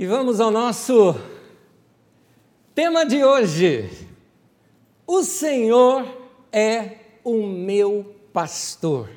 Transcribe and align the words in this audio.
E 0.00 0.06
vamos 0.06 0.40
ao 0.40 0.50
nosso 0.50 1.14
tema 2.74 3.04
de 3.04 3.22
hoje. 3.22 3.90
O 5.06 5.22
Senhor 5.22 6.06
é 6.50 6.92
o 7.22 7.46
meu 7.46 8.16
pastor. 8.32 9.10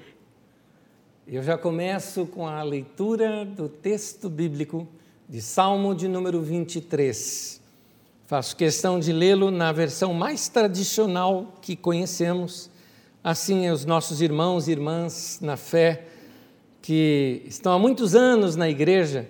Eu 1.25 1.41
já 1.41 1.57
começo 1.57 2.25
com 2.25 2.46
a 2.46 2.61
leitura 2.63 3.46
do 3.46 3.69
texto 3.69 4.29
bíblico 4.29 4.85
de 5.29 5.41
Salmo 5.41 5.96
de 5.96 6.09
número 6.09 6.41
23. 6.41 7.61
Faço 8.27 8.54
questão 8.54 9.00
de 9.00 9.13
lê-lo 9.13 9.50
na 9.50 9.71
versão 9.71 10.13
mais 10.13 10.50
tradicional 10.50 11.54
que 11.61 11.77
conhecemos. 11.77 12.70
Assim, 13.23 13.70
os 13.70 13.86
nossos 13.86 14.21
irmãos 14.21 14.68
e 14.68 14.73
irmãs 14.73 15.39
na 15.41 15.55
fé, 15.55 16.07
que 16.81 17.41
estão 17.45 17.71
há 17.71 17.79
muitos 17.79 18.15
anos 18.15 18.57
na 18.57 18.70
igreja, 18.70 19.29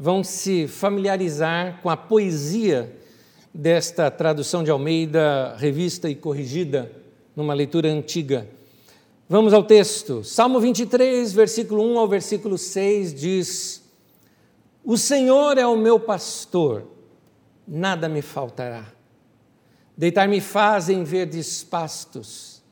vão 0.00 0.24
se 0.24 0.66
familiarizar 0.66 1.82
com 1.82 1.90
a 1.90 1.96
poesia 1.96 2.96
desta 3.52 4.10
tradução 4.10 4.64
de 4.64 4.70
Almeida, 4.70 5.54
revista 5.58 6.08
e 6.08 6.14
corrigida, 6.14 6.90
numa 7.36 7.52
leitura 7.52 7.88
antiga. 7.88 8.48
Vamos 9.28 9.52
ao 9.52 9.62
texto. 9.62 10.24
Salmo 10.24 10.58
23, 10.58 11.30
versículo 11.34 11.84
1 11.92 11.98
ao 11.98 12.08
versículo 12.08 12.56
6 12.56 13.12
diz: 13.12 13.82
O 14.82 14.96
Senhor 14.96 15.58
é 15.58 15.66
o 15.66 15.76
meu 15.76 16.00
pastor, 16.00 16.84
nada 17.68 18.08
me 18.08 18.22
faltará. 18.22 18.86
Deitar-me 19.94 20.40
faz 20.40 20.88
em 20.88 21.04
verdes 21.04 21.62
pastos, 21.62 22.62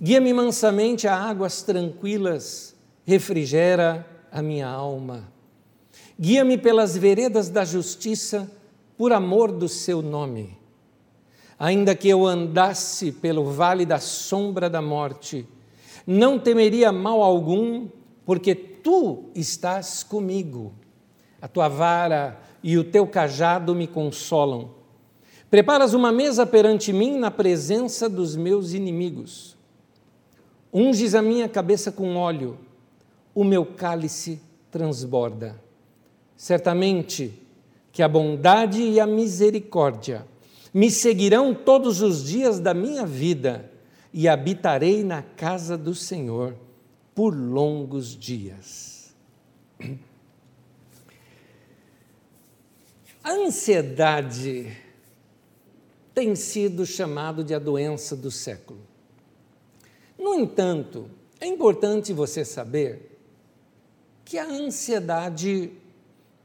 guia-me 0.00 0.32
mansamente 0.34 1.06
a 1.06 1.16
águas 1.16 1.62
tranquilas, 1.62 2.74
refrigera 3.06 4.04
a 4.32 4.42
minha 4.42 4.66
alma. 4.66 5.30
Guia-me 6.22 6.56
pelas 6.56 6.96
veredas 6.96 7.48
da 7.48 7.64
justiça, 7.64 8.48
por 8.96 9.12
amor 9.12 9.50
do 9.50 9.68
seu 9.68 10.00
nome. 10.00 10.56
Ainda 11.58 11.96
que 11.96 12.08
eu 12.08 12.24
andasse 12.24 13.10
pelo 13.10 13.46
vale 13.46 13.84
da 13.84 13.98
sombra 13.98 14.70
da 14.70 14.80
morte, 14.80 15.44
não 16.06 16.38
temeria 16.38 16.92
mal 16.92 17.24
algum, 17.24 17.88
porque 18.24 18.54
tu 18.54 19.30
estás 19.34 20.04
comigo. 20.04 20.72
A 21.40 21.48
tua 21.48 21.66
vara 21.66 22.40
e 22.62 22.78
o 22.78 22.84
teu 22.84 23.04
cajado 23.04 23.74
me 23.74 23.88
consolam. 23.88 24.70
Preparas 25.50 25.92
uma 25.92 26.12
mesa 26.12 26.46
perante 26.46 26.92
mim 26.92 27.18
na 27.18 27.32
presença 27.32 28.08
dos 28.08 28.36
meus 28.36 28.74
inimigos. 28.74 29.56
Unges 30.72 31.16
a 31.16 31.20
minha 31.20 31.48
cabeça 31.48 31.90
com 31.90 32.14
óleo, 32.14 32.56
o 33.34 33.42
meu 33.42 33.66
cálice 33.66 34.40
transborda. 34.70 35.60
Certamente 36.42 37.40
que 37.92 38.02
a 38.02 38.08
bondade 38.08 38.82
e 38.82 38.98
a 38.98 39.06
misericórdia 39.06 40.26
me 40.74 40.90
seguirão 40.90 41.54
todos 41.54 42.02
os 42.02 42.24
dias 42.24 42.58
da 42.58 42.74
minha 42.74 43.06
vida 43.06 43.70
e 44.12 44.26
habitarei 44.26 45.04
na 45.04 45.22
casa 45.22 45.78
do 45.78 45.94
Senhor 45.94 46.56
por 47.14 47.32
longos 47.32 48.18
dias. 48.18 49.14
A 53.22 53.30
ansiedade 53.30 54.76
tem 56.12 56.34
sido 56.34 56.84
chamado 56.84 57.44
de 57.44 57.54
a 57.54 57.58
doença 57.60 58.16
do 58.16 58.32
século. 58.32 58.80
No 60.18 60.34
entanto, 60.34 61.08
é 61.40 61.46
importante 61.46 62.12
você 62.12 62.44
saber 62.44 63.16
que 64.24 64.38
a 64.38 64.44
ansiedade 64.44 65.80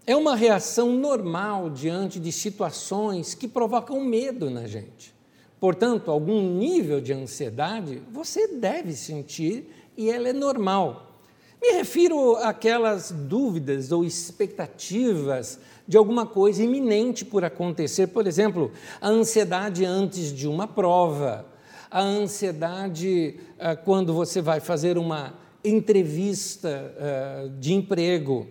é 0.08 0.16
uma 0.16 0.38
reação 0.38 0.94
normal 0.94 1.70
diante 1.70 2.18
de 2.18 2.32
situações 2.32 3.34
que 3.34 3.46
provocam 3.46 4.00
medo 4.00 4.50
na 4.50 4.66
gente. 4.66 5.14
Portanto, 5.60 6.10
algum 6.10 6.58
nível 6.58 7.02
de 7.02 7.12
ansiedade 7.12 8.02
você 8.14 8.48
deve 8.48 8.94
sentir 8.94 9.70
e 9.98 10.10
ela 10.10 10.30
é 10.30 10.34
normal. 10.34 11.20
Me 11.62 11.72
refiro 11.72 12.38
àquelas 12.38 13.12
dúvidas 13.12 13.92
ou 13.92 14.06
expectativas 14.06 15.60
de 15.86 15.98
alguma 15.98 16.26
coisa 16.26 16.64
iminente 16.64 17.26
por 17.26 17.44
acontecer, 17.44 18.08
por 18.08 18.28
exemplo, 18.28 18.72
a 19.02 19.10
ansiedade 19.10 19.84
antes 19.84 20.32
de 20.32 20.48
uma 20.48 20.68
prova, 20.68 21.46
a 21.92 22.02
ansiedade 22.02 23.40
ah, 23.60 23.76
quando 23.76 24.14
você 24.14 24.42
vai 24.42 24.62
fazer 24.62 24.98
uma 24.98 25.34
entrevista 25.66 26.96
ah, 26.98 27.50
de 27.60 27.74
emprego, 27.74 28.48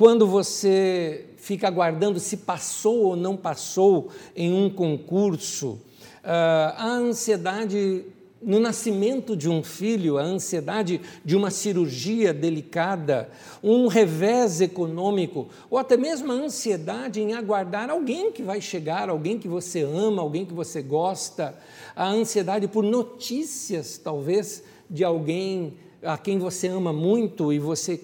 quando 0.00 0.26
você 0.26 1.26
fica 1.36 1.68
aguardando 1.68 2.18
se 2.18 2.38
passou 2.38 3.00
ou 3.00 3.16
não 3.16 3.36
passou 3.36 4.08
em 4.34 4.50
um 4.50 4.70
concurso, 4.70 5.78
ah, 6.24 6.74
a 6.78 6.86
ansiedade 6.86 8.06
no 8.40 8.58
nascimento 8.58 9.36
de 9.36 9.46
um 9.46 9.62
filho, 9.62 10.16
a 10.16 10.22
ansiedade 10.22 11.02
de 11.22 11.36
uma 11.36 11.50
cirurgia 11.50 12.32
delicada, 12.32 13.28
um 13.62 13.88
revés 13.88 14.62
econômico, 14.62 15.48
ou 15.68 15.76
até 15.76 15.98
mesmo 15.98 16.32
a 16.32 16.34
ansiedade 16.34 17.20
em 17.20 17.34
aguardar 17.34 17.90
alguém 17.90 18.32
que 18.32 18.42
vai 18.42 18.62
chegar, 18.62 19.10
alguém 19.10 19.38
que 19.38 19.48
você 19.48 19.82
ama, 19.82 20.22
alguém 20.22 20.46
que 20.46 20.54
você 20.54 20.80
gosta, 20.80 21.54
a 21.94 22.08
ansiedade 22.08 22.66
por 22.68 22.82
notícias, 22.82 23.98
talvez, 23.98 24.62
de 24.88 25.04
alguém 25.04 25.74
a 26.02 26.16
quem 26.16 26.38
você 26.38 26.68
ama 26.68 26.90
muito 26.90 27.52
e 27.52 27.58
você 27.58 28.00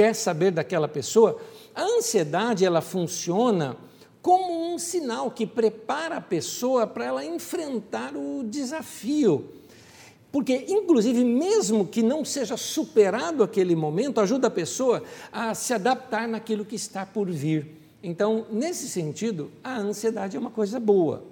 quer 0.00 0.14
saber 0.14 0.50
daquela 0.50 0.88
pessoa. 0.88 1.38
A 1.74 1.82
ansiedade, 1.82 2.64
ela 2.64 2.80
funciona 2.80 3.76
como 4.22 4.72
um 4.72 4.78
sinal 4.78 5.30
que 5.30 5.46
prepara 5.46 6.16
a 6.16 6.20
pessoa 6.22 6.86
para 6.86 7.04
ela 7.04 7.22
enfrentar 7.22 8.16
o 8.16 8.42
desafio. 8.42 9.44
Porque, 10.32 10.64
inclusive, 10.68 11.22
mesmo 11.22 11.86
que 11.86 12.02
não 12.02 12.24
seja 12.24 12.56
superado 12.56 13.42
aquele 13.42 13.76
momento, 13.76 14.22
ajuda 14.22 14.46
a 14.46 14.50
pessoa 14.50 15.02
a 15.30 15.54
se 15.54 15.74
adaptar 15.74 16.26
naquilo 16.26 16.64
que 16.64 16.76
está 16.76 17.04
por 17.04 17.30
vir. 17.30 17.66
Então, 18.02 18.46
nesse 18.50 18.88
sentido, 18.88 19.50
a 19.62 19.76
ansiedade 19.76 20.34
é 20.34 20.40
uma 20.40 20.50
coisa 20.50 20.80
boa. 20.80 21.24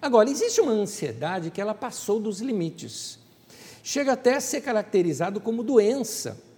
Agora, 0.00 0.30
existe 0.30 0.62
uma 0.62 0.72
ansiedade 0.72 1.50
que 1.50 1.60
ela 1.60 1.74
passou 1.74 2.18
dos 2.18 2.40
limites. 2.40 3.18
Chega 3.82 4.12
até 4.12 4.36
a 4.36 4.40
ser 4.40 4.62
caracterizado 4.62 5.42
como 5.42 5.62
doença. 5.62 6.53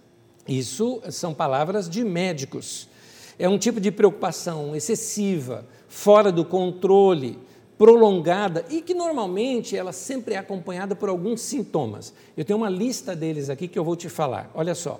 Isso 0.47 1.01
são 1.09 1.33
palavras 1.33 1.89
de 1.89 2.03
médicos. 2.03 2.87
É 3.37 3.47
um 3.47 3.57
tipo 3.57 3.79
de 3.79 3.91
preocupação 3.91 4.75
excessiva, 4.75 5.65
fora 5.87 6.31
do 6.31 6.45
controle, 6.45 7.37
prolongada 7.77 8.65
e 8.69 8.81
que 8.81 8.93
normalmente 8.93 9.77
ela 9.77 9.91
sempre 9.91 10.33
é 10.33 10.37
acompanhada 10.37 10.95
por 10.95 11.09
alguns 11.09 11.41
sintomas. 11.41 12.13
Eu 12.35 12.43
tenho 12.43 12.57
uma 12.57 12.69
lista 12.69 13.15
deles 13.15 13.49
aqui 13.49 13.67
que 13.67 13.77
eu 13.77 13.83
vou 13.83 13.95
te 13.95 14.09
falar. 14.09 14.49
Olha 14.55 14.73
só: 14.73 14.99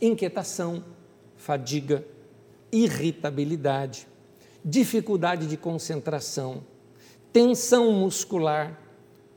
inquietação, 0.00 0.82
fadiga, 1.36 2.04
irritabilidade, 2.72 4.08
dificuldade 4.64 5.46
de 5.46 5.56
concentração, 5.56 6.64
tensão 7.32 7.92
muscular, 7.92 8.80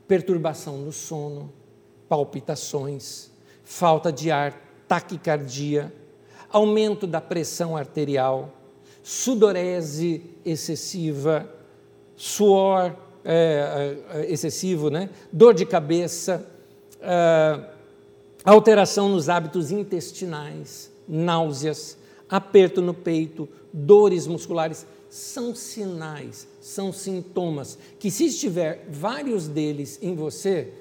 perturbação 0.08 0.82
do 0.82 0.90
sono, 0.90 1.52
palpitações, 2.08 3.30
falta 3.62 4.12
de 4.12 4.32
ar, 4.32 4.69
taquicardia, 4.90 5.94
aumento 6.50 7.06
da 7.06 7.20
pressão 7.20 7.76
arterial, 7.76 8.52
sudorese 9.04 10.20
excessiva, 10.44 11.48
suor 12.16 12.96
é, 13.24 14.00
é, 14.10 14.32
excessivo, 14.32 14.90
né? 14.90 15.08
dor 15.32 15.54
de 15.54 15.64
cabeça, 15.64 16.44
é, 17.00 17.60
alteração 18.44 19.08
nos 19.08 19.28
hábitos 19.28 19.70
intestinais, 19.70 20.90
náuseas, 21.06 21.96
aperto 22.28 22.82
no 22.82 22.92
peito, 22.92 23.48
dores 23.72 24.26
musculares, 24.26 24.84
são 25.08 25.54
sinais, 25.54 26.48
são 26.60 26.92
sintomas 26.92 27.78
que, 27.96 28.10
se 28.10 28.26
estiver 28.26 28.88
vários 28.90 29.46
deles 29.46 30.00
em 30.02 30.16
você, 30.16 30.72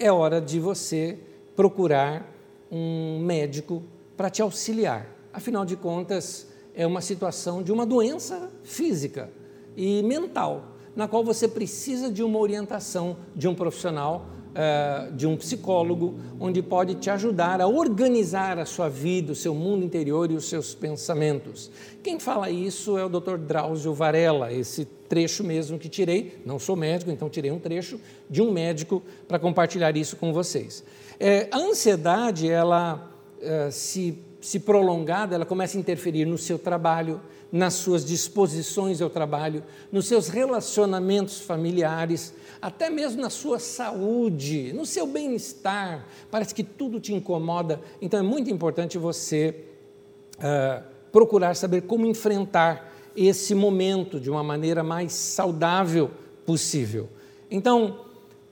é 0.00 0.10
hora 0.10 0.40
de 0.40 0.58
você 0.58 1.16
procurar 1.54 2.28
um 2.72 3.20
médico 3.20 3.82
para 4.16 4.30
te 4.30 4.40
auxiliar. 4.40 5.06
Afinal 5.30 5.66
de 5.66 5.76
contas, 5.76 6.48
é 6.74 6.86
uma 6.86 7.02
situação 7.02 7.62
de 7.62 7.70
uma 7.70 7.84
doença 7.84 8.50
física 8.64 9.30
e 9.76 10.02
mental, 10.02 10.72
na 10.96 11.06
qual 11.06 11.22
você 11.22 11.46
precisa 11.46 12.10
de 12.10 12.22
uma 12.22 12.38
orientação 12.38 13.18
de 13.36 13.46
um 13.46 13.54
profissional, 13.54 14.26
eh, 14.54 15.08
de 15.14 15.26
um 15.26 15.36
psicólogo, 15.36 16.14
onde 16.38 16.60
pode 16.60 16.96
te 16.96 17.08
ajudar 17.08 17.60
a 17.60 17.66
organizar 17.66 18.58
a 18.58 18.66
sua 18.66 18.88
vida, 18.88 19.32
o 19.32 19.34
seu 19.34 19.54
mundo 19.54 19.84
interior 19.84 20.30
e 20.30 20.34
os 20.34 20.48
seus 20.48 20.74
pensamentos. 20.74 21.70
Quem 22.02 22.20
fala 22.20 22.50
isso 22.50 22.98
é 22.98 23.04
o 23.04 23.08
Dr. 23.08 23.36
Drauzio 23.38 23.94
Varela, 23.94 24.52
esse 24.52 24.84
trecho 25.08 25.42
mesmo 25.42 25.78
que 25.78 25.88
tirei, 25.88 26.42
não 26.44 26.58
sou 26.58 26.76
médico, 26.76 27.10
então 27.10 27.30
tirei 27.30 27.50
um 27.50 27.58
trecho 27.58 27.98
de 28.28 28.42
um 28.42 28.52
médico 28.52 29.02
para 29.26 29.38
compartilhar 29.38 29.96
isso 29.96 30.16
com 30.16 30.32
vocês. 30.32 30.84
É, 31.18 31.48
a 31.50 31.58
ansiedade, 31.58 32.48
ela 32.48 33.10
é, 33.40 33.70
se 33.70 34.18
se 34.42 34.58
prolongada, 34.58 35.36
ela 35.36 35.46
começa 35.46 35.78
a 35.78 35.80
interferir 35.80 36.26
no 36.26 36.36
seu 36.36 36.58
trabalho, 36.58 37.20
nas 37.50 37.74
suas 37.74 38.04
disposições 38.04 39.00
ao 39.00 39.08
trabalho, 39.08 39.62
nos 39.90 40.06
seus 40.06 40.28
relacionamentos 40.28 41.40
familiares, 41.40 42.34
até 42.60 42.90
mesmo 42.90 43.22
na 43.22 43.30
sua 43.30 43.60
saúde, 43.60 44.72
no 44.72 44.84
seu 44.84 45.06
bem-estar. 45.06 46.04
Parece 46.28 46.52
que 46.52 46.64
tudo 46.64 46.98
te 46.98 47.14
incomoda. 47.14 47.80
Então 48.00 48.18
é 48.18 48.22
muito 48.22 48.50
importante 48.50 48.98
você 48.98 49.64
uh, 50.38 50.82
procurar 51.12 51.54
saber 51.54 51.82
como 51.82 52.04
enfrentar 52.04 52.92
esse 53.14 53.54
momento 53.54 54.18
de 54.18 54.28
uma 54.28 54.42
maneira 54.42 54.82
mais 54.82 55.12
saudável 55.12 56.10
possível. 56.44 57.08
Então, 57.50 58.06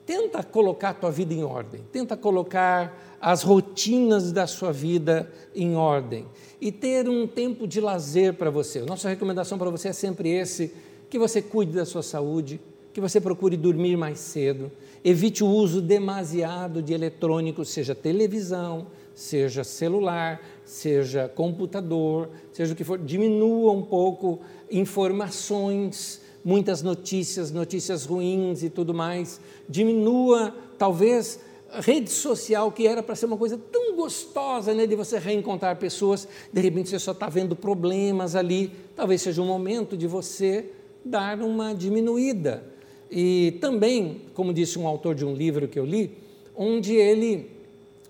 tenta 0.05 0.43
colocar 0.43 0.89
a 0.89 0.93
tua 0.93 1.11
vida 1.11 1.33
em 1.33 1.43
ordem, 1.43 1.81
tenta 1.91 2.15
colocar 2.15 3.10
as 3.21 3.43
rotinas 3.43 4.31
da 4.31 4.47
sua 4.47 4.73
vida 4.73 5.31
em 5.55 5.75
ordem. 5.75 6.25
E 6.59 6.71
ter 6.71 7.07
um 7.07 7.27
tempo 7.27 7.67
de 7.67 7.79
lazer 7.79 8.33
para 8.33 8.49
você. 8.49 8.81
Nossa 8.81 9.07
recomendação 9.07 9.57
para 9.57 9.69
você 9.69 9.89
é 9.89 9.93
sempre 9.93 10.29
esse, 10.29 10.73
que 11.09 11.19
você 11.19 11.41
cuide 11.41 11.73
da 11.73 11.85
sua 11.85 12.01
saúde, 12.01 12.59
que 12.91 12.99
você 12.99 13.21
procure 13.21 13.55
dormir 13.55 13.95
mais 13.95 14.19
cedo, 14.19 14.71
evite 15.03 15.43
o 15.43 15.47
uso 15.47 15.81
demasiado 15.81 16.81
de 16.81 16.93
eletrônicos, 16.93 17.69
seja 17.69 17.93
televisão, 17.93 18.87
seja 19.13 19.63
celular, 19.63 20.41
seja 20.65 21.29
computador, 21.29 22.29
seja 22.51 22.73
o 22.73 22.75
que 22.75 22.83
for, 22.83 22.97
diminua 22.97 23.71
um 23.71 23.81
pouco 23.81 24.39
informações, 24.69 26.21
muitas 26.43 26.81
notícias, 26.81 27.51
notícias 27.51 28.05
ruins 28.05 28.63
e 28.63 28.69
tudo 28.69 28.93
mais, 28.93 29.39
diminua 29.69 30.55
talvez 30.77 31.39
rede 31.79 32.09
social 32.09 32.71
que 32.71 32.85
era 32.85 33.01
para 33.01 33.15
ser 33.15 33.25
uma 33.25 33.37
coisa 33.37 33.57
tão 33.57 33.95
gostosa, 33.95 34.73
né, 34.73 34.85
de 34.85 34.95
você 34.95 35.17
reencontrar 35.17 35.77
pessoas, 35.77 36.27
de 36.51 36.61
repente 36.61 36.89
você 36.89 36.99
só 36.99 37.11
está 37.11 37.29
vendo 37.29 37.55
problemas 37.55 38.35
ali, 38.35 38.71
talvez 38.95 39.21
seja 39.21 39.41
um 39.41 39.47
momento 39.47 39.95
de 39.95 40.07
você 40.07 40.65
dar 41.03 41.39
uma 41.41 41.73
diminuída. 41.73 42.63
E 43.09 43.57
também, 43.59 44.21
como 44.33 44.53
disse 44.53 44.79
um 44.79 44.87
autor 44.87 45.15
de 45.15 45.25
um 45.25 45.33
livro 45.33 45.67
que 45.67 45.77
eu 45.77 45.85
li, 45.85 46.17
onde 46.55 46.95
ele 46.95 47.49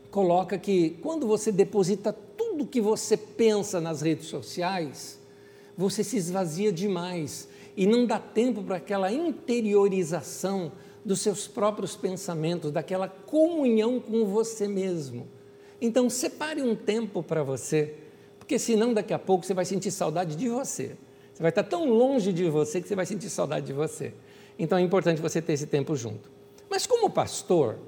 coloca 0.10 0.58
que 0.58 0.98
quando 1.02 1.26
você 1.26 1.52
deposita 1.52 2.14
tudo 2.38 2.66
que 2.66 2.82
você 2.82 3.16
pensa 3.16 3.80
nas 3.80 4.02
redes 4.02 4.28
sociais, 4.28 5.20
você 5.78 6.04
se 6.04 6.18
esvazia 6.18 6.72
demais. 6.72 7.48
E 7.76 7.88
não 7.88 8.06
dá 8.06 8.20
tempo 8.20 8.62
para 8.62 8.76
aquela 8.76 9.12
interiorização 9.12 10.72
dos 11.04 11.22
seus 11.22 11.48
próprios 11.48 11.96
pensamentos, 11.96 12.72
daquela 12.72 13.08
comunhão 13.08 14.00
com 14.00 14.26
você 14.26 14.68
mesmo. 14.68 15.28
Então, 15.82 16.10
separe 16.10 16.62
um 16.62 16.76
tempo 16.76 17.24
para 17.24 17.44
você, 17.44 17.96
porque 18.38 18.60
senão 18.60 18.94
daqui 18.94 19.14
a 19.14 19.20
pouco 19.20 19.46
você 19.46 19.54
vai 19.54 19.66
sentir 19.66 19.92
saudade 19.92 20.36
de 20.36 20.48
você. 20.48 20.96
Você 21.34 21.42
vai 21.42 21.50
estar 21.50 21.64
tão 21.64 21.90
longe 21.90 22.32
de 22.32 22.48
você 22.50 22.82
que 22.82 22.88
você 22.88 22.96
vai 22.96 23.06
sentir 23.06 23.30
saudade 23.30 23.66
de 23.66 23.74
você. 23.74 24.14
Então, 24.60 24.78
é 24.78 24.82
importante 24.82 25.22
você 25.22 25.42
ter 25.42 25.54
esse 25.54 25.66
tempo 25.66 25.96
junto. 25.96 26.30
Mas, 26.70 26.86
como 26.86 27.10
pastor, 27.10 27.80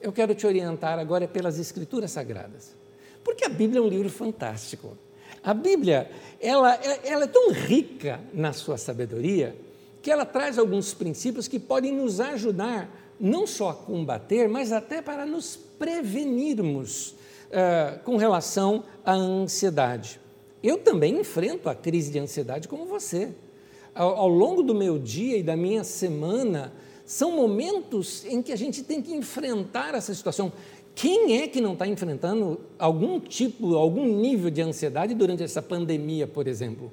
eu 0.00 0.12
quero 0.12 0.34
te 0.34 0.46
orientar 0.46 0.98
agora 0.98 1.28
pelas 1.28 1.58
Escrituras 1.58 2.10
Sagradas, 2.10 2.76
porque 3.22 3.44
a 3.44 3.48
Bíblia 3.48 3.80
é 3.80 3.82
um 3.82 3.88
livro 3.88 4.10
fantástico. 4.10 4.96
A 5.42 5.54
Bíblia, 5.54 6.10
ela, 6.40 6.74
ela 7.04 7.24
é 7.24 7.28
tão 7.28 7.52
rica 7.52 8.20
na 8.34 8.52
sua 8.52 8.76
sabedoria 8.76 9.54
que 10.06 10.10
ela 10.12 10.24
traz 10.24 10.56
alguns 10.56 10.94
princípios 10.94 11.48
que 11.48 11.58
podem 11.58 11.90
nos 11.90 12.20
ajudar 12.20 12.88
não 13.18 13.44
só 13.44 13.70
a 13.70 13.74
combater, 13.74 14.48
mas 14.48 14.70
até 14.70 15.02
para 15.02 15.26
nos 15.26 15.56
prevenirmos 15.56 17.10
uh, 17.10 17.98
com 18.04 18.16
relação 18.16 18.84
à 19.04 19.14
ansiedade. 19.14 20.20
Eu 20.62 20.78
também 20.78 21.18
enfrento 21.18 21.68
a 21.68 21.74
crise 21.74 22.12
de 22.12 22.20
ansiedade 22.20 22.68
como 22.68 22.86
você. 22.86 23.34
Ao, 23.92 24.14
ao 24.14 24.28
longo 24.28 24.62
do 24.62 24.76
meu 24.76 24.96
dia 24.96 25.38
e 25.38 25.42
da 25.42 25.56
minha 25.56 25.82
semana, 25.82 26.72
são 27.04 27.32
momentos 27.32 28.24
em 28.26 28.40
que 28.40 28.52
a 28.52 28.56
gente 28.56 28.84
tem 28.84 29.02
que 29.02 29.12
enfrentar 29.12 29.92
essa 29.92 30.14
situação. 30.14 30.52
Quem 30.94 31.42
é 31.42 31.48
que 31.48 31.60
não 31.60 31.72
está 31.72 31.84
enfrentando 31.84 32.60
algum 32.78 33.18
tipo, 33.18 33.74
algum 33.74 34.06
nível 34.06 34.50
de 34.50 34.62
ansiedade 34.62 35.14
durante 35.14 35.42
essa 35.42 35.60
pandemia, 35.60 36.28
por 36.28 36.46
exemplo? 36.46 36.92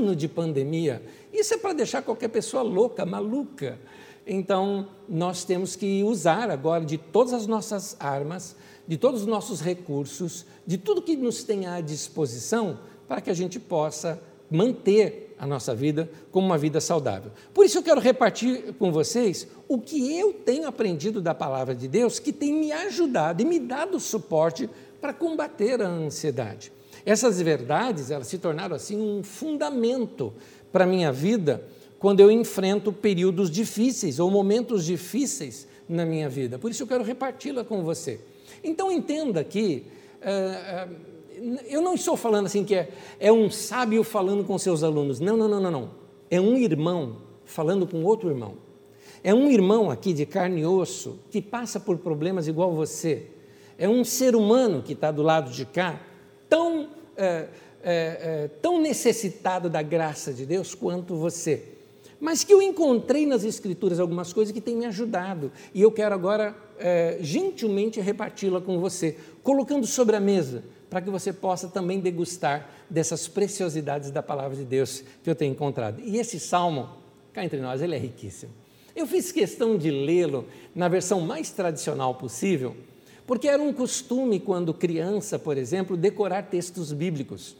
Ano 0.00 0.16
de 0.16 0.26
pandemia. 0.26 1.02
Isso 1.30 1.52
é 1.52 1.58
para 1.58 1.74
deixar 1.74 2.00
qualquer 2.00 2.28
pessoa 2.28 2.62
louca, 2.62 3.04
maluca. 3.04 3.78
Então, 4.26 4.88
nós 5.06 5.44
temos 5.44 5.76
que 5.76 6.02
usar 6.02 6.50
agora 6.50 6.86
de 6.86 6.96
todas 6.96 7.34
as 7.34 7.46
nossas 7.46 7.98
armas, 8.00 8.56
de 8.88 8.96
todos 8.96 9.20
os 9.20 9.26
nossos 9.26 9.60
recursos, 9.60 10.46
de 10.66 10.78
tudo 10.78 11.02
que 11.02 11.16
nos 11.16 11.44
tem 11.44 11.66
à 11.66 11.82
disposição, 11.82 12.78
para 13.06 13.20
que 13.20 13.28
a 13.28 13.34
gente 13.34 13.60
possa 13.60 14.18
manter 14.50 15.36
a 15.38 15.46
nossa 15.46 15.74
vida 15.74 16.10
como 16.32 16.46
uma 16.46 16.56
vida 16.56 16.80
saudável. 16.80 17.30
Por 17.52 17.66
isso 17.66 17.76
eu 17.76 17.82
quero 17.82 18.00
repartir 18.00 18.72
com 18.78 18.90
vocês 18.90 19.46
o 19.68 19.78
que 19.78 20.18
eu 20.18 20.32
tenho 20.32 20.66
aprendido 20.66 21.20
da 21.20 21.34
palavra 21.34 21.74
de 21.74 21.86
Deus 21.86 22.18
que 22.18 22.32
tem 22.32 22.54
me 22.54 22.72
ajudado 22.72 23.42
e 23.42 23.44
me 23.44 23.58
dado 23.58 24.00
suporte 24.00 24.68
para 24.98 25.12
combater 25.12 25.82
a 25.82 25.88
ansiedade. 25.88 26.72
Essas 27.04 27.40
verdades, 27.40 28.10
elas 28.10 28.26
se 28.26 28.38
tornaram 28.38 28.76
assim 28.76 29.00
um 29.00 29.22
fundamento 29.22 30.32
para 30.72 30.84
a 30.84 30.86
minha 30.86 31.12
vida 31.12 31.64
quando 31.98 32.20
eu 32.20 32.30
enfrento 32.30 32.92
períodos 32.92 33.50
difíceis 33.50 34.18
ou 34.18 34.30
momentos 34.30 34.84
difíceis 34.84 35.66
na 35.88 36.04
minha 36.04 36.28
vida. 36.28 36.58
Por 36.58 36.70
isso 36.70 36.82
eu 36.82 36.86
quero 36.86 37.04
reparti-la 37.04 37.64
com 37.64 37.82
você. 37.82 38.20
Então 38.62 38.90
entenda 38.90 39.42
que 39.44 39.84
uh, 40.20 40.94
eu 41.68 41.80
não 41.80 41.94
estou 41.94 42.16
falando 42.16 42.46
assim 42.46 42.64
que 42.64 42.74
é, 42.74 42.90
é 43.18 43.32
um 43.32 43.50
sábio 43.50 44.04
falando 44.04 44.44
com 44.44 44.56
seus 44.58 44.82
alunos. 44.82 45.20
Não, 45.20 45.36
não, 45.36 45.48
não, 45.48 45.60
não, 45.60 45.70
não. 45.70 45.90
É 46.30 46.40
um 46.40 46.56
irmão 46.56 47.16
falando 47.44 47.86
com 47.86 48.04
outro 48.04 48.28
irmão. 48.28 48.54
É 49.22 49.34
um 49.34 49.50
irmão 49.50 49.90
aqui 49.90 50.12
de 50.12 50.24
carne 50.24 50.62
e 50.62 50.66
osso 50.66 51.18
que 51.30 51.42
passa 51.42 51.78
por 51.78 51.98
problemas 51.98 52.46
igual 52.48 52.72
você. 52.72 53.26
É 53.76 53.88
um 53.88 54.04
ser 54.04 54.36
humano 54.36 54.82
que 54.82 54.92
está 54.92 55.10
do 55.10 55.22
lado 55.22 55.50
de 55.50 55.66
cá, 55.66 56.00
tão. 56.50 56.84
Uh, 56.84 57.70
é, 57.82 58.44
é, 58.44 58.48
tão 58.60 58.80
necessitado 58.80 59.70
da 59.70 59.80
graça 59.80 60.32
de 60.32 60.44
Deus 60.44 60.74
quanto 60.74 61.16
você. 61.16 61.64
Mas 62.20 62.44
que 62.44 62.52
eu 62.52 62.60
encontrei 62.60 63.24
nas 63.24 63.42
Escrituras 63.42 63.98
algumas 63.98 64.32
coisas 64.32 64.52
que 64.52 64.60
têm 64.60 64.76
me 64.76 64.84
ajudado. 64.84 65.50
E 65.72 65.80
eu 65.80 65.90
quero 65.90 66.14
agora 66.14 66.54
é, 66.78 67.16
gentilmente 67.22 67.98
reparti-la 67.98 68.60
com 68.60 68.78
você, 68.78 69.16
colocando 69.42 69.86
sobre 69.86 70.14
a 70.14 70.20
mesa, 70.20 70.62
para 70.90 71.00
que 71.00 71.08
você 71.08 71.32
possa 71.32 71.68
também 71.68 72.00
degustar 72.00 72.68
dessas 72.90 73.26
preciosidades 73.26 74.10
da 74.10 74.22
palavra 74.22 74.56
de 74.56 74.64
Deus 74.64 75.02
que 75.24 75.30
eu 75.30 75.34
tenho 75.34 75.52
encontrado. 75.52 76.02
E 76.04 76.18
esse 76.18 76.38
salmo, 76.38 76.90
cá 77.32 77.42
entre 77.42 77.60
nós, 77.60 77.80
ele 77.80 77.94
é 77.94 77.98
riquíssimo. 77.98 78.52
Eu 78.94 79.06
fiz 79.06 79.32
questão 79.32 79.78
de 79.78 79.90
lê-lo 79.90 80.44
na 80.74 80.88
versão 80.88 81.22
mais 81.22 81.50
tradicional 81.50 82.16
possível, 82.16 82.76
porque 83.30 83.46
era 83.46 83.62
um 83.62 83.72
costume, 83.72 84.40
quando 84.40 84.74
criança, 84.74 85.38
por 85.38 85.56
exemplo, 85.56 85.96
decorar 85.96 86.50
textos 86.50 86.92
bíblicos 86.92 87.56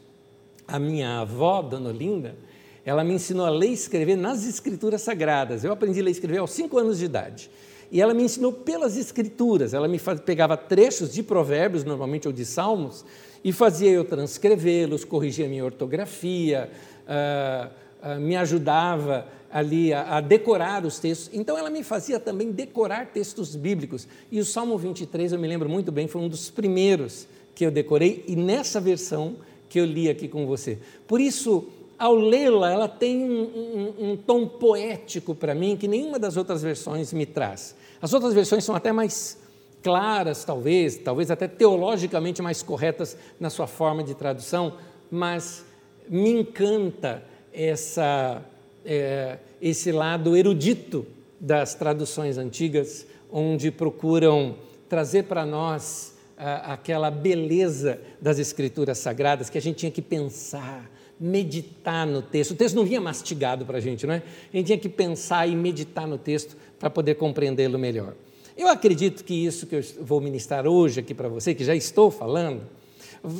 a 0.67 0.77
minha 0.77 1.21
avó, 1.21 1.61
Dona 1.61 1.87
Olinda, 1.87 2.35
ela 2.83 3.05
me 3.05 3.13
ensinou 3.13 3.45
a 3.45 3.49
ler 3.49 3.69
e 3.69 3.73
escrever 3.73 4.17
nas 4.17 4.45
escrituras 4.45 5.01
sagradas. 5.01 5.63
Eu 5.63 5.71
aprendi 5.71 6.01
a 6.01 6.03
ler 6.03 6.09
e 6.09 6.11
escrever 6.11 6.39
aos 6.39 6.51
cinco 6.51 6.77
anos 6.77 6.99
de 6.99 7.05
idade. 7.05 7.49
E 7.89 8.01
ela 8.01 8.13
me 8.13 8.21
ensinou 8.21 8.51
pelas 8.51 8.97
escrituras. 8.97 9.73
Ela 9.73 9.87
me 9.87 9.97
faz, 9.97 10.19
pegava 10.19 10.57
trechos 10.57 11.13
de 11.13 11.23
provérbios, 11.23 11.85
normalmente, 11.85 12.27
ou 12.27 12.33
de 12.33 12.45
salmos, 12.45 13.05
e 13.41 13.53
fazia 13.53 13.91
eu 13.91 14.03
transcrevê-los, 14.03 15.05
corrigia 15.05 15.47
minha 15.47 15.63
ortografia, 15.63 16.69
uh, 17.07 18.17
uh, 18.17 18.19
me 18.19 18.35
ajudava 18.35 19.25
ali 19.51 19.93
a, 19.93 20.17
a, 20.17 20.21
decorar 20.21 20.85
os 20.85 20.99
textos. 20.99 21.29
Então, 21.33 21.57
ela 21.57 21.69
me 21.69 21.83
fazia 21.83 22.19
também 22.19 22.51
decorar 22.51 23.07
textos 23.07 23.55
bíblicos. 23.55 24.07
E 24.31 24.39
o 24.39 24.45
Salmo 24.45 24.77
23, 24.77 25.33
eu 25.33 25.39
me 25.39 25.47
lembro 25.47 25.69
muito 25.69 25.91
bem, 25.91 26.07
foi 26.07 26.21
um 26.21 26.29
dos 26.29 26.49
primeiros 26.49 27.27
que 27.53 27.65
eu 27.65 27.71
decorei, 27.71 28.23
e 28.27 28.35
nessa 28.35 28.79
versão 28.79 29.35
que 29.69 29.79
eu 29.79 29.85
li 29.85 30.09
aqui 30.09 30.27
com 30.27 30.45
você. 30.45 30.79
Por 31.07 31.19
isso, 31.19 31.67
ao 31.97 32.15
lê-la, 32.15 32.71
ela 32.71 32.87
tem 32.87 33.23
um, 33.23 33.43
um, 33.43 34.11
um 34.11 34.17
tom 34.17 34.47
poético 34.47 35.35
para 35.35 35.53
mim 35.53 35.77
que 35.77 35.87
nenhuma 35.87 36.17
das 36.17 36.35
outras 36.37 36.61
versões 36.63 37.13
me 37.13 37.25
traz. 37.25 37.75
As 38.01 38.13
outras 38.13 38.33
versões 38.33 38.63
são 38.63 38.75
até 38.75 38.91
mais 38.91 39.37
claras, 39.83 40.43
talvez, 40.43 40.97
talvez 40.97 41.29
até 41.29 41.47
teologicamente 41.47 42.41
mais 42.41 42.63
corretas 42.63 43.17
na 43.39 43.49
sua 43.49 43.67
forma 43.67 44.03
de 44.03 44.15
tradução, 44.15 44.73
mas 45.09 45.65
me 46.07 46.31
encanta 46.31 47.23
essa, 47.53 48.41
é, 48.85 49.37
esse 49.61 49.91
lado 49.91 50.35
erudito 50.35 51.05
das 51.39 51.73
traduções 51.73 52.37
antigas, 52.37 53.05
onde 53.31 53.71
procuram 53.71 54.55
trazer 54.87 55.23
para 55.23 55.45
nós 55.45 56.11
aquela 56.37 57.11
beleza 57.11 58.01
das 58.19 58.39
escrituras 58.39 58.97
sagradas 58.97 59.49
que 59.49 59.57
a 59.57 59.61
gente 59.61 59.77
tinha 59.77 59.91
que 59.91 60.01
pensar, 60.01 60.89
meditar 61.19 62.07
no 62.07 62.21
texto. 62.21 62.51
O 62.51 62.55
texto 62.55 62.75
não 62.75 62.83
vinha 62.83 62.99
mastigado 62.99 63.63
para 63.63 63.77
a 63.77 63.81
gente, 63.81 64.07
não 64.07 64.15
é? 64.15 64.23
A 64.51 64.57
gente 64.57 64.65
tinha 64.65 64.77
que 64.77 64.89
pensar 64.89 65.47
e 65.47 65.55
meditar 65.55 66.07
no 66.07 66.17
texto 66.17 66.57
para 66.79 66.89
poder 66.89 67.15
compreendê-lo 67.15 67.77
melhor. 67.77 68.15
Eu 68.57 68.67
acredito 68.67 69.23
que 69.23 69.33
isso 69.45 69.67
que 69.67 69.75
eu 69.75 69.83
vou 70.01 70.19
ministrar 70.19 70.65
hoje 70.65 70.99
aqui 70.99 71.13
para 71.13 71.29
você, 71.29 71.53
que 71.53 71.63
já 71.63 71.75
estou 71.75 72.09
falando, 72.09 72.63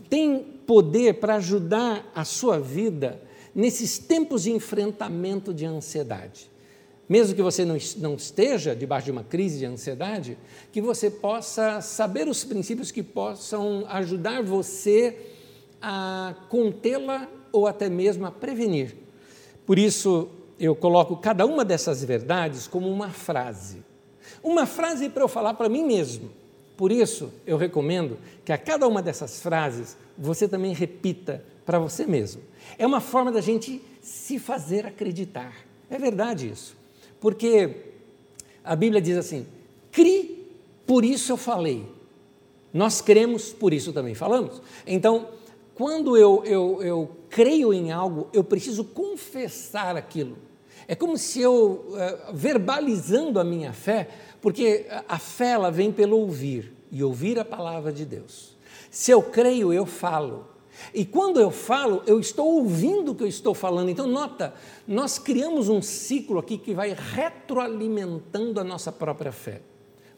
tem 0.08 0.40
poder 0.68 1.16
para 1.16 1.36
ajudar 1.36 2.10
a 2.14 2.24
sua 2.24 2.60
vida 2.60 3.20
nesses 3.54 3.98
tempos 3.98 4.44
de 4.44 4.52
enfrentamento 4.52 5.54
de 5.54 5.66
ansiedade. 5.66 6.50
Mesmo 7.08 7.36
que 7.36 7.42
você 7.42 7.66
não, 7.66 7.76
esteja 8.16 8.74
debaixo 8.74 9.06
de 9.06 9.12
uma 9.12 9.24
crise 9.24 9.60
de 9.60 9.66
ansiedade, 9.66 10.38
que 10.72 10.82
você 10.82 11.12
possa 11.12 11.82
saber 11.82 12.28
os 12.28 12.46
princípios 12.46 12.90
que 12.90 13.04
possam 13.04 13.86
ajudar 13.90 14.42
você 14.42 15.18
a 15.82 16.34
contê-la 16.48 17.28
ou 17.52 17.68
até 17.68 17.90
mesmo 17.90 18.26
a 18.26 18.32
prevenir. 18.32 18.96
Por 19.66 19.78
isso, 19.78 20.30
eu 20.58 20.74
coloco 20.74 21.18
cada 21.18 21.46
uma 21.46 21.66
dessas 21.66 22.02
verdades 22.02 22.66
como 22.66 22.90
uma 22.90 23.10
frase. 23.10 23.84
Uma 24.42 24.66
frase 24.66 25.10
para 25.10 25.24
eu 25.24 25.28
falar 25.28 25.56
para 25.56 25.68
mim 25.68 25.84
mesmo. 25.84 26.32
Por 26.78 26.92
isso, 26.92 27.32
eu 27.46 27.58
recomendo 27.58 28.18
que 28.46 28.54
a 28.54 28.58
cada 28.58 28.88
uma 28.88 29.02
dessas 29.02 29.42
frases 29.42 29.98
você 30.22 30.48
também 30.48 30.74
repita 30.74 31.44
para 31.66 31.80
você 31.80 32.06
mesmo. 32.06 32.42
É 32.78 32.86
uma 32.86 33.02
forma 33.02 33.32
da 33.32 33.42
gente 33.42 33.82
se 34.02 34.38
fazer 34.38 34.86
acreditar. 34.86 35.54
É 35.90 35.98
verdade 35.98 36.50
isso. 36.50 36.78
Porque 37.20 37.76
a 38.64 38.76
Bíblia 38.76 39.02
diz 39.02 39.18
assim: 39.18 39.48
crie, 39.92 40.48
por 40.86 41.04
isso 41.04 41.32
eu 41.32 41.38
falei. 41.38 41.86
Nós 42.72 43.02
cremos, 43.02 43.52
por 43.52 43.74
isso 43.74 43.92
também 43.92 44.14
falamos. 44.14 44.62
Então, 44.86 45.28
quando 45.76 46.16
eu, 46.16 46.44
eu, 46.46 46.82
eu 46.82 47.12
creio 47.30 47.74
em 47.74 47.92
algo, 47.92 48.30
eu 48.32 48.44
preciso 48.44 48.84
confessar 48.84 49.98
aquilo. 49.98 50.38
É 50.88 50.96
como 50.96 51.18
se 51.18 51.42
eu, 51.42 51.94
eh, 51.98 52.32
verbalizando 52.34 53.40
a 53.40 53.44
minha 53.44 53.74
fé, 53.74 54.08
porque 54.42 54.86
a 55.08 55.18
fé 55.18 55.50
ela 55.52 55.72
vem 55.72 55.92
pelo 55.92 56.18
ouvir, 56.18 56.74
e 56.92 57.04
ouvir 57.04 57.40
a 57.40 57.46
palavra 57.46 57.92
de 57.92 58.06
Deus. 58.06 58.56
Se 58.92 59.10
eu 59.10 59.24
creio, 59.24 59.72
eu 59.72 59.86
falo. 59.86 60.50
E 60.94 61.06
quando 61.06 61.40
eu 61.40 61.50
falo, 61.50 62.04
eu 62.06 62.20
estou 62.20 62.46
ouvindo 62.56 63.12
o 63.12 63.16
que 63.16 63.24
eu 63.24 63.28
estou 63.28 63.54
falando. 63.54 63.90
Então, 63.90 64.06
nota, 64.06 64.54
nós 64.86 65.18
criamos 65.18 65.70
um 65.70 65.82
ciclo 65.82 66.38
aqui 66.40 66.58
que 66.58 66.74
vai 66.74 66.94
retroalimentando 66.94 68.60
a 68.60 68.64
nossa 68.64 68.92
própria 68.92 69.32
fé. 69.32 69.62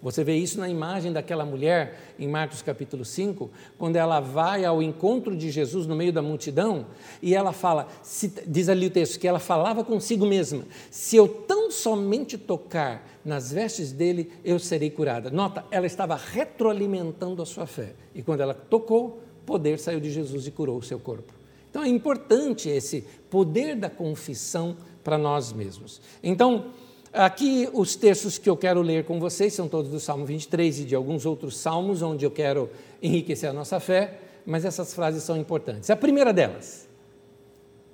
Você 0.03 0.22
vê 0.22 0.36
isso 0.36 0.60
na 0.60 0.67
imagem 0.67 1.13
daquela 1.13 1.45
mulher 1.45 2.13
em 2.19 2.27
Marcos 2.27 2.62
capítulo 2.62 3.05
5, 3.05 3.50
quando 3.77 3.95
ela 3.95 4.19
vai 4.19 4.65
ao 4.65 4.83
encontro 4.83 5.33
de 5.33 5.50
Jesus 5.50 5.88
no 5.88 5.95
meio 5.95 6.12
da 6.12 6.22
multidão 6.22 6.88
e 7.22 7.33
ela 7.33 7.53
fala, 7.53 7.88
se, 8.03 8.27
diz 8.45 8.67
ali 8.67 8.88
o 8.88 8.89
texto, 8.89 9.17
que 9.17 9.25
ela 9.25 9.39
falava 9.39 9.81
consigo 9.81 10.25
mesma: 10.25 10.65
se 10.91 11.15
eu 11.15 11.25
tão 11.25 11.72
somente 11.72 12.38
tocar 12.38 13.07
nas 13.24 13.53
vestes 13.53 13.93
dele, 13.93 14.29
eu 14.43 14.60
serei 14.60 14.89
curada. 14.89 15.31
Nota, 15.31 15.63
ela 15.72 15.88
estava 15.88 16.17
retroalimentando 16.17 17.41
a 17.41 17.45
sua 17.45 17.65
fé. 17.65 17.95
E 18.13 18.22
quando 18.22 18.41
ela 18.41 18.53
tocou, 18.53 19.24
poder 19.45 19.79
saiu 19.79 20.01
de 20.01 20.12
Jesus 20.12 20.45
e 20.45 20.51
curou 20.51 20.79
o 20.79 20.83
seu 20.83 21.00
corpo. 21.00 21.33
Então 21.69 21.81
é 21.81 21.88
importante 21.88 22.67
esse 22.67 23.05
poder 23.29 23.77
da 23.77 23.89
confissão 23.89 24.75
para 25.01 25.17
nós 25.17 25.53
mesmos. 25.53 26.01
Então, 26.22 26.65
Aqui, 27.13 27.70
os 27.74 27.96
textos 27.96 28.39
que 28.39 28.50
eu 28.50 28.58
quero 28.58 28.82
ler 28.82 29.05
com 29.05 29.20
vocês 29.20 29.53
são 29.53 29.67
todos 29.67 29.91
do 29.91 30.00
Salmo 30.00 30.25
23 30.25 30.79
e 30.79 30.84
de 30.84 30.96
alguns 30.96 31.27
outros 31.27 31.55
salmos, 31.55 32.01
onde 32.01 32.25
eu 32.25 32.32
quero 32.32 32.72
enriquecer 33.03 33.48
a 33.48 33.53
nossa 33.53 33.79
fé, 33.79 34.17
mas 34.43 34.65
essas 34.65 34.96
frases 34.96 35.22
são 35.22 35.38
importantes. 35.38 35.91
A 35.91 35.96
primeira 35.96 36.34
delas, 36.34 36.88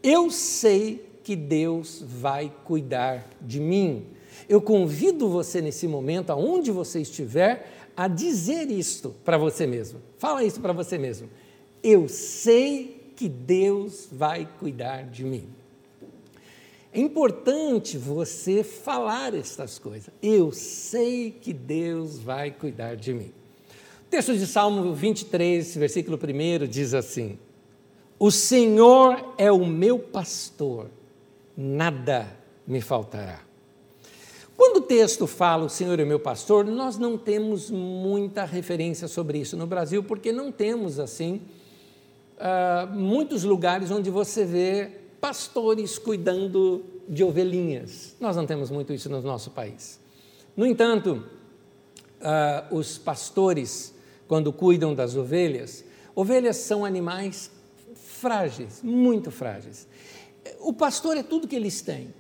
eu 0.01 0.31
sei 0.31 1.05
que 1.21 1.35
Deus 1.35 2.01
vai 2.01 2.49
cuidar 2.63 3.29
de 3.41 3.59
mim. 3.59 4.05
Eu 4.47 4.61
convido 4.61 5.27
você 5.27 5.59
nesse 5.61 5.85
momento, 5.85 6.29
aonde 6.29 6.71
você 6.71 7.01
estiver, 7.01 7.89
a 7.97 8.07
dizer 8.07 8.71
isto 8.71 9.13
para 9.25 9.38
você 9.38 9.67
mesmo. 9.67 9.99
Fala 10.17 10.45
isso 10.45 10.61
para 10.61 10.71
você 10.71 10.97
mesmo. 10.97 11.29
Eu 11.83 12.07
sei 12.07 13.11
que 13.17 13.27
Deus 13.27 14.07
vai 14.09 14.47
cuidar 14.57 15.03
de 15.03 15.25
mim. 15.25 15.58
É 16.91 17.00
importante 17.00 17.98
você 17.98 18.63
falar 18.63 19.36
estas 19.36 19.77
coisas. 19.77 20.10
Eu 20.22 20.51
sei 20.51 21.29
que 21.29 21.53
Deus 21.53 22.17
vai 22.17 22.50
cuidar 22.50 22.96
de 22.96 23.13
mim. 23.13 23.31
O 24.08 24.10
texto 24.10 24.36
de 24.36 24.48
Salmo 24.48 24.93
23, 24.93 25.75
versículo 25.75 26.17
1 26.17 26.67
diz 26.67 26.96
assim: 26.96 27.38
O 28.17 28.31
Senhor 28.31 29.36
é 29.38 29.51
o 29.51 29.67
meu 29.67 30.00
pastor, 30.00 30.88
nada 31.55 32.36
me 32.65 32.81
faltará. 32.81 33.41
Quando 34.58 34.77
o 34.77 34.81
texto 34.81 35.27
fala 35.27 35.65
o 35.65 35.69
Senhor 35.69 35.98
é 36.00 36.03
meu 36.03 36.19
pastor, 36.19 36.65
nós 36.65 36.98
não 36.98 37.17
temos 37.17 37.69
muita 37.69 38.43
referência 38.46 39.08
sobre 39.08 39.38
isso 39.38 39.55
no 39.55 39.67
Brasil, 39.67 40.03
porque 40.03 40.31
não 40.31 40.51
temos 40.51 41.00
assim 41.00 41.43
uh, 42.36 42.91
muitos 42.93 43.43
lugares 43.43 43.91
onde 43.91 44.10
você 44.10 44.43
vê 44.43 44.91
pastores 45.19 45.97
cuidando 45.97 46.83
de 47.07 47.23
ovelhinhas. 47.23 48.15
Nós 48.19 48.35
não 48.35 48.45
temos 48.45 48.69
muito 48.69 48.93
isso 48.93 49.09
no 49.09 49.21
nosso 49.21 49.51
país. 49.51 49.99
No 50.55 50.65
entanto, 50.65 51.23
uh, 52.19 52.75
os 52.75 52.97
pastores, 52.97 53.93
quando 54.27 54.51
cuidam 54.51 54.93
das 54.93 55.15
ovelhas, 55.15 55.83
ovelhas 56.15 56.57
são 56.57 56.85
animais 56.85 57.51
frágeis, 57.95 58.81
muito 58.83 59.31
frágeis. 59.31 59.88
O 60.59 60.73
pastor 60.73 61.17
é 61.17 61.23
tudo 61.23 61.47
que 61.47 61.55
eles 61.55 61.81
têm. 61.81 62.13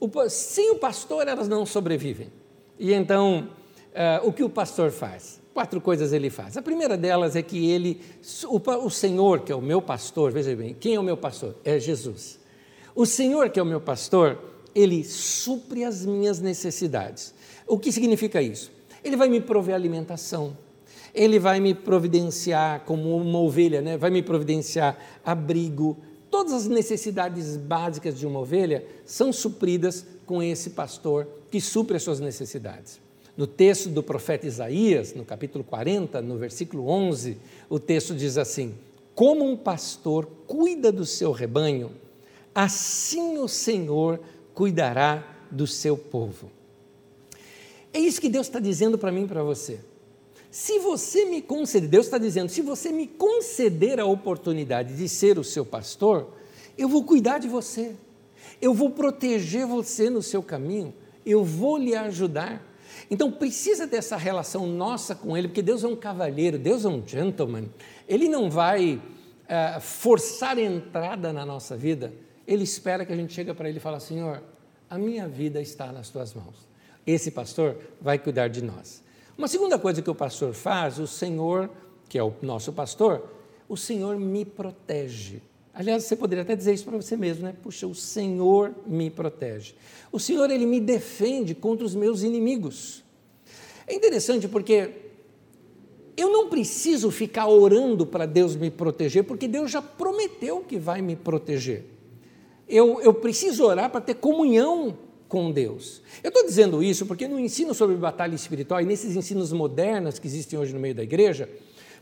O, 0.00 0.10
sem 0.28 0.70
o 0.70 0.76
pastor, 0.76 1.26
elas 1.28 1.48
não 1.48 1.64
sobrevivem. 1.64 2.30
E 2.78 2.92
então, 2.92 3.48
uh, 3.92 4.28
o 4.28 4.32
que 4.32 4.42
o 4.42 4.50
pastor 4.50 4.90
faz? 4.90 5.40
Quatro 5.56 5.80
coisas 5.80 6.12
ele 6.12 6.28
faz. 6.28 6.58
A 6.58 6.60
primeira 6.60 6.98
delas 6.98 7.34
é 7.34 7.40
que 7.40 7.70
ele, 7.70 8.02
o, 8.46 8.90
Senhor, 8.90 9.40
que 9.40 9.50
é 9.50 9.54
o 9.54 9.62
meu 9.62 9.80
pastor, 9.80 10.30
veja 10.30 10.54
bem, 10.54 10.76
quem 10.78 10.96
é 10.96 11.00
o 11.00 11.02
meu 11.02 11.16
pastor? 11.16 11.56
É 11.64 11.78
Jesus. 11.78 12.38
O 12.94 13.06
Senhor, 13.06 13.48
que 13.48 13.58
é 13.58 13.62
o 13.62 13.64
meu 13.64 13.80
pastor, 13.80 14.38
ele 14.74 15.02
supre 15.02 15.82
as 15.82 16.04
minhas 16.04 16.40
necessidades. 16.40 17.32
O 17.66 17.78
que 17.78 17.90
significa 17.90 18.42
isso? 18.42 18.70
Ele 19.02 19.16
vai 19.16 19.30
me 19.30 19.40
prover 19.40 19.74
alimentação, 19.74 20.54
ele 21.14 21.38
vai 21.38 21.58
me 21.58 21.74
providenciar 21.74 22.80
como 22.80 23.16
uma 23.16 23.38
ovelha, 23.38 23.80
né? 23.80 23.96
vai 23.96 24.10
me 24.10 24.20
providenciar 24.20 24.98
abrigo. 25.24 25.96
Todas 26.30 26.52
as 26.52 26.66
necessidades 26.66 27.56
básicas 27.56 28.18
de 28.18 28.26
uma 28.26 28.40
ovelha 28.40 28.84
são 29.06 29.32
supridas 29.32 30.04
com 30.26 30.42
esse 30.42 30.68
pastor 30.68 31.26
que 31.50 31.62
supre 31.62 31.96
as 31.96 32.02
suas 32.02 32.20
necessidades. 32.20 33.05
No 33.36 33.46
texto 33.46 33.88
do 33.90 34.02
profeta 34.02 34.46
Isaías, 34.46 35.14
no 35.14 35.24
capítulo 35.24 35.62
40, 35.62 36.22
no 36.22 36.38
versículo 36.38 36.88
11, 36.88 37.36
o 37.68 37.78
texto 37.78 38.14
diz 38.14 38.38
assim: 38.38 38.74
Como 39.14 39.44
um 39.44 39.56
pastor 39.56 40.26
cuida 40.46 40.90
do 40.90 41.04
seu 41.04 41.32
rebanho, 41.32 41.90
assim 42.54 43.36
o 43.38 43.46
Senhor 43.46 44.20
cuidará 44.54 45.36
do 45.50 45.66
seu 45.66 45.96
povo. 45.98 46.50
É 47.92 47.98
isso 47.98 48.20
que 48.20 48.28
Deus 48.28 48.46
está 48.46 48.58
dizendo 48.58 48.96
para 48.96 49.12
mim 49.12 49.24
e 49.24 49.28
para 49.28 49.42
você. 49.42 49.80
Se 50.50 50.78
você 50.78 51.26
me 51.26 51.42
conceder, 51.42 51.88
Deus 51.88 52.06
está 52.06 52.16
dizendo, 52.16 52.48
se 52.48 52.62
você 52.62 52.90
me 52.90 53.06
conceder 53.06 54.00
a 54.00 54.06
oportunidade 54.06 54.96
de 54.96 55.08
ser 55.08 55.38
o 55.38 55.44
seu 55.44 55.66
pastor, 55.66 56.28
eu 56.78 56.88
vou 56.88 57.04
cuidar 57.04 57.38
de 57.38 57.48
você, 57.48 57.94
eu 58.60 58.72
vou 58.72 58.88
proteger 58.88 59.66
você 59.66 60.08
no 60.08 60.22
seu 60.22 60.42
caminho, 60.42 60.94
eu 61.26 61.44
vou 61.44 61.76
lhe 61.76 61.94
ajudar. 61.94 62.66
Então 63.10 63.30
precisa 63.30 63.86
dessa 63.86 64.16
relação 64.16 64.66
nossa 64.66 65.14
com 65.14 65.36
Ele, 65.36 65.48
porque 65.48 65.62
Deus 65.62 65.84
é 65.84 65.88
um 65.88 65.96
cavalheiro, 65.96 66.58
Deus 66.58 66.84
é 66.84 66.88
um 66.88 67.06
gentleman. 67.06 67.68
Ele 68.08 68.28
não 68.28 68.50
vai 68.50 68.96
uh, 68.96 69.80
forçar 69.80 70.58
entrada 70.58 71.32
na 71.32 71.46
nossa 71.46 71.76
vida. 71.76 72.12
Ele 72.46 72.64
espera 72.64 73.04
que 73.04 73.12
a 73.12 73.16
gente 73.16 73.32
chegue 73.32 73.52
para 73.54 73.68
Ele 73.68 73.78
e 73.78 73.80
fale: 73.80 74.00
Senhor, 74.00 74.42
a 74.90 74.98
minha 74.98 75.28
vida 75.28 75.60
está 75.60 75.92
nas 75.92 76.08
Tuas 76.10 76.34
mãos. 76.34 76.66
Esse 77.06 77.30
pastor 77.30 77.76
vai 78.00 78.18
cuidar 78.18 78.48
de 78.48 78.62
nós. 78.62 79.02
Uma 79.38 79.48
segunda 79.48 79.78
coisa 79.78 80.02
que 80.02 80.10
o 80.10 80.14
pastor 80.14 80.52
faz, 80.54 80.98
o 80.98 81.06
Senhor, 81.06 81.70
que 82.08 82.18
é 82.18 82.22
o 82.22 82.34
nosso 82.42 82.72
pastor, 82.72 83.30
o 83.68 83.76
Senhor 83.76 84.18
me 84.18 84.44
protege. 84.44 85.42
Aliás, 85.78 86.04
você 86.04 86.16
poderia 86.16 86.40
até 86.40 86.56
dizer 86.56 86.72
isso 86.72 86.86
para 86.86 86.96
você 86.96 87.18
mesmo, 87.18 87.44
né? 87.44 87.54
Puxa, 87.62 87.86
o 87.86 87.94
Senhor 87.94 88.74
me 88.86 89.10
protege. 89.10 89.74
O 90.10 90.18
Senhor, 90.18 90.50
ele 90.50 90.64
me 90.64 90.80
defende 90.80 91.54
contra 91.54 91.84
os 91.84 91.94
meus 91.94 92.22
inimigos. 92.22 93.04
É 93.86 93.94
interessante 93.94 94.48
porque 94.48 94.90
eu 96.16 96.30
não 96.30 96.48
preciso 96.48 97.10
ficar 97.10 97.46
orando 97.46 98.06
para 98.06 98.24
Deus 98.24 98.56
me 98.56 98.70
proteger, 98.70 99.24
porque 99.24 99.46
Deus 99.46 99.70
já 99.70 99.82
prometeu 99.82 100.60
que 100.60 100.78
vai 100.78 101.02
me 101.02 101.14
proteger. 101.14 101.84
Eu, 102.66 102.98
eu 103.02 103.12
preciso 103.12 103.64
orar 103.64 103.90
para 103.90 104.00
ter 104.00 104.14
comunhão 104.14 104.96
com 105.28 105.52
Deus. 105.52 106.00
Eu 106.24 106.28
estou 106.28 106.46
dizendo 106.46 106.82
isso 106.82 107.04
porque 107.04 107.28
no 107.28 107.38
ensino 107.38 107.74
sobre 107.74 107.96
batalha 107.96 108.34
espiritual 108.34 108.80
e 108.80 108.86
nesses 108.86 109.14
ensinos 109.14 109.52
modernos 109.52 110.18
que 110.18 110.26
existem 110.26 110.58
hoje 110.58 110.72
no 110.72 110.80
meio 110.80 110.94
da 110.94 111.02
igreja, 111.02 111.50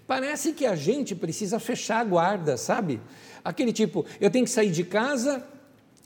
parece 0.07 0.53
que 0.53 0.65
a 0.65 0.77
gente 0.77 1.13
precisa 1.17 1.59
fechar 1.59 1.99
a 1.99 2.05
guarda, 2.05 2.57
sabe? 2.57 3.01
Aquele 3.45 3.73
tipo, 3.73 4.07
eu 4.21 4.31
tenho 4.31 4.47
que 4.47 4.51
sair 4.51 4.71
de 4.71 4.83
casa, 4.83 5.45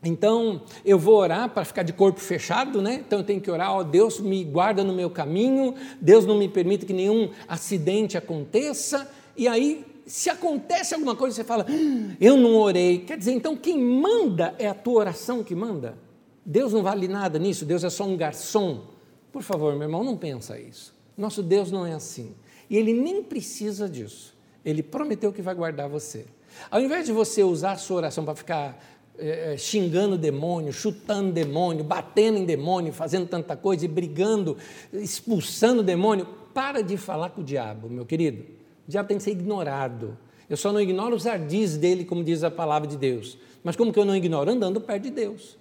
então 0.03 0.63
eu 0.85 0.99
vou 0.99 1.15
orar 1.15 1.49
para 1.49 1.65
ficar 1.65 1.85
de 1.85 1.93
corpo 1.93 2.19
fechado, 2.19 2.83
né? 2.83 3.03
Então 3.07 3.21
eu 3.21 3.25
tenho 3.25 3.41
que 3.41 3.51
orar, 3.51 3.73
ó 3.73 3.83
Deus 3.85 4.19
me 4.19 4.43
guarda 4.45 4.83
no 4.83 4.93
meu 4.93 5.09
caminho, 5.09 5.75
Deus 6.01 6.27
não 6.27 6.37
me 6.37 6.49
permite 6.49 6.85
que 6.85 6.93
nenhum 6.93 7.31
acidente 7.49 8.19
aconteça, 8.19 9.09
e 9.37 9.47
aí 9.47 9.85
Se 10.09 10.31
acontece 10.31 10.95
alguma 10.95 11.15
coisa, 11.15 11.37
você 11.37 11.45
fala, 11.45 11.67
ah, 11.69 12.17
eu 12.19 12.35
não 12.39 12.57
orei. 12.57 13.01
Quer 13.01 13.19
dizer, 13.19 13.33
então 13.33 13.55
quem 13.55 13.79
manda 13.79 14.55
é 14.59 14.67
a 14.67 14.73
tua 14.73 15.01
oração 15.01 15.45
que 15.45 15.55
manda? 15.55 15.99
Deus 16.47 16.73
não 16.73 16.83
vale 16.83 17.07
nada 17.07 17.39
nisso, 17.39 17.67
Deus 17.67 17.85
é 17.85 17.91
só 17.91 18.05
um 18.05 18.17
garçom. 18.17 18.87
Por 19.31 19.43
favor, 19.43 19.75
meu 19.75 19.83
irmão, 19.83 20.03
não 20.03 20.17
pensa 20.17 20.59
isso. 20.59 20.95
Nosso 21.15 21.43
Deus 21.43 21.71
não 21.71 21.85
é 21.85 21.93
assim. 21.93 22.35
E 22.71 22.77
Ele 22.79 22.95
nem 22.95 23.23
precisa 23.23 23.87
disso. 23.87 24.35
Ele 24.65 24.83
prometeu 24.83 25.31
que 25.31 25.43
vai 25.43 25.55
guardar 25.55 25.91
você. 25.91 26.25
Ao 26.71 26.81
invés 26.81 27.07
de 27.07 27.13
você 27.13 27.43
usar 27.43 27.73
a 27.73 27.77
sua 27.77 27.99
oração 27.99 28.25
para 28.25 28.35
ficar 28.35 28.85
é, 29.19 29.57
xingando 29.57 30.17
demônio, 30.17 30.73
chutando 30.73 31.33
demônio, 31.33 31.85
batendo 31.85 32.39
em 32.39 32.45
demônio, 32.45 32.93
fazendo 32.93 33.27
tanta 33.27 33.57
coisa 33.57 33.85
e 33.85 33.89
brigando, 33.89 34.57
expulsando 34.93 35.83
demônio, 35.83 36.27
para 36.55 36.83
de 36.83 36.97
falar 36.97 37.31
com 37.31 37.41
o 37.41 37.45
diabo, 37.45 37.89
meu 37.89 38.07
querido. 38.07 38.43
O 38.87 38.91
diabo 38.91 39.09
tem 39.09 39.17
que 39.17 39.23
ser 39.23 39.33
ignorado. 39.33 40.17
Eu 40.49 40.57
só 40.57 40.73
não 40.73 40.81
ignoro 40.81 41.15
os 41.15 41.27
ardis 41.27 41.77
dele, 41.77 42.05
como 42.05 42.25
diz 42.25 42.43
a 42.43 42.51
palavra 42.51 42.89
de 42.89 42.97
Deus. 42.97 43.37
Mas 43.63 43.77
como 43.77 43.93
que 43.93 43.99
eu 43.99 44.05
não 44.05 44.17
ignoro? 44.17 44.51
Andando 44.51 44.81
perto 44.81 45.03
de 45.03 45.11
Deus. 45.11 45.59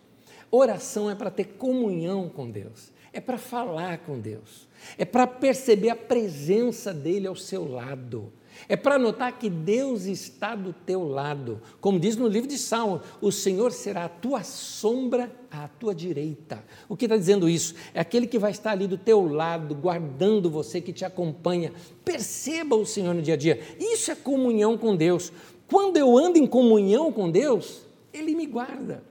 Oração 0.49 1.09
é 1.09 1.15
para 1.15 1.29
ter 1.29 1.43
comunhão 1.57 2.29
com 2.29 2.49
Deus, 2.49 2.91
é 3.11 3.19
para 3.19 3.37
falar 3.37 3.97
com 3.99 4.17
Deus, 4.17 4.67
é 4.97 5.03
para 5.03 5.27
perceber 5.27 5.89
a 5.89 5.95
presença 5.95 6.93
dele 6.93 7.27
ao 7.27 7.35
seu 7.35 7.69
lado. 7.69 8.31
É 8.67 8.75
para 8.75 8.97
notar 8.97 9.37
que 9.37 9.49
Deus 9.49 10.05
está 10.05 10.55
do 10.55 10.73
teu 10.73 11.03
lado. 11.03 11.61
Como 11.79 11.99
diz 11.99 12.15
no 12.15 12.27
livro 12.27 12.49
de 12.49 12.57
Salmo, 12.57 13.01
o 13.21 13.31
Senhor 13.31 13.71
será 13.71 14.05
a 14.05 14.09
tua 14.09 14.43
sombra 14.43 15.31
à 15.51 15.67
tua 15.67 15.93
direita. 15.93 16.63
O 16.87 16.95
que 16.95 17.05
está 17.05 17.17
dizendo 17.17 17.49
isso? 17.49 17.75
É 17.93 17.99
aquele 17.99 18.27
que 18.27 18.39
vai 18.39 18.51
estar 18.51 18.71
ali 18.71 18.87
do 18.87 18.97
teu 18.97 19.25
lado, 19.25 19.75
guardando 19.75 20.49
você, 20.49 20.81
que 20.81 20.93
te 20.93 21.05
acompanha. 21.05 21.71
Perceba 22.03 22.75
o 22.75 22.85
Senhor 22.85 23.13
no 23.13 23.21
dia 23.21 23.33
a 23.33 23.37
dia. 23.37 23.59
Isso 23.79 24.11
é 24.11 24.15
comunhão 24.15 24.77
com 24.77 24.95
Deus. 24.95 25.31
Quando 25.69 25.97
eu 25.97 26.17
ando 26.17 26.37
em 26.37 26.47
comunhão 26.47 27.11
com 27.11 27.29
Deus, 27.29 27.81
Ele 28.13 28.33
me 28.35 28.45
guarda. 28.45 29.03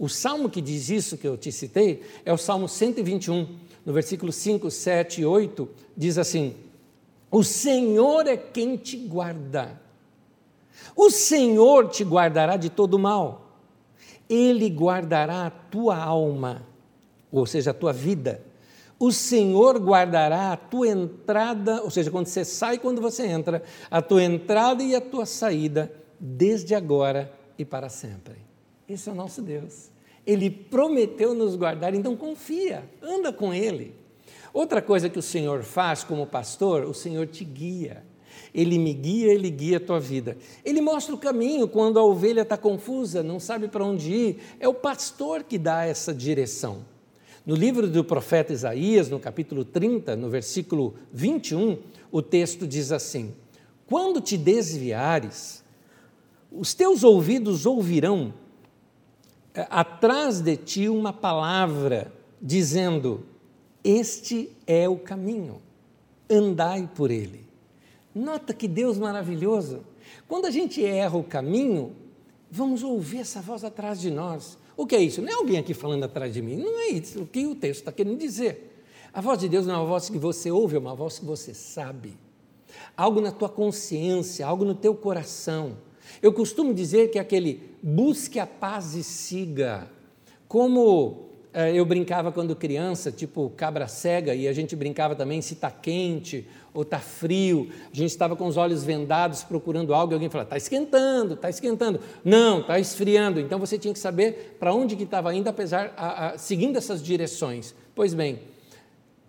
O 0.00 0.08
salmo 0.08 0.48
que 0.48 0.62
diz 0.62 0.88
isso, 0.88 1.18
que 1.18 1.28
eu 1.28 1.36
te 1.36 1.52
citei, 1.52 2.00
é 2.24 2.32
o 2.32 2.38
Salmo 2.38 2.66
121, 2.66 3.46
no 3.84 3.92
versículo 3.92 4.32
5, 4.32 4.70
7 4.70 5.20
e 5.20 5.26
8, 5.26 5.68
diz 5.94 6.16
assim: 6.16 6.54
o 7.30 7.44
Senhor 7.44 8.26
é 8.26 8.36
quem 8.36 8.76
te 8.76 8.96
guarda. 8.96 9.80
O 10.96 11.10
Senhor 11.10 11.88
te 11.88 12.02
guardará 12.02 12.56
de 12.56 12.68
todo 12.68 12.98
mal. 12.98 13.56
Ele 14.28 14.68
guardará 14.68 15.46
a 15.46 15.50
tua 15.50 15.96
alma, 15.96 16.66
ou 17.30 17.46
seja, 17.46 17.70
a 17.70 17.74
tua 17.74 17.92
vida. 17.92 18.42
O 18.98 19.10
Senhor 19.12 19.78
guardará 19.78 20.52
a 20.52 20.56
tua 20.56 20.88
entrada, 20.88 21.82
ou 21.82 21.90
seja, 21.90 22.10
quando 22.10 22.26
você 22.26 22.44
sai 22.44 22.78
quando 22.78 23.00
você 23.00 23.26
entra, 23.26 23.62
a 23.90 24.02
tua 24.02 24.22
entrada 24.22 24.82
e 24.82 24.94
a 24.94 25.00
tua 25.00 25.24
saída, 25.24 25.90
desde 26.18 26.74
agora 26.74 27.32
e 27.56 27.64
para 27.64 27.88
sempre. 27.88 28.36
Esse 28.88 29.08
é 29.08 29.12
o 29.12 29.14
nosso 29.14 29.40
Deus. 29.40 29.90
Ele 30.26 30.50
prometeu 30.50 31.32
nos 31.32 31.56
guardar, 31.56 31.94
então 31.94 32.14
confia, 32.14 32.84
anda 33.02 33.32
com 33.32 33.54
Ele. 33.54 33.94
Outra 34.52 34.82
coisa 34.82 35.08
que 35.08 35.18
o 35.18 35.22
Senhor 35.22 35.62
faz 35.62 36.02
como 36.02 36.26
pastor, 36.26 36.84
o 36.84 36.94
Senhor 36.94 37.26
te 37.26 37.44
guia. 37.44 38.04
Ele 38.52 38.78
me 38.78 38.92
guia, 38.92 39.32
ele 39.32 39.50
guia 39.50 39.76
a 39.76 39.80
tua 39.80 40.00
vida. 40.00 40.36
Ele 40.64 40.80
mostra 40.80 41.14
o 41.14 41.18
caminho 41.18 41.68
quando 41.68 41.98
a 41.98 42.04
ovelha 42.04 42.42
está 42.42 42.56
confusa, 42.56 43.22
não 43.22 43.38
sabe 43.38 43.68
para 43.68 43.84
onde 43.84 44.12
ir. 44.12 44.38
É 44.58 44.68
o 44.68 44.74
pastor 44.74 45.44
que 45.44 45.56
dá 45.56 45.84
essa 45.84 46.12
direção. 46.12 46.84
No 47.46 47.54
livro 47.54 47.88
do 47.88 48.04
profeta 48.04 48.52
Isaías, 48.52 49.08
no 49.08 49.18
capítulo 49.18 49.64
30, 49.64 50.16
no 50.16 50.28
versículo 50.28 50.94
21, 51.12 51.78
o 52.10 52.20
texto 52.20 52.66
diz 52.66 52.92
assim: 52.92 53.32
Quando 53.86 54.20
te 54.20 54.36
desviares, 54.36 55.64
os 56.50 56.74
teus 56.74 57.02
ouvidos 57.02 57.66
ouvirão 57.66 58.34
eh, 59.54 59.66
atrás 59.70 60.40
de 60.40 60.56
ti 60.56 60.88
uma 60.88 61.12
palavra 61.12 62.12
dizendo: 62.42 63.24
este 63.82 64.50
é 64.66 64.88
o 64.88 64.96
caminho, 64.96 65.60
andai 66.28 66.88
por 66.94 67.10
ele. 67.10 67.46
Nota 68.14 68.52
que 68.52 68.68
Deus 68.68 68.98
maravilhoso. 68.98 69.84
Quando 70.26 70.46
a 70.46 70.50
gente 70.50 70.84
erra 70.84 71.16
o 71.16 71.24
caminho, 71.24 71.94
vamos 72.50 72.82
ouvir 72.82 73.18
essa 73.18 73.40
voz 73.40 73.64
atrás 73.64 74.00
de 74.00 74.10
nós. 74.10 74.58
O 74.76 74.86
que 74.86 74.96
é 74.96 75.00
isso? 75.00 75.22
Não 75.22 75.28
é 75.28 75.34
alguém 75.34 75.58
aqui 75.58 75.74
falando 75.74 76.04
atrás 76.04 76.34
de 76.34 76.42
mim, 76.42 76.56
não 76.56 76.80
é 76.80 76.88
isso 76.88 77.22
o 77.22 77.26
que 77.26 77.46
o 77.46 77.54
texto 77.54 77.80
está 77.80 77.92
querendo 77.92 78.18
dizer. 78.18 78.84
A 79.12 79.20
voz 79.20 79.38
de 79.38 79.48
Deus 79.48 79.66
não 79.66 79.74
é 79.74 79.78
uma 79.78 79.86
voz 79.86 80.08
que 80.08 80.18
você 80.18 80.50
ouve, 80.50 80.76
é 80.76 80.78
uma 80.78 80.94
voz 80.94 81.18
que 81.18 81.24
você 81.24 81.52
sabe. 81.52 82.16
Algo 82.96 83.20
na 83.20 83.32
tua 83.32 83.48
consciência, 83.48 84.46
algo 84.46 84.64
no 84.64 84.74
teu 84.74 84.94
coração. 84.94 85.76
Eu 86.22 86.32
costumo 86.32 86.72
dizer 86.72 87.10
que 87.10 87.18
é 87.18 87.20
aquele 87.20 87.62
busque 87.82 88.38
a 88.38 88.46
paz 88.46 88.94
e 88.94 89.02
siga. 89.02 89.90
Como 90.46 91.29
eu 91.74 91.84
brincava 91.84 92.30
quando 92.30 92.54
criança, 92.54 93.10
tipo 93.10 93.50
cabra 93.56 93.88
cega, 93.88 94.34
e 94.34 94.46
a 94.46 94.52
gente 94.52 94.76
brincava 94.76 95.16
também 95.16 95.42
se 95.42 95.54
está 95.54 95.70
quente 95.70 96.46
ou 96.72 96.82
está 96.82 97.00
frio. 97.00 97.70
A 97.92 97.96
gente 97.96 98.10
estava 98.10 98.36
com 98.36 98.46
os 98.46 98.56
olhos 98.56 98.84
vendados 98.84 99.42
procurando 99.42 99.92
algo 99.92 100.12
e 100.12 100.14
alguém 100.14 100.30
falava, 100.30 100.46
está 100.46 100.56
esquentando, 100.56 101.34
está 101.34 101.50
esquentando. 101.50 102.00
Não, 102.24 102.60
está 102.60 102.78
esfriando. 102.78 103.40
Então 103.40 103.58
você 103.58 103.78
tinha 103.78 103.92
que 103.92 103.98
saber 103.98 104.56
para 104.60 104.72
onde 104.72 104.94
que 104.94 105.02
estava 105.02 105.34
indo, 105.34 105.48
apesar, 105.48 105.92
a, 105.96 106.28
a, 106.28 106.38
seguindo 106.38 106.76
essas 106.76 107.02
direções. 107.02 107.74
Pois 107.94 108.14
bem, 108.14 108.38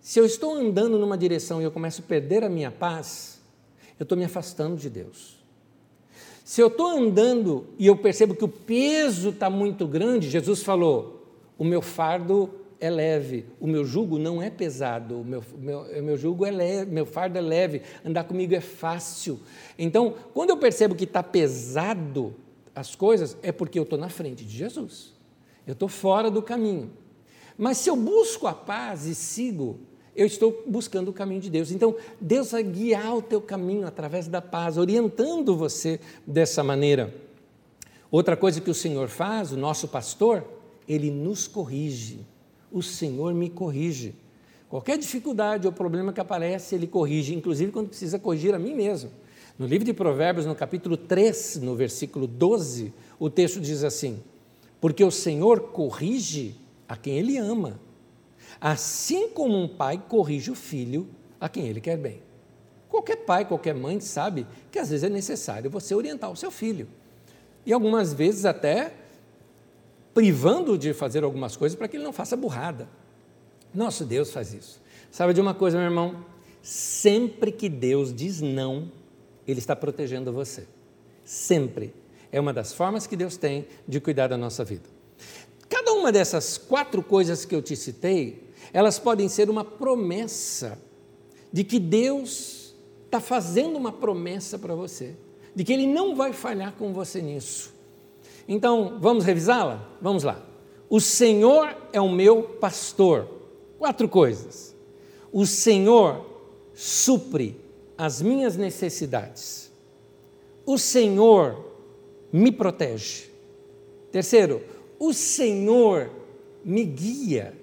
se 0.00 0.18
eu 0.20 0.24
estou 0.24 0.54
andando 0.54 0.98
numa 0.98 1.18
direção 1.18 1.60
e 1.60 1.64
eu 1.64 1.72
começo 1.72 2.02
a 2.02 2.04
perder 2.04 2.44
a 2.44 2.48
minha 2.48 2.70
paz, 2.70 3.40
eu 3.98 4.04
estou 4.04 4.16
me 4.16 4.24
afastando 4.24 4.76
de 4.76 4.88
Deus. 4.88 5.42
Se 6.44 6.60
eu 6.60 6.68
estou 6.68 6.88
andando 6.88 7.66
e 7.78 7.86
eu 7.86 7.96
percebo 7.96 8.34
que 8.34 8.44
o 8.44 8.48
peso 8.48 9.30
está 9.30 9.48
muito 9.48 9.86
grande, 9.86 10.28
Jesus 10.28 10.62
falou, 10.62 11.21
o 11.58 11.64
meu 11.64 11.82
fardo 11.82 12.50
é 12.80 12.90
leve, 12.90 13.46
o 13.60 13.66
meu 13.66 13.84
jugo 13.84 14.18
não 14.18 14.42
é 14.42 14.50
pesado, 14.50 15.20
o 15.20 15.24
meu, 15.24 15.42
meu, 15.56 16.02
meu 16.02 16.16
jugo 16.16 16.44
é 16.44 16.50
leve, 16.50 16.90
meu 16.90 17.06
fardo 17.06 17.38
é 17.38 17.40
leve, 17.40 17.82
andar 18.04 18.24
comigo 18.24 18.54
é 18.54 18.60
fácil. 18.60 19.38
Então, 19.78 20.14
quando 20.34 20.50
eu 20.50 20.56
percebo 20.56 20.96
que 20.96 21.04
está 21.04 21.22
pesado 21.22 22.34
as 22.74 22.96
coisas, 22.96 23.36
é 23.40 23.52
porque 23.52 23.78
eu 23.78 23.84
estou 23.84 23.98
na 23.98 24.08
frente 24.08 24.44
de 24.44 24.56
Jesus, 24.56 25.12
eu 25.64 25.74
estou 25.74 25.88
fora 25.88 26.28
do 26.28 26.42
caminho. 26.42 26.90
Mas 27.56 27.78
se 27.78 27.88
eu 27.88 27.94
busco 27.94 28.48
a 28.48 28.52
paz 28.52 29.06
e 29.06 29.14
sigo, 29.14 29.78
eu 30.16 30.26
estou 30.26 30.64
buscando 30.66 31.08
o 31.08 31.12
caminho 31.12 31.40
de 31.40 31.50
Deus. 31.50 31.70
Então, 31.70 31.94
Deus 32.20 32.50
vai 32.50 32.64
guiar 32.64 33.16
o 33.16 33.22
teu 33.22 33.40
caminho 33.40 33.86
através 33.86 34.26
da 34.26 34.42
paz, 34.42 34.76
orientando 34.76 35.56
você 35.56 36.00
dessa 36.26 36.64
maneira. 36.64 37.14
Outra 38.10 38.36
coisa 38.36 38.60
que 38.60 38.70
o 38.70 38.74
Senhor 38.74 39.08
faz, 39.08 39.52
o 39.52 39.56
nosso 39.56 39.86
pastor, 39.86 40.44
ele 40.92 41.10
nos 41.10 41.46
corrige. 41.48 42.20
O 42.70 42.82
Senhor 42.82 43.34
me 43.34 43.48
corrige. 43.48 44.14
Qualquer 44.68 44.96
dificuldade 44.96 45.66
ou 45.66 45.72
problema 45.72 46.12
que 46.12 46.20
aparece, 46.20 46.74
Ele 46.74 46.86
corrige, 46.86 47.34
inclusive 47.34 47.70
quando 47.70 47.88
precisa 47.88 48.18
corrigir 48.18 48.54
a 48.54 48.58
mim 48.58 48.74
mesmo. 48.74 49.10
No 49.58 49.66
livro 49.66 49.84
de 49.84 49.92
Provérbios, 49.92 50.46
no 50.46 50.54
capítulo 50.54 50.96
3, 50.96 51.60
no 51.62 51.74
versículo 51.74 52.26
12, 52.26 52.92
o 53.18 53.28
texto 53.28 53.60
diz 53.60 53.84
assim: 53.84 54.22
Porque 54.80 55.04
o 55.04 55.10
Senhor 55.10 55.60
corrige 55.72 56.54
a 56.88 56.96
quem 56.96 57.18
Ele 57.18 57.36
ama, 57.36 57.78
assim 58.58 59.28
como 59.28 59.58
um 59.58 59.68
pai 59.68 60.02
corrige 60.08 60.50
o 60.50 60.54
filho 60.54 61.06
a 61.38 61.48
quem 61.48 61.66
ele 61.66 61.80
quer 61.80 61.98
bem. 61.98 62.22
Qualquer 62.88 63.16
pai, 63.16 63.44
qualquer 63.44 63.74
mãe 63.74 63.98
sabe 64.00 64.46
que 64.70 64.78
às 64.78 64.90
vezes 64.90 65.02
é 65.02 65.08
necessário 65.08 65.70
você 65.70 65.94
orientar 65.94 66.30
o 66.30 66.36
seu 66.36 66.50
filho. 66.50 66.86
E 67.66 67.72
algumas 67.72 68.12
vezes 68.12 68.44
até 68.44 68.94
privando 70.14 70.76
de 70.76 70.92
fazer 70.92 71.24
algumas 71.24 71.56
coisas 71.56 71.76
para 71.76 71.88
que 71.88 71.96
ele 71.96 72.04
não 72.04 72.12
faça 72.12 72.36
burrada. 72.36 72.88
Nosso 73.74 74.04
Deus 74.04 74.30
faz 74.30 74.52
isso. 74.52 74.80
Sabe 75.10 75.32
de 75.32 75.40
uma 75.40 75.54
coisa, 75.54 75.76
meu 75.76 75.86
irmão? 75.86 76.24
Sempre 76.62 77.50
que 77.50 77.68
Deus 77.68 78.14
diz 78.14 78.40
não, 78.40 78.90
Ele 79.46 79.58
está 79.58 79.74
protegendo 79.74 80.32
você. 80.32 80.66
Sempre. 81.24 81.94
É 82.30 82.40
uma 82.40 82.52
das 82.52 82.72
formas 82.72 83.06
que 83.06 83.16
Deus 83.16 83.36
tem 83.36 83.66
de 83.86 84.00
cuidar 84.00 84.28
da 84.28 84.36
nossa 84.36 84.64
vida. 84.64 84.88
Cada 85.68 85.92
uma 85.92 86.12
dessas 86.12 86.56
quatro 86.56 87.02
coisas 87.02 87.44
que 87.44 87.54
eu 87.54 87.62
te 87.62 87.74
citei, 87.74 88.42
elas 88.72 88.98
podem 88.98 89.28
ser 89.28 89.50
uma 89.50 89.64
promessa 89.64 90.78
de 91.52 91.64
que 91.64 91.78
Deus 91.78 92.74
está 93.04 93.20
fazendo 93.20 93.76
uma 93.76 93.92
promessa 93.92 94.58
para 94.58 94.74
você, 94.74 95.14
de 95.54 95.64
que 95.64 95.72
Ele 95.72 95.86
não 95.86 96.14
vai 96.14 96.32
falhar 96.32 96.72
com 96.72 96.92
você 96.92 97.20
nisso. 97.20 97.72
Então, 98.48 98.98
vamos 99.00 99.24
revisá-la? 99.24 99.88
Vamos 100.00 100.22
lá. 100.22 100.44
O 100.88 101.00
Senhor 101.00 101.74
é 101.92 102.00
o 102.00 102.08
meu 102.10 102.42
pastor. 102.42 103.28
Quatro 103.78 104.08
coisas. 104.08 104.74
O 105.32 105.46
Senhor 105.46 106.24
supre 106.74 107.56
as 107.96 108.20
minhas 108.20 108.56
necessidades. 108.56 109.72
O 110.66 110.78
Senhor 110.78 111.72
me 112.32 112.52
protege. 112.52 113.30
Terceiro, 114.10 114.62
o 114.98 115.12
Senhor 115.12 116.10
me 116.64 116.84
guia. 116.84 117.56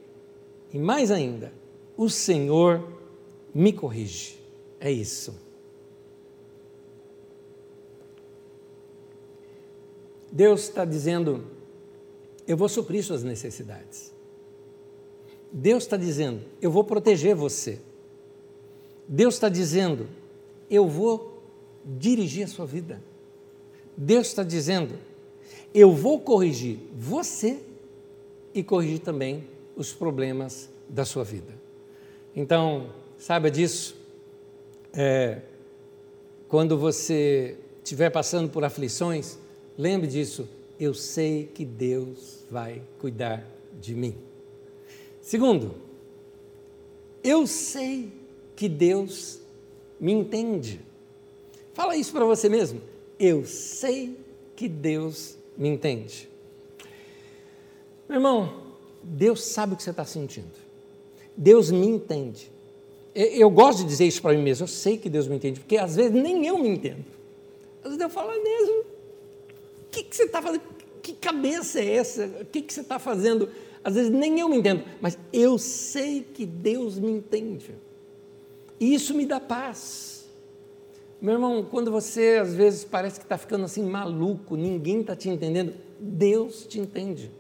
E 0.74 0.78
mais 0.78 1.12
ainda, 1.12 1.54
o 1.96 2.10
Senhor 2.10 2.84
me 3.54 3.74
corrige. 3.74 4.40
É 4.80 4.92
isso. 4.92 5.49
Deus 10.32 10.64
está 10.64 10.86
dizendo: 10.86 11.44
eu 12.48 12.58
vou 12.58 12.70
suprir 12.70 13.04
suas 13.04 13.24
necessidades. 13.24 14.12
Deus 15.52 15.84
está 15.84 15.98
dizendo: 15.98 16.42
eu 16.62 16.72
vou 16.72 16.84
proteger 16.84 17.36
você. 17.36 17.80
Deus 19.08 19.36
está 19.36 19.50
dizendo: 19.50 20.08
eu 20.70 20.88
vou 20.88 21.44
dirigir 21.86 22.44
a 22.44 22.48
sua 22.48 22.66
vida. 22.66 23.02
Deus 23.96 24.28
está 24.28 24.44
dizendo: 24.44 24.96
eu 25.74 25.94
vou 25.94 26.20
corrigir 26.20 26.80
você 26.96 27.60
e 28.54 28.64
corrigir 28.64 29.00
também 29.00 29.48
os 29.76 29.94
problemas 29.94 30.70
da 30.88 31.06
sua 31.06 31.24
vida. 31.24 31.54
Então, 32.36 32.90
saiba 33.18 33.50
disso. 33.50 33.96
É, 34.92 35.42
quando 36.48 36.78
você 36.78 37.58
estiver 37.84 38.10
passando 38.10 38.50
por 38.50 38.64
aflições, 38.64 39.38
lembre 39.80 40.08
disso. 40.08 40.48
Eu 40.78 40.94
sei 40.94 41.50
que 41.54 41.66
Deus 41.66 42.44
vai 42.52 42.82
cuidar 43.00 43.46
de 43.82 43.96
mim. 43.96 44.16
Segundo, 45.22 45.76
eu 47.24 47.48
sei 47.48 48.12
que 48.56 48.68
Deus 48.68 49.40
me 50.00 50.12
entende. 50.12 50.82
Fala 51.74 51.96
isso 51.96 52.12
para 52.12 52.26
você 52.26 52.50
mesmo. 52.50 52.82
Eu 53.18 53.46
sei 53.46 54.18
que 54.56 54.68
Deus 54.68 55.38
me 55.58 55.70
entende. 55.70 56.30
Meu 58.08 58.18
irmão, 58.18 58.64
Deus 59.04 59.44
sabe 59.44 59.74
o 59.74 59.78
que 59.78 59.84
você 59.84 59.92
está 59.92 60.06
sentindo. 60.06 60.52
Deus 61.36 61.72
me 61.72 61.88
entende. 61.88 62.52
Eu 63.14 63.50
gosto 63.50 63.80
de 63.80 63.86
dizer 63.86 64.06
isso 64.06 64.22
para 64.22 64.34
mim 64.34 64.44
mesmo. 64.44 64.64
Eu 64.64 64.68
sei 64.68 64.98
que 64.98 65.10
Deus 65.10 65.28
me 65.28 65.36
entende, 65.36 65.60
porque 65.60 65.78
às 65.78 65.96
vezes 65.96 66.12
nem 66.12 66.46
eu 66.46 66.58
me 66.58 66.70
entendo. 66.70 67.06
Às 67.84 67.92
vezes 67.92 68.02
eu 68.02 68.10
falo, 68.10 68.30
mesmo, 68.44 68.80
o 68.82 68.86
que, 69.92 70.04
que 70.04 70.16
você 70.16 70.24
está 70.24 70.42
fazendo? 70.42 70.64
Que 71.02 71.14
cabeça 71.14 71.80
é 71.80 71.96
essa? 71.96 72.26
O 72.42 72.46
que, 72.46 72.62
que 72.62 72.74
você 72.74 72.82
está 72.82 73.00
fazendo? 73.00 73.50
Às 73.84 73.96
vezes 73.96 74.12
nem 74.12 74.40
eu 74.40 74.50
me 74.50 74.58
entendo, 74.58 74.84
mas 75.02 75.18
eu 75.32 75.58
sei 75.58 76.22
que 76.22 76.46
Deus 76.46 77.00
me 77.00 77.12
entende. 77.12 77.74
E 78.80 78.94
isso 78.94 79.14
me 79.14 79.26
dá 79.26 79.40
paz. 79.40 80.26
Meu 81.22 81.34
irmão, 81.34 81.66
quando 81.70 81.92
você 81.92 82.40
às 82.42 82.54
vezes 82.54 82.84
parece 82.84 83.20
que 83.20 83.26
está 83.26 83.38
ficando 83.38 83.66
assim 83.66 83.84
maluco, 83.84 84.56
ninguém 84.56 85.02
está 85.02 85.16
te 85.16 85.30
entendendo, 85.30 85.74
Deus 86.00 86.66
te 86.66 86.80
entende. 86.80 87.32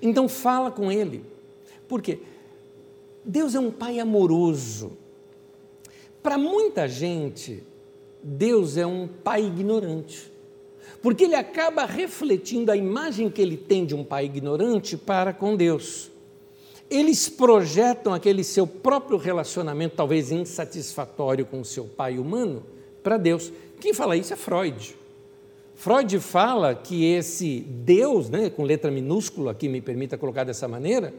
Então 0.00 0.28
fala 0.28 0.70
com 0.70 0.90
Ele. 0.90 1.24
Por 1.88 2.00
quê? 2.00 2.20
Deus 3.24 3.54
é 3.54 3.60
um 3.60 3.70
Pai 3.70 3.98
amoroso. 3.98 4.92
Para 6.22 6.38
muita 6.38 6.88
gente, 6.88 7.62
Deus 8.22 8.78
é 8.78 8.86
um 8.86 9.06
pai 9.06 9.44
ignorante, 9.44 10.32
porque 11.04 11.24
ele 11.24 11.34
acaba 11.34 11.84
refletindo 11.84 12.72
a 12.72 12.76
imagem 12.78 13.28
que 13.28 13.42
ele 13.42 13.58
tem 13.58 13.84
de 13.84 13.94
um 13.94 14.02
pai 14.02 14.24
ignorante 14.24 14.96
para 14.96 15.34
com 15.34 15.54
Deus. 15.54 16.10
Eles 16.88 17.28
projetam 17.28 18.14
aquele 18.14 18.42
seu 18.42 18.66
próprio 18.66 19.18
relacionamento, 19.18 19.96
talvez 19.96 20.32
insatisfatório 20.32 21.44
com 21.44 21.60
o 21.60 21.64
seu 21.64 21.84
pai 21.84 22.18
humano, 22.18 22.62
para 23.02 23.18
Deus. 23.18 23.52
Quem 23.82 23.92
fala 23.92 24.16
isso 24.16 24.32
é 24.32 24.36
Freud. 24.36 24.96
Freud 25.74 26.18
fala 26.20 26.74
que 26.74 27.04
esse 27.04 27.60
Deus, 27.60 28.30
né, 28.30 28.48
com 28.48 28.62
letra 28.62 28.90
minúscula, 28.90 29.54
que 29.54 29.68
me 29.68 29.82
permita 29.82 30.16
colocar 30.16 30.44
dessa 30.44 30.66
maneira, 30.66 31.12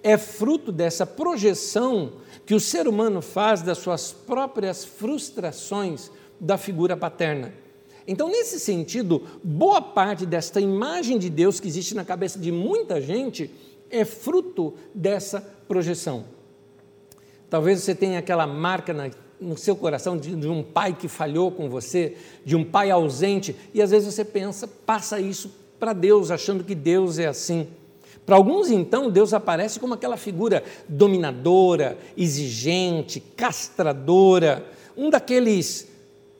é 0.00 0.16
fruto 0.16 0.70
dessa 0.70 1.04
projeção 1.04 2.12
que 2.46 2.54
o 2.54 2.60
ser 2.60 2.86
humano 2.86 3.20
faz 3.20 3.62
das 3.62 3.78
suas 3.78 4.12
próprias 4.12 4.84
frustrações 4.84 6.08
da 6.38 6.56
figura 6.56 6.96
paterna. 6.96 7.52
Então, 8.10 8.30
nesse 8.30 8.58
sentido, 8.58 9.22
boa 9.44 9.82
parte 9.82 10.24
desta 10.24 10.58
imagem 10.58 11.18
de 11.18 11.28
Deus 11.28 11.60
que 11.60 11.68
existe 11.68 11.94
na 11.94 12.06
cabeça 12.06 12.38
de 12.38 12.50
muita 12.50 13.02
gente 13.02 13.50
é 13.90 14.02
fruto 14.02 14.72
dessa 14.94 15.42
projeção. 15.68 16.24
Talvez 17.50 17.82
você 17.82 17.94
tenha 17.94 18.18
aquela 18.18 18.46
marca 18.46 18.94
na, 18.94 19.10
no 19.38 19.58
seu 19.58 19.76
coração 19.76 20.16
de, 20.16 20.34
de, 20.34 20.48
um 20.48 20.62
pai 20.62 20.96
que 20.98 21.06
falhou 21.06 21.52
com 21.52 21.68
você, 21.68 22.16
de 22.46 22.56
um 22.56 22.64
pai 22.64 22.90
ausente, 22.90 23.54
e 23.74 23.82
às 23.82 23.90
vezes 23.90 24.14
você 24.14 24.24
pensa, 24.24 24.66
passa 24.66 25.20
isso 25.20 25.54
para 25.78 25.92
Deus, 25.92 26.30
achando 26.30 26.64
que 26.64 26.74
Deus 26.74 27.18
é 27.18 27.26
assim. 27.26 27.68
Para 28.24 28.36
alguns, 28.36 28.70
então, 28.70 29.10
Deus 29.10 29.34
aparece 29.34 29.78
como 29.78 29.92
aquela 29.92 30.16
figura 30.16 30.64
dominadora, 30.88 31.98
exigente, 32.16 33.20
castradora, 33.20 34.66
um 34.96 35.10
daqueles 35.10 35.88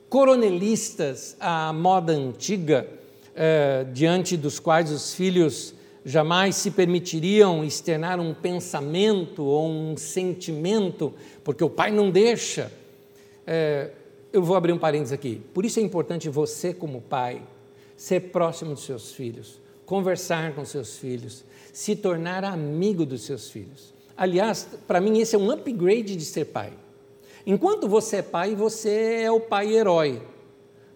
coronelistas 0.08 1.36
à 1.38 1.72
moda 1.72 2.12
antiga, 2.12 2.88
eh, 3.34 3.86
diante 3.92 4.36
dos 4.36 4.58
quais 4.58 4.90
os 4.90 5.14
filhos 5.14 5.74
jamais 6.04 6.56
se 6.56 6.70
permitiriam 6.70 7.64
externar 7.64 8.18
um 8.18 8.32
pensamento 8.32 9.44
ou 9.44 9.68
um 9.68 9.96
sentimento, 9.96 11.12
porque 11.44 11.62
o 11.62 11.68
pai 11.68 11.90
não 11.90 12.10
deixa. 12.10 12.72
Eh, 13.46 13.90
eu 14.32 14.42
vou 14.42 14.56
abrir 14.56 14.72
um 14.72 14.78
parênteses 14.78 15.12
aqui. 15.12 15.42
Por 15.52 15.64
isso 15.64 15.78
é 15.78 15.82
importante 15.82 16.28
você, 16.28 16.72
como 16.72 17.00
pai, 17.00 17.42
ser 17.96 18.20
próximo 18.30 18.74
dos 18.74 18.84
seus 18.84 19.12
filhos, 19.12 19.60
conversar 19.84 20.54
com 20.54 20.64
seus 20.64 20.96
filhos, 20.96 21.44
se 21.72 21.96
tornar 21.96 22.44
amigo 22.44 23.04
dos 23.04 23.22
seus 23.22 23.50
filhos. 23.50 23.92
Aliás, 24.16 24.68
para 24.86 25.00
mim, 25.00 25.18
esse 25.18 25.36
é 25.36 25.38
um 25.38 25.50
upgrade 25.50 26.16
de 26.16 26.24
ser 26.24 26.46
pai. 26.46 26.72
Enquanto 27.46 27.88
você 27.88 28.16
é 28.16 28.22
pai, 28.22 28.54
você 28.54 29.22
é 29.22 29.30
o 29.30 29.40
pai 29.40 29.74
herói. 29.74 30.22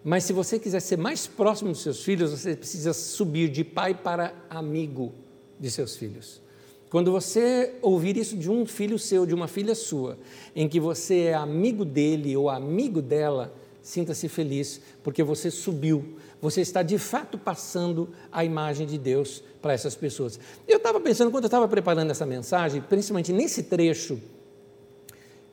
Mas 0.03 0.25
se 0.25 0.33
você 0.33 0.59
quiser 0.59 0.81
ser 0.81 0.97
mais 0.97 1.25
próximo 1.25 1.71
dos 1.71 1.81
seus 1.81 2.03
filhos, 2.03 2.31
você 2.31 2.55
precisa 2.55 2.91
subir 2.93 3.49
de 3.49 3.63
pai 3.63 3.93
para 3.93 4.33
amigo 4.49 5.13
de 5.59 5.71
seus 5.71 5.95
filhos. 5.95 6.41
Quando 6.89 7.11
você 7.11 7.73
ouvir 7.81 8.17
isso 8.17 8.37
de 8.37 8.51
um 8.51 8.65
filho 8.65 8.99
seu, 8.99 9.25
de 9.25 9.33
uma 9.33 9.47
filha 9.47 9.73
sua, 9.73 10.17
em 10.55 10.67
que 10.67 10.79
você 10.79 11.21
é 11.21 11.33
amigo 11.33 11.83
dele 11.83 12.37
ou 12.37 12.49
amigo 12.49 13.01
dela, 13.01 13.51
sinta-se 13.81 14.27
feliz, 14.27 14.79
porque 15.01 15.23
você 15.23 15.49
subiu, 15.49 16.17
você 16.41 16.61
está 16.61 16.83
de 16.83 16.97
fato 16.99 17.37
passando 17.37 18.09
a 18.31 18.45
imagem 18.45 18.85
de 18.85 18.97
Deus 18.97 19.41
para 19.61 19.73
essas 19.73 19.95
pessoas. 19.95 20.39
Eu 20.67 20.77
estava 20.77 20.99
pensando, 20.99 21.31
quando 21.31 21.45
eu 21.45 21.47
estava 21.47 21.67
preparando 21.67 22.11
essa 22.11 22.25
mensagem, 22.25 22.81
principalmente 22.81 23.33
nesse 23.33 23.63
trecho, 23.63 24.19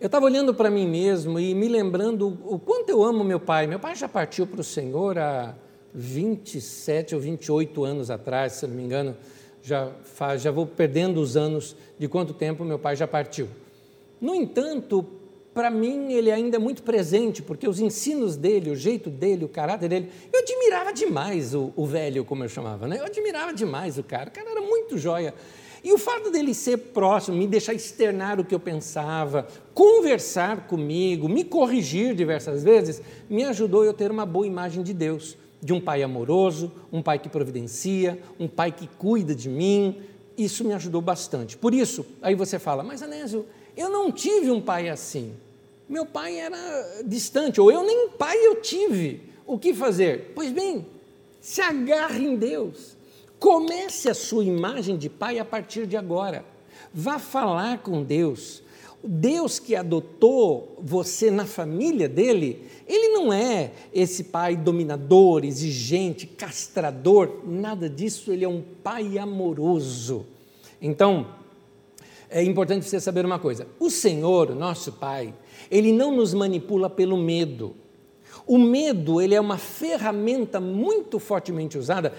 eu 0.01 0.07
estava 0.07 0.25
olhando 0.25 0.55
para 0.55 0.71
mim 0.71 0.89
mesmo 0.89 1.39
e 1.39 1.55
me 1.55 1.69
lembrando 1.69 2.39
o 2.47 2.59
quanto 2.59 2.89
eu 2.89 3.05
amo 3.05 3.23
meu 3.23 3.39
pai. 3.39 3.67
Meu 3.67 3.79
pai 3.79 3.95
já 3.95 4.09
partiu 4.09 4.47
para 4.47 4.63
o 4.63 4.65
Senhor 4.65 5.19
há 5.19 5.55
27 5.93 7.15
ou 7.15 7.21
28 7.21 7.85
anos 7.85 8.11
atrás, 8.11 8.55
se 8.55 8.67
não 8.67 8.75
me 8.75 8.83
engano, 8.83 9.15
já, 9.63 9.91
faz, 10.05 10.41
já 10.41 10.51
vou 10.51 10.67
perdendo 10.67 11.21
os 11.21 11.37
anos 11.37 11.77
de 11.99 12.09
quanto 12.09 12.33
tempo 12.33 12.65
meu 12.65 12.79
pai 12.79 12.97
já 12.97 13.07
partiu. 13.07 13.47
No 14.19 14.35
entanto, 14.35 15.05
para 15.53 15.71
mim 15.71 16.13
ele 16.15 16.33
ainda 16.33 16.57
é 16.57 16.59
muito 16.59 16.83
presente, 16.83 17.43
porque 17.43 17.69
os 17.69 17.79
ensinos 17.79 18.37
dele, 18.37 18.71
o 18.71 18.77
jeito 18.77 19.11
dele, 19.11 19.45
o 19.45 19.49
caráter 19.49 19.91
dele, 19.91 20.11
eu 20.33 20.41
admirava 20.41 20.95
demais 20.95 21.55
o, 21.55 21.75
o 21.77 21.85
velho, 21.85 22.25
como 22.25 22.43
eu 22.43 22.49
chamava, 22.49 22.89
né? 22.89 22.99
eu 22.99 23.05
admirava 23.05 23.53
demais 23.53 23.99
o 23.99 24.03
cara, 24.03 24.31
o 24.31 24.33
cara 24.33 24.51
era 24.51 24.63
muito 24.63 24.97
joia. 24.97 25.35
E 25.83 25.93
o 25.93 25.99
fato 25.99 26.31
dele 26.31 26.55
ser 26.55 26.77
próximo, 26.77 27.37
me 27.37 27.47
deixar 27.47 27.73
externar 27.73 28.38
o 28.38 28.45
que 28.45 28.55
eu 28.55 28.61
pensava, 28.61 29.47
conversar 29.73 30.66
comigo, 30.66 31.29
me 31.29 31.43
corrigir 31.43 32.14
diversas 32.14 32.62
vezes, 32.62 33.01
me 33.29 33.45
ajudou 33.45 33.85
eu 33.85 33.95
ter 33.95 34.11
uma 34.11 34.27
boa 34.27 34.47
imagem 34.47 34.83
de 34.83 34.93
Deus, 34.93 35.38
de 35.62 35.73
um 35.73 35.81
pai 35.81 36.03
amoroso, 36.03 36.71
um 36.93 37.03
pai 37.03 37.19
que 37.19 37.29
providencia, 37.29 38.21
um 38.38 38.47
pai 38.47 38.73
que 38.73 38.87
cuida 38.87 39.35
de 39.35 39.49
mim. 39.49 39.97
Isso 40.37 40.64
me 40.64 40.75
ajudou 40.75 41.01
bastante. 41.01 41.57
Por 41.57 41.73
isso, 41.73 42.05
aí 42.21 42.35
você 42.35 42.59
fala, 42.59 42.83
mas 42.83 43.03
Anésio, 43.03 43.47
eu 43.77 43.88
não 43.88 44.12
tive 44.12 44.51
um 44.51 44.61
pai 44.61 44.88
assim. 44.88 45.33
Meu 45.88 46.05
pai 46.05 46.38
era 46.38 47.03
distante, 47.05 47.61
ou 47.61 47.73
eu 47.73 47.83
nem 47.83 48.11
pai 48.11 48.37
eu 48.47 48.61
tive. 48.61 49.23
O 49.47 49.59
que 49.59 49.75
fazer? 49.75 50.33
Pois 50.35 50.53
bem, 50.53 50.87
se 51.40 51.61
agarre 51.61 52.25
em 52.25 52.37
Deus. 52.37 52.97
Comece 53.40 54.11
a 54.11 54.14
sua 54.14 54.44
imagem 54.44 54.98
de 54.98 55.09
pai 55.09 55.38
a 55.38 55.44
partir 55.44 55.87
de 55.87 55.96
agora. 55.96 56.44
Vá 56.92 57.18
falar 57.18 57.79
com 57.79 58.03
Deus. 58.03 58.62
Deus 59.03 59.59
que 59.59 59.74
adotou 59.74 60.76
você 60.79 61.31
na 61.31 61.46
família 61.46 62.07
dele, 62.07 62.68
ele 62.87 63.09
não 63.14 63.33
é 63.33 63.72
esse 63.94 64.24
pai 64.24 64.55
dominador, 64.57 65.42
exigente, 65.42 66.26
castrador, 66.26 67.40
nada 67.46 67.88
disso, 67.88 68.31
ele 68.31 68.44
é 68.44 68.48
um 68.48 68.62
pai 68.83 69.16
amoroso. 69.16 70.26
Então, 70.83 71.26
é 72.29 72.42
importante 72.42 72.85
você 72.85 73.00
saber 73.00 73.24
uma 73.24 73.38
coisa: 73.38 73.66
o 73.79 73.88
Senhor, 73.88 74.55
nosso 74.55 74.92
Pai, 74.92 75.35
ele 75.70 75.92
não 75.92 76.14
nos 76.14 76.35
manipula 76.35 76.90
pelo 76.90 77.16
medo. 77.16 77.74
O 78.46 78.59
medo 78.59 79.20
ele 79.20 79.35
é 79.35 79.40
uma 79.40 79.59
ferramenta 79.59 80.61
muito 80.61 81.18
fortemente 81.18 81.79
usada, 81.79 82.12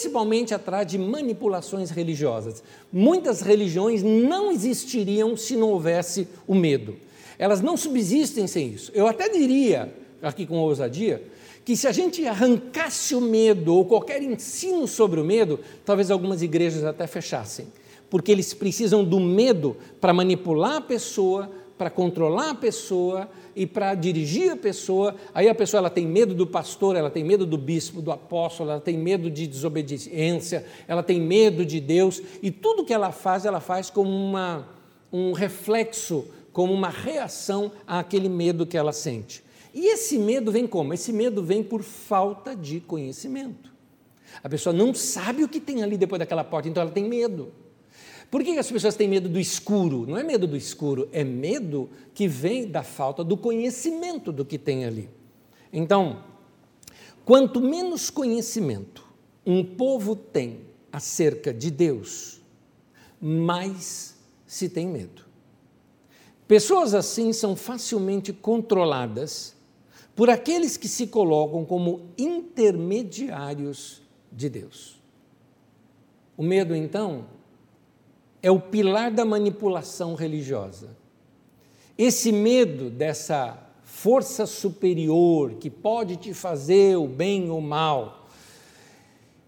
principalmente 0.00 0.54
atrás 0.54 0.86
de 0.86 0.96
manipulações 0.96 1.90
religiosas. 1.90 2.62
Muitas 2.90 3.42
religiões 3.42 4.02
não 4.02 4.50
existiriam 4.50 5.36
se 5.36 5.54
não 5.54 5.68
houvesse 5.68 6.26
o 6.46 6.54
medo. 6.54 6.96
Elas 7.38 7.60
não 7.60 7.76
subsistem 7.76 8.46
sem 8.46 8.68
isso. 8.68 8.90
Eu 8.94 9.06
até 9.06 9.28
diria, 9.28 9.94
aqui 10.22 10.46
com 10.46 10.56
ousadia, 10.56 11.22
que 11.66 11.76
se 11.76 11.86
a 11.86 11.92
gente 11.92 12.26
arrancasse 12.26 13.14
o 13.14 13.20
medo 13.20 13.74
ou 13.74 13.84
qualquer 13.84 14.22
ensino 14.22 14.88
sobre 14.88 15.20
o 15.20 15.24
medo, 15.24 15.60
talvez 15.84 16.10
algumas 16.10 16.40
igrejas 16.40 16.82
até 16.82 17.06
fechassem, 17.06 17.66
porque 18.08 18.32
eles 18.32 18.54
precisam 18.54 19.04
do 19.04 19.20
medo 19.20 19.76
para 20.00 20.14
manipular 20.14 20.76
a 20.76 20.80
pessoa, 20.80 21.50
para 21.80 21.88
controlar 21.88 22.50
a 22.50 22.54
pessoa 22.54 23.26
e 23.56 23.66
para 23.66 23.94
dirigir 23.94 24.52
a 24.52 24.56
pessoa. 24.56 25.14
Aí 25.32 25.48
a 25.48 25.54
pessoa 25.54 25.78
ela 25.78 25.88
tem 25.88 26.06
medo 26.06 26.34
do 26.34 26.46
pastor, 26.46 26.94
ela 26.94 27.08
tem 27.08 27.24
medo 27.24 27.46
do 27.46 27.56
bispo, 27.56 28.02
do 28.02 28.12
apóstolo, 28.12 28.70
ela 28.70 28.82
tem 28.82 28.98
medo 28.98 29.30
de 29.30 29.46
desobediência, 29.46 30.66
ela 30.86 31.02
tem 31.02 31.18
medo 31.18 31.64
de 31.64 31.80
Deus 31.80 32.20
e 32.42 32.50
tudo 32.50 32.84
que 32.84 32.92
ela 32.92 33.12
faz, 33.12 33.46
ela 33.46 33.60
faz 33.60 33.88
como 33.88 34.10
uma, 34.10 34.68
um 35.10 35.32
reflexo, 35.32 36.26
como 36.52 36.70
uma 36.70 36.90
reação 36.90 37.72
àquele 37.86 38.28
medo 38.28 38.66
que 38.66 38.76
ela 38.76 38.92
sente. 38.92 39.42
E 39.72 39.86
esse 39.86 40.18
medo 40.18 40.52
vem 40.52 40.66
como? 40.66 40.92
Esse 40.92 41.14
medo 41.14 41.42
vem 41.42 41.62
por 41.62 41.82
falta 41.82 42.54
de 42.54 42.80
conhecimento. 42.80 43.72
A 44.44 44.50
pessoa 44.50 44.74
não 44.74 44.92
sabe 44.92 45.44
o 45.44 45.48
que 45.48 45.58
tem 45.58 45.82
ali 45.82 45.96
depois 45.96 46.18
daquela 46.18 46.44
porta, 46.44 46.68
então 46.68 46.82
ela 46.82 46.92
tem 46.92 47.08
medo. 47.08 47.50
Por 48.30 48.44
que 48.44 48.56
as 48.58 48.70
pessoas 48.70 48.94
têm 48.94 49.08
medo 49.08 49.28
do 49.28 49.40
escuro? 49.40 50.06
Não 50.06 50.16
é 50.16 50.22
medo 50.22 50.46
do 50.46 50.56
escuro, 50.56 51.08
é 51.12 51.24
medo 51.24 51.90
que 52.14 52.28
vem 52.28 52.68
da 52.68 52.84
falta 52.84 53.24
do 53.24 53.36
conhecimento 53.36 54.30
do 54.30 54.44
que 54.44 54.56
tem 54.56 54.84
ali. 54.84 55.10
Então, 55.72 56.22
quanto 57.24 57.60
menos 57.60 58.08
conhecimento 58.08 59.04
um 59.44 59.64
povo 59.64 60.14
tem 60.14 60.60
acerca 60.92 61.52
de 61.52 61.70
Deus, 61.70 62.40
mais 63.20 64.14
se 64.46 64.68
tem 64.68 64.86
medo. 64.86 65.24
Pessoas 66.46 66.94
assim 66.94 67.32
são 67.32 67.56
facilmente 67.56 68.32
controladas 68.32 69.56
por 70.14 70.30
aqueles 70.30 70.76
que 70.76 70.88
se 70.88 71.06
colocam 71.06 71.64
como 71.64 72.08
intermediários 72.18 74.02
de 74.30 74.48
Deus. 74.48 75.00
O 76.36 76.42
medo, 76.42 76.74
então, 76.74 77.26
é 78.42 78.50
o 78.50 78.60
pilar 78.60 79.10
da 79.10 79.24
manipulação 79.24 80.14
religiosa. 80.14 80.96
Esse 81.96 82.32
medo 82.32 82.88
dessa 82.88 83.58
força 83.84 84.46
superior 84.46 85.54
que 85.54 85.68
pode 85.68 86.16
te 86.16 86.32
fazer 86.32 86.96
o 86.96 87.06
bem 87.06 87.50
ou 87.50 87.58
o 87.58 87.62
mal, 87.62 88.19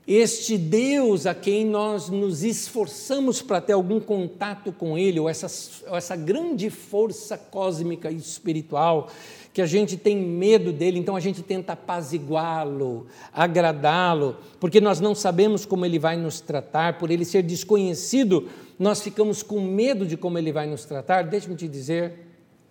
este 0.07 0.59
Deus 0.59 1.27
a 1.27 1.35
quem 1.35 1.65
nós 1.65 2.09
nos 2.09 2.43
esforçamos 2.43 3.41
para 3.41 3.61
ter 3.61 3.73
algum 3.73 4.01
contato 4.01 4.73
com 4.73 4.99
Ele, 4.99 5.21
ou 5.21 5.29
essa, 5.29 5.47
ou 5.89 5.97
essa 5.97 6.17
grande 6.17 6.71
força 6.71 7.39
cósmica 7.39 8.11
e 8.11 8.17
espiritual, 8.17 9.09
que 9.53 9.61
a 9.61 9.67
gente 9.67 9.97
tem 9.97 10.17
medo 10.17 10.73
dele, 10.73 10.99
então 10.99 11.15
a 11.15 11.21
gente 11.21 11.43
tenta 11.43 11.75
apaziguá-lo, 11.75 13.07
agradá-lo, 13.33 14.37
porque 14.59 14.81
nós 14.81 14.99
não 14.99 15.15
sabemos 15.15 15.67
como 15.67 15.85
ele 15.85 15.99
vai 15.99 16.17
nos 16.17 16.41
tratar, 16.41 16.99
por 16.99 17.11
ele 17.11 17.25
ser 17.25 17.43
desconhecido, 17.43 18.49
nós 18.79 19.03
ficamos 19.03 19.43
com 19.43 19.61
medo 19.61 20.07
de 20.07 20.17
como 20.17 20.39
ele 20.39 20.51
vai 20.51 20.67
nos 20.67 20.87
tratar. 20.87 21.25
Deixe-me 21.25 21.55
te 21.55 21.69
dizer, 21.69 22.15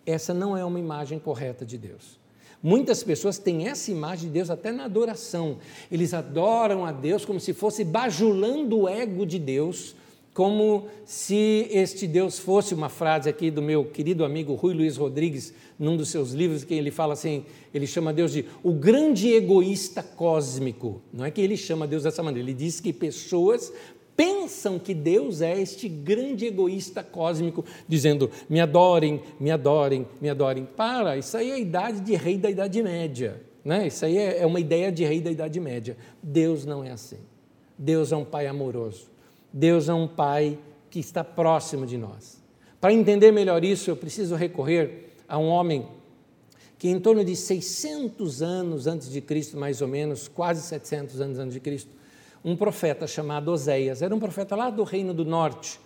essa 0.06 0.34
não 0.34 0.58
é 0.58 0.66
uma 0.66 0.80
imagem 0.80 1.20
correta 1.20 1.64
de 1.64 1.78
Deus. 1.78 2.21
Muitas 2.64 3.04
pessoas 3.04 3.38
têm 3.38 3.68
essa 3.68 3.90
imagem 3.90 4.28
de 4.28 4.34
Deus 4.34 4.50
até 4.50 4.72
na 4.72 4.86
adoração. 4.86 5.58
Eles 5.92 6.14
adoram 6.14 6.86
a 6.86 6.92
Deus 6.92 7.26
como 7.26 7.40
se 7.40 7.54
fosse 7.54 7.84
bajulando 7.84 8.82
o 8.82 8.90
ego 8.90 9.26
de 9.26 9.40
Deus, 9.40 9.96
como 10.34 10.86
se 11.06 11.68
este 11.72 12.08
Deus 12.08 12.40
fosse 12.40 12.74
uma 12.74 12.88
frase 12.88 13.28
aqui 13.28 13.52
do 13.52 13.62
meu 13.62 13.86
querido 13.86 14.24
amigo 14.24 14.54
Rui 14.54 14.74
Luiz 14.74 14.96
Rodrigues, 14.96 15.54
num 15.78 15.98
dos 15.98 16.10
seus 16.10 16.32
livros, 16.32 16.64
que 16.64 16.74
ele 16.74 16.92
fala 16.92 17.14
assim, 17.14 17.44
ele 17.74 17.86
chama 17.86 18.14
Deus 18.14 18.32
de 18.32 18.46
o 18.64 18.72
grande 18.72 19.34
egoísta 19.34 20.02
cósmico. 20.02 21.02
Não 21.12 21.26
é 21.26 21.32
que 21.32 21.42
ele 21.42 21.58
chama 21.58 21.88
Deus 21.88 22.04
dessa 22.04 22.24
maneira, 22.24 22.48
ele 22.48 22.58
diz 22.58 22.80
que 22.80 22.94
pessoas 22.94 23.74
pensam 24.16 24.78
que 24.78 24.94
Deus 24.94 25.42
é 25.42 25.60
este 25.60 25.88
grande 25.88 26.46
egoísta 26.46 27.04
cósmico, 27.04 27.64
dizendo: 27.88 28.30
me 28.50 28.60
adorem, 28.60 29.22
me 29.40 29.52
adorem, 29.52 30.08
me 30.20 30.30
adorem. 30.30 30.66
Para, 30.66 31.18
isso 31.18 31.38
aí 31.38 31.52
é 31.52 31.54
a 31.54 31.60
idade 31.60 32.02
de 32.02 32.16
rei 32.16 32.38
da 32.38 32.50
Idade 32.50 32.82
Média. 32.82 33.42
Né? 33.64 33.88
Isso 33.88 34.06
aí 34.06 34.18
é, 34.18 34.40
é 34.40 34.46
uma 34.46 34.60
ideia 34.60 34.92
de 34.92 35.04
rei 35.04 35.22
da 35.22 35.32
Idade 35.32 35.60
Média. 35.60 35.98
Deus 36.22 36.66
não 36.66 36.84
é 36.84 36.92
assim. 36.92 37.20
Deus 37.78 38.12
é 38.12 38.16
um 38.16 38.26
pai 38.26 38.48
amoroso. 38.48 39.12
Deus 39.52 39.90
é 39.90 39.94
um 39.94 40.08
Pai 40.08 40.58
que 40.90 41.00
está 41.00 41.24
próximo 41.24 41.86
de 41.86 41.98
nós. 41.98 42.42
Para 42.80 42.94
entender 42.94 43.32
melhor 43.32 43.64
isso, 43.64 43.90
eu 43.90 43.96
preciso 43.96 44.36
recorrer 44.36 45.14
a 45.28 45.38
um 45.38 45.48
homem 45.48 45.88
que 46.78 46.90
em 46.90 47.00
torno 47.00 47.24
de 47.24 47.36
600 47.36 48.42
anos 48.42 48.88
antes 48.88 49.10
de 49.12 49.22
Cristo, 49.22 49.58
mais 49.58 49.82
ou 49.82 49.88
menos, 49.88 50.28
quase 50.28 50.64
700 50.64 51.22
anos 51.22 51.38
antes 51.38 51.54
de 51.54 51.60
Cristo, 51.60 51.92
um 52.44 52.56
profeta 52.56 53.06
chamado 53.06 53.52
Oséias, 53.52 54.02
era 54.02 54.16
um 54.16 54.20
profeta 54.20 54.56
lá 54.56 54.70
do 54.70 54.84
Reino 54.84 55.14
do 55.14 55.24
Norte, 55.24 55.80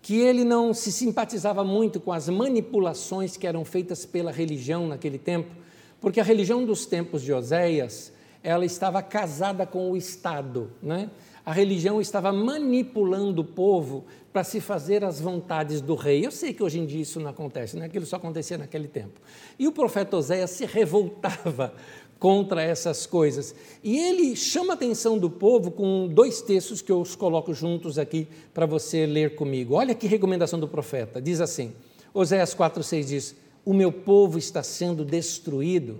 que 0.00 0.18
ele 0.18 0.44
não 0.44 0.72
se 0.74 0.90
simpatizava 0.90 1.62
muito 1.62 2.00
com 2.00 2.12
as 2.12 2.28
manipulações 2.28 3.36
que 3.36 3.46
eram 3.46 3.64
feitas 3.64 4.04
pela 4.04 4.32
religião 4.32 4.86
naquele 4.86 5.18
tempo, 5.18 5.54
porque 6.00 6.20
a 6.20 6.24
religião 6.24 6.64
dos 6.64 6.86
tempos 6.86 7.22
de 7.22 7.32
Oséias, 7.32 8.12
ela 8.42 8.64
estava 8.64 9.00
casada 9.02 9.64
com 9.64 9.90
o 9.90 9.96
Estado, 9.96 10.70
né? 10.82 11.10
a 11.44 11.52
religião 11.52 12.00
estava 12.00 12.32
manipulando 12.32 13.42
o 13.42 13.44
povo 13.44 14.04
para 14.32 14.44
se 14.44 14.60
fazer 14.60 15.04
as 15.04 15.20
vontades 15.20 15.80
do 15.80 15.94
rei. 15.94 16.24
Eu 16.24 16.30
sei 16.30 16.52
que 16.52 16.62
hoje 16.62 16.78
em 16.78 16.86
dia 16.86 17.02
isso 17.02 17.20
não 17.20 17.30
acontece, 17.30 17.76
né? 17.76 17.86
aquilo 17.86 18.06
só 18.06 18.16
acontecia 18.16 18.56
naquele 18.56 18.88
tempo. 18.88 19.20
E 19.58 19.66
o 19.66 19.72
profeta 19.72 20.16
Oséias 20.16 20.50
se 20.50 20.64
revoltava 20.64 21.74
contra 22.22 22.62
essas 22.62 23.04
coisas. 23.04 23.52
E 23.82 23.98
ele 23.98 24.36
chama 24.36 24.74
a 24.74 24.76
atenção 24.76 25.18
do 25.18 25.28
povo 25.28 25.72
com 25.72 26.06
dois 26.06 26.40
textos 26.40 26.80
que 26.80 26.92
eu 26.92 27.00
os 27.00 27.16
coloco 27.16 27.52
juntos 27.52 27.98
aqui 27.98 28.28
para 28.54 28.64
você 28.64 29.06
ler 29.06 29.34
comigo. 29.34 29.74
Olha 29.74 29.92
que 29.92 30.06
recomendação 30.06 30.60
do 30.60 30.68
profeta. 30.68 31.20
Diz 31.20 31.40
assim: 31.40 31.72
Oséias 32.14 32.54
4,6 32.54 33.04
diz: 33.04 33.34
O 33.64 33.74
meu 33.74 33.90
povo 33.90 34.38
está 34.38 34.62
sendo 34.62 35.04
destruído 35.04 35.98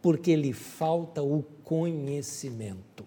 porque 0.00 0.34
lhe 0.34 0.54
falta 0.54 1.22
o 1.22 1.44
conhecimento. 1.62 3.04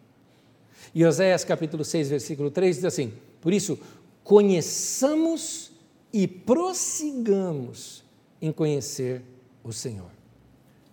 E 0.94 1.04
Oséias 1.04 1.44
capítulo 1.44 1.84
6, 1.84 2.08
versículo 2.08 2.52
3 2.52 2.76
diz 2.76 2.86
assim: 2.86 3.13
Por 3.42 3.52
isso, 3.52 3.80
conheçamos 4.24 5.72
e 6.13 6.28
prossigamos 6.28 8.04
em 8.39 8.52
conhecer 8.52 9.24
o 9.63 9.74
Senhor. 9.74 10.12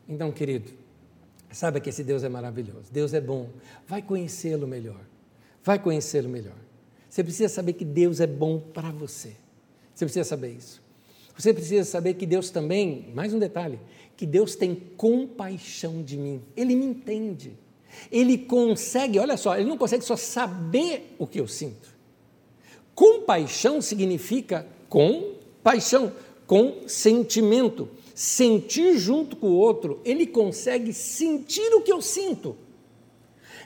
Então, 0.09 0.33
querido, 0.33 0.80
saiba 1.53 1.81
que 1.81 1.91
esse 1.91 2.05
Deus 2.05 2.23
é 2.23 2.29
maravilhoso, 2.29 2.93
Deus 2.93 3.13
é 3.15 3.21
bom, 3.21 3.49
vai 3.87 4.03
conhecê-lo 4.03 4.67
melhor, 4.67 5.01
vai 5.63 5.79
conhecê-lo 5.79 6.29
melhor. 6.29 6.57
Você 7.09 7.25
precisa 7.25 7.49
saber 7.49 7.73
que 7.73 7.85
Deus 7.85 8.21
é 8.21 8.27
bom 8.27 8.61
para 8.61 8.91
você, 8.91 9.33
você 9.95 10.05
precisa 10.05 10.25
saber 10.25 10.53
isso. 10.53 10.81
Você 11.37 11.55
precisa 11.55 11.85
saber 11.85 12.15
que 12.15 12.27
Deus 12.27 12.51
também, 12.51 13.11
mais 13.15 13.33
um 13.33 13.39
detalhe, 13.39 13.81
que 14.15 14.27
Deus 14.27 14.55
tem 14.55 14.75
compaixão 14.75 16.03
de 16.03 16.17
mim, 16.17 16.43
Ele 16.55 16.75
me 16.75 16.85
entende. 16.85 17.55
Ele 18.11 18.39
consegue, 18.39 19.19
olha 19.19 19.37
só, 19.37 19.57
ele 19.57 19.69
não 19.69 19.79
consegue 19.79 20.05
só 20.05 20.17
saber 20.17 21.15
o 21.19 21.27
que 21.27 21.41
eu 21.41 21.49
sinto. 21.49 21.89
Compaixão 22.95 23.81
significa 23.81 24.67
com 24.89 25.35
paixão, 25.63 26.13
com 26.47 26.87
sentimento. 26.87 27.89
Sentir 28.23 28.99
junto 28.99 29.35
com 29.35 29.47
o 29.47 29.57
outro, 29.57 29.99
ele 30.05 30.27
consegue 30.27 30.93
sentir 30.93 31.73
o 31.73 31.81
que 31.81 31.91
eu 31.91 32.03
sinto. 32.03 32.55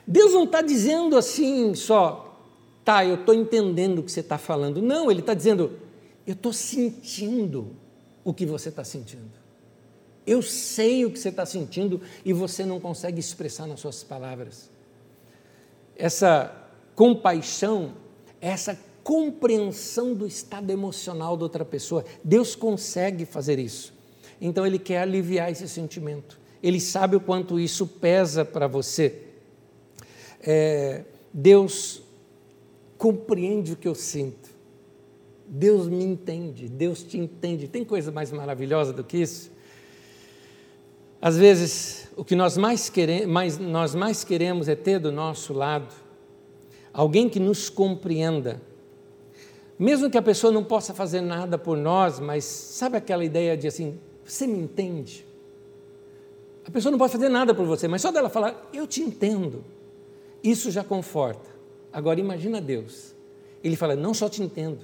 Deus 0.07 0.31
não 0.31 0.45
está 0.45 0.61
dizendo 0.61 1.17
assim 1.17 1.75
só, 1.75 2.39
tá, 2.81 3.05
eu 3.05 3.15
estou 3.15 3.35
entendendo 3.35 3.99
o 3.99 4.03
que 4.03 4.09
você 4.09 4.21
está 4.21 4.37
falando. 4.37 4.81
Não, 4.81 5.11
ele 5.11 5.19
está 5.19 5.33
dizendo, 5.33 5.77
eu 6.25 6.31
estou 6.31 6.53
sentindo 6.53 7.75
o 8.23 8.33
que 8.33 8.45
você 8.45 8.69
está 8.69 8.85
sentindo. 8.85 9.33
Eu 10.25 10.41
sei 10.41 11.03
o 11.03 11.11
que 11.11 11.19
você 11.19 11.27
está 11.27 11.45
sentindo 11.45 11.99
e 12.23 12.31
você 12.31 12.65
não 12.65 12.79
consegue 12.79 13.19
expressar 13.19 13.67
nas 13.67 13.81
suas 13.81 14.05
palavras. 14.05 14.71
Essa 15.97 16.69
compaixão, 16.95 17.91
essa 18.39 18.79
compreensão 19.03 20.13
do 20.13 20.25
estado 20.25 20.69
emocional 20.71 21.35
da 21.35 21.43
outra 21.43 21.65
pessoa, 21.65 22.05
Deus 22.23 22.55
consegue 22.55 23.25
fazer 23.25 23.59
isso. 23.59 23.94
Então 24.39 24.65
Ele 24.65 24.79
quer 24.79 24.99
aliviar 24.99 25.51
esse 25.51 25.67
sentimento. 25.67 26.39
Ele 26.61 26.79
sabe 26.79 27.15
o 27.15 27.19
quanto 27.19 27.59
isso 27.59 27.85
pesa 27.85 28.43
para 28.43 28.67
você. 28.67 29.21
É, 30.41 31.03
Deus 31.33 32.01
compreende 32.97 33.73
o 33.73 33.75
que 33.75 33.87
eu 33.87 33.95
sinto. 33.95 34.49
Deus 35.47 35.87
me 35.87 36.03
entende, 36.03 36.67
Deus 36.67 37.03
te 37.03 37.17
entende. 37.17 37.67
Tem 37.67 37.83
coisa 37.83 38.11
mais 38.11 38.31
maravilhosa 38.31 38.91
do 38.91 39.03
que 39.03 39.17
isso? 39.17 39.51
Às 41.21 41.37
vezes, 41.37 42.09
o 42.15 42.23
que 42.23 42.35
nós 42.35 42.57
mais, 42.57 42.89
queremos, 42.89 43.27
mais, 43.27 43.57
nós 43.57 43.95
mais 43.95 44.23
queremos 44.23 44.67
é 44.67 44.75
ter 44.75 44.99
do 44.99 45.11
nosso 45.11 45.53
lado 45.53 45.93
alguém 46.93 47.27
que 47.27 47.39
nos 47.39 47.69
compreenda. 47.69 48.61
Mesmo 49.77 50.09
que 50.09 50.17
a 50.17 50.21
pessoa 50.21 50.53
não 50.53 50.63
possa 50.63 50.93
fazer 50.93 51.19
nada 51.19 51.57
por 51.57 51.75
nós, 51.75 52.19
mas 52.19 52.45
sabe 52.45 52.95
aquela 52.97 53.25
ideia 53.25 53.57
de 53.57 53.67
assim, 53.67 53.99
você 54.25 54.47
me 54.47 54.57
entende? 54.57 55.25
A 56.65 56.71
pessoa 56.71 56.91
não 56.91 56.97
pode 56.97 57.11
fazer 57.11 57.29
nada 57.29 57.53
por 57.53 57.65
você, 57.65 57.87
mas 57.87 58.01
só 58.01 58.11
dela 58.11 58.29
falar, 58.29 58.69
eu 58.73 58.87
te 58.87 59.01
entendo, 59.01 59.63
isso 60.43 60.71
já 60.71 60.83
conforta. 60.83 61.49
Agora 61.93 62.19
imagina 62.19 62.59
Deus. 62.59 63.13
Ele 63.63 63.75
fala, 63.75 63.95
não 63.95 64.13
só 64.13 64.27
te 64.27 64.41
entendo, 64.41 64.79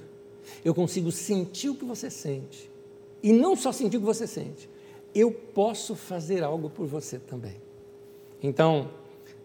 eu 0.64 0.74
consigo 0.74 1.10
sentir 1.10 1.68
o 1.68 1.74
que 1.74 1.84
você 1.84 2.08
sente. 2.08 2.70
E 3.22 3.32
não 3.32 3.56
só 3.56 3.72
sentir 3.72 3.96
o 3.96 4.00
que 4.00 4.06
você 4.06 4.26
sente, 4.26 4.70
eu 5.14 5.30
posso 5.32 5.94
fazer 5.94 6.42
algo 6.42 6.70
por 6.70 6.86
você 6.86 7.18
também. 7.18 7.56
Então, 8.42 8.90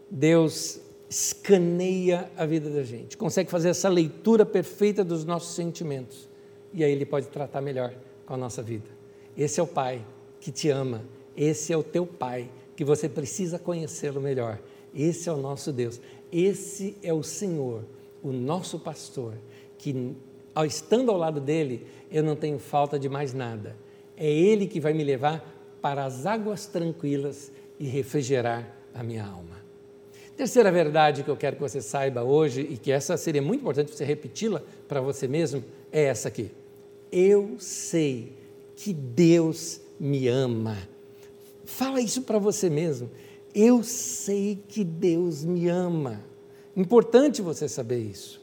Deus 0.10 0.80
escaneia 1.10 2.30
a 2.36 2.46
vida 2.46 2.70
da 2.70 2.84
gente, 2.84 3.18
consegue 3.18 3.50
fazer 3.50 3.70
essa 3.70 3.88
leitura 3.88 4.46
perfeita 4.46 5.04
dos 5.04 5.24
nossos 5.24 5.56
sentimentos. 5.56 6.28
E 6.74 6.84
aí 6.84 6.92
Ele 6.92 7.06
pode 7.06 7.28
tratar 7.28 7.62
melhor 7.62 7.94
com 8.26 8.34
a 8.34 8.38
nossa 8.38 8.62
vida. 8.62 8.97
Esse 9.38 9.60
é 9.60 9.64
o 9.64 9.68
Pai 9.68 10.04
que 10.40 10.52
te 10.52 10.70
ama, 10.70 11.04
esse 11.36 11.72
é 11.72 11.78
o 11.78 11.84
teu 11.84 12.06
Pai, 12.06 12.50
que 12.76 12.84
você 12.84 13.08
precisa 13.08 13.60
conhecê-lo 13.60 14.20
melhor. 14.20 14.60
Esse 14.96 15.30
é 15.30 15.32
o 15.32 15.38
nosso 15.38 15.72
Deus, 15.72 16.02
esse 16.32 16.98
é 17.04 17.14
o 17.14 17.22
Senhor, 17.22 17.84
o 18.24 18.32
nosso 18.32 18.80
pastor, 18.80 19.34
que 19.78 20.16
ao 20.56 20.66
estando 20.66 21.12
ao 21.12 21.18
lado 21.18 21.40
dele, 21.40 21.86
eu 22.12 22.24
não 22.24 22.36
tenho 22.36 22.58
falta 22.58 22.98
de 22.98 23.08
mais 23.08 23.34
nada. 23.34 23.76
É 24.16 24.28
Ele 24.28 24.66
que 24.66 24.80
vai 24.80 24.94
me 24.94 25.04
levar 25.04 25.46
para 25.82 26.04
as 26.04 26.26
águas 26.26 26.66
tranquilas 26.66 27.52
e 27.80 27.86
refrigerar 27.86 28.76
a 28.94 29.04
minha 29.04 29.24
alma. 29.24 29.58
Terceira 30.36 30.72
verdade 30.72 31.24
que 31.24 31.30
eu 31.30 31.38
quero 31.38 31.56
que 31.56 31.62
você 31.62 31.82
saiba 31.82 32.24
hoje, 32.24 32.62
e 32.62 32.78
que 32.78 32.92
essa 32.92 33.18
seria 33.18 33.42
muito 33.42 33.62
importante 33.62 33.92
você 33.92 34.06
repeti-la 34.06 34.62
para 34.88 35.02
você 35.02 35.28
mesmo, 35.28 35.64
é 35.92 36.04
essa 36.04 36.28
aqui. 36.28 36.52
Eu 37.12 37.56
sei 37.60 38.37
que 38.78 38.94
Deus 38.94 39.82
me 40.00 40.30
ama. 40.30 40.78
Fala 41.66 42.00
isso 42.00 42.22
para 42.22 42.40
você 42.40 42.70
mesmo. 42.70 43.12
Eu 43.54 43.84
sei 43.84 44.58
que 44.70 44.84
Deus 44.84 45.44
me 45.44 45.68
ama. 45.68 46.24
Importante 46.76 47.42
você 47.42 47.68
saber 47.68 48.00
isso. 48.00 48.40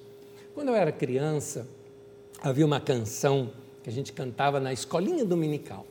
Quando 0.53 0.69
eu 0.69 0.75
era 0.75 0.93
criança, 0.93 1.67
havia 2.43 2.67
uma 2.67 2.81
canção 2.81 3.51
que 3.83 3.89
a 3.89 3.93
gente 3.93 4.13
cantava 4.13 4.59
na 4.59 4.73
escolinha 4.73 5.25
dominical 5.25 5.87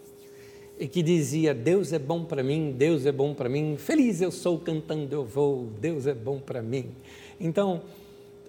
e 0.78 0.88
que 0.88 1.02
dizia: 1.02 1.54
Deus 1.54 1.94
é 1.94 2.00
bom 2.00 2.26
para 2.26 2.44
mim, 2.44 2.74
Deus 2.78 3.06
é 3.06 3.12
bom 3.12 3.34
para 3.34 3.48
mim, 3.48 3.78
feliz 3.78 4.22
eu 4.22 4.32
sou 4.32 4.60
cantando 4.60 5.16
eu 5.16 5.24
vou, 5.24 5.68
Deus 5.80 6.06
é 6.06 6.14
bom 6.14 6.40
para 6.40 6.62
mim. 6.62 6.92
Então, 7.40 7.82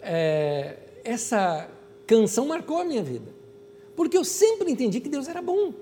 é, 0.02 0.76
essa 1.04 1.70
canção 2.06 2.46
marcou 2.46 2.78
a 2.80 2.84
minha 2.84 3.02
vida, 3.02 3.30
porque 3.96 4.16
eu 4.16 4.24
sempre 4.24 4.70
entendi 4.70 5.00
que 5.00 5.08
Deus 5.08 5.28
era 5.28 5.40
bom. 5.42 5.72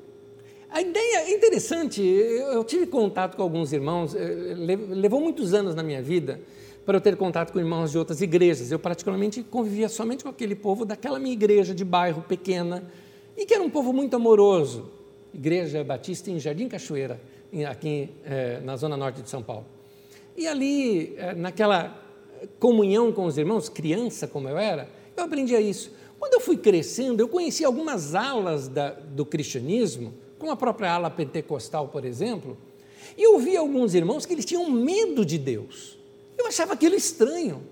A 0.70 0.80
ideia 0.80 1.28
é 1.28 1.34
interessante, 1.34 2.00
eu 2.02 2.64
tive 2.64 2.86
contato 2.86 3.36
com 3.36 3.42
alguns 3.42 3.72
irmãos, 3.72 4.14
eh, 4.14 4.54
levou 4.56 5.20
muitos 5.20 5.52
anos 5.52 5.74
na 5.74 5.82
minha 5.82 6.00
vida 6.00 6.40
para 6.86 6.96
eu 6.96 7.00
ter 7.00 7.16
contato 7.16 7.52
com 7.52 7.58
irmãos 7.58 7.92
de 7.92 7.98
outras 7.98 8.20
igrejas. 8.22 8.72
Eu 8.72 8.78
particularmente 8.78 9.42
convivia 9.42 9.88
somente 9.88 10.24
com 10.24 10.30
aquele 10.30 10.54
povo 10.54 10.84
daquela 10.84 11.18
minha 11.18 11.32
igreja 11.32 11.74
de 11.74 11.84
bairro 11.84 12.22
pequena, 12.22 12.82
e 13.36 13.46
que 13.46 13.54
era 13.54 13.62
um 13.62 13.70
povo 13.70 13.92
muito 13.92 14.16
amoroso, 14.16 14.90
Igreja 15.32 15.82
Batista 15.82 16.30
em 16.30 16.38
Jardim 16.38 16.68
Cachoeira, 16.68 17.20
aqui 17.68 18.10
é, 18.24 18.60
na 18.60 18.76
zona 18.76 18.96
norte 18.96 19.22
de 19.22 19.30
São 19.30 19.42
Paulo. 19.42 19.66
E 20.36 20.46
ali, 20.46 21.14
é, 21.16 21.34
naquela 21.34 21.98
comunhão 22.58 23.12
com 23.12 23.24
os 23.24 23.38
irmãos, 23.38 23.68
criança 23.68 24.26
como 24.26 24.48
eu 24.48 24.58
era, 24.58 24.88
eu 25.16 25.24
aprendia 25.24 25.60
isso. 25.60 25.92
Quando 26.22 26.34
eu 26.34 26.40
fui 26.40 26.56
crescendo, 26.56 27.20
eu 27.20 27.26
conheci 27.26 27.64
algumas 27.64 28.14
alas 28.14 28.68
da, 28.68 28.92
do 28.92 29.26
cristianismo, 29.26 30.14
como 30.38 30.52
a 30.52 30.56
própria 30.56 30.92
ala 30.92 31.10
pentecostal, 31.10 31.88
por 31.88 32.04
exemplo, 32.04 32.56
e 33.18 33.24
eu 33.24 33.40
vi 33.40 33.56
alguns 33.56 33.92
irmãos 33.92 34.24
que 34.24 34.32
eles 34.32 34.44
tinham 34.44 34.70
medo 34.70 35.26
de 35.26 35.36
Deus. 35.36 35.98
Eu 36.38 36.46
achava 36.46 36.74
aquilo 36.74 36.94
estranho. 36.94 37.64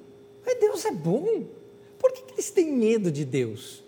Mas 0.45 0.59
Deus 0.59 0.85
é 0.85 0.91
bom. 0.91 1.45
Por 1.97 2.11
que, 2.11 2.23
que 2.23 2.33
eles 2.33 2.51
têm 2.51 2.73
medo 2.73 3.09
de 3.13 3.25
Deus? 3.25 3.85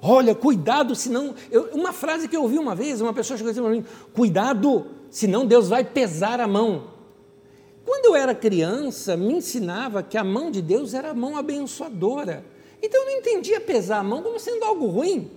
Olha, 0.00 0.34
cuidado, 0.34 0.94
senão. 0.94 1.34
Eu, 1.50 1.64
uma 1.74 1.92
frase 1.92 2.26
que 2.26 2.34
eu 2.34 2.40
ouvi 2.40 2.58
uma 2.58 2.74
vez, 2.74 3.02
uma 3.02 3.12
pessoa 3.12 3.36
chegou 3.36 3.50
assim 3.50 3.60
para 3.60 3.70
mim: 3.70 3.84
cuidado, 4.14 4.86
senão 5.10 5.44
Deus 5.44 5.68
vai 5.68 5.84
pesar 5.84 6.40
a 6.40 6.48
mão. 6.48 6.90
Quando 7.84 8.06
eu 8.06 8.16
era 8.16 8.34
criança, 8.34 9.14
me 9.14 9.34
ensinava 9.34 10.02
que 10.02 10.16
a 10.16 10.24
mão 10.24 10.50
de 10.50 10.62
Deus 10.62 10.94
era 10.94 11.10
a 11.10 11.14
mão 11.14 11.36
abençoadora. 11.36 12.55
Então 12.82 13.02
eu 13.02 13.06
não 13.06 13.18
entendia 13.18 13.60
pesar 13.60 13.98
a 13.98 14.02
mão 14.02 14.22
como 14.22 14.38
sendo 14.38 14.64
algo 14.64 14.86
ruim. 14.86 15.30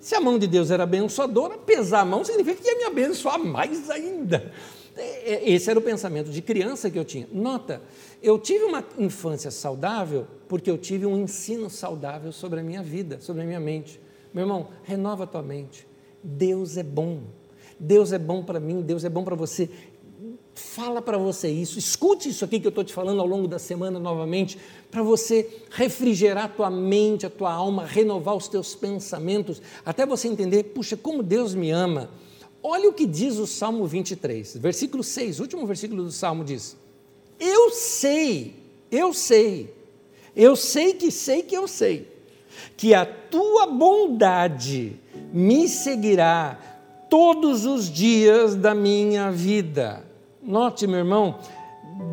Se 0.00 0.14
a 0.14 0.20
mão 0.20 0.38
de 0.38 0.46
Deus 0.46 0.70
era 0.70 0.84
abençoadora, 0.84 1.58
pesar 1.58 2.00
a 2.00 2.04
mão 2.04 2.24
significa 2.24 2.62
que 2.62 2.68
ia 2.68 2.78
me 2.78 2.84
abençoar 2.84 3.38
mais 3.38 3.90
ainda. 3.90 4.52
É, 4.96 5.34
é, 5.34 5.50
esse 5.50 5.68
era 5.68 5.78
o 5.78 5.82
pensamento 5.82 6.30
de 6.30 6.40
criança 6.40 6.90
que 6.90 6.98
eu 6.98 7.04
tinha. 7.04 7.28
Nota, 7.30 7.82
eu 8.22 8.38
tive 8.38 8.64
uma 8.64 8.84
infância 8.98 9.50
saudável 9.50 10.26
porque 10.48 10.70
eu 10.70 10.78
tive 10.78 11.04
um 11.04 11.18
ensino 11.22 11.68
saudável 11.68 12.32
sobre 12.32 12.60
a 12.60 12.62
minha 12.62 12.82
vida, 12.82 13.20
sobre 13.20 13.42
a 13.42 13.44
minha 13.44 13.60
mente. 13.60 14.00
Meu 14.32 14.44
irmão, 14.44 14.68
renova 14.84 15.24
a 15.24 15.26
tua 15.26 15.42
mente. 15.42 15.86
Deus 16.22 16.76
é 16.76 16.82
bom. 16.82 17.20
Deus 17.78 18.10
é 18.12 18.18
bom 18.18 18.42
para 18.42 18.58
mim, 18.58 18.80
Deus 18.80 19.04
é 19.04 19.08
bom 19.08 19.22
para 19.22 19.34
você. 19.34 19.68
Fala 20.56 21.02
para 21.02 21.18
você 21.18 21.50
isso, 21.50 21.78
escute 21.78 22.30
isso 22.30 22.42
aqui 22.42 22.58
que 22.58 22.66
eu 22.66 22.70
estou 22.70 22.82
te 22.82 22.92
falando 22.92 23.20
ao 23.20 23.26
longo 23.26 23.46
da 23.46 23.58
semana 23.58 23.98
novamente, 23.98 24.58
para 24.90 25.02
você 25.02 25.62
refrigerar 25.70 26.46
a 26.46 26.48
tua 26.48 26.70
mente, 26.70 27.26
a 27.26 27.30
tua 27.30 27.52
alma, 27.52 27.84
renovar 27.84 28.34
os 28.34 28.48
teus 28.48 28.74
pensamentos, 28.74 29.60
até 29.84 30.06
você 30.06 30.28
entender, 30.28 30.62
puxa, 30.64 30.96
como 30.96 31.22
Deus 31.22 31.54
me 31.54 31.70
ama. 31.70 32.08
Olha 32.62 32.88
o 32.88 32.94
que 32.94 33.04
diz 33.06 33.36
o 33.36 33.46
Salmo 33.46 33.86
23, 33.86 34.56
versículo 34.56 35.04
6, 35.04 35.40
último 35.40 35.66
versículo 35.66 36.02
do 36.02 36.10
Salmo 36.10 36.42
diz: 36.42 36.74
Eu 37.38 37.70
sei, 37.70 38.56
eu 38.90 39.12
sei, 39.12 39.74
eu 40.34 40.56
sei 40.56 40.94
que 40.94 41.10
sei 41.10 41.42
que 41.42 41.54
eu 41.54 41.68
sei 41.68 42.16
que 42.78 42.94
a 42.94 43.04
tua 43.04 43.66
bondade 43.66 44.98
me 45.34 45.68
seguirá 45.68 46.58
todos 47.10 47.66
os 47.66 47.90
dias 47.90 48.54
da 48.54 48.74
minha 48.74 49.30
vida. 49.30 50.15
Note, 50.46 50.86
meu 50.86 50.98
irmão, 50.98 51.40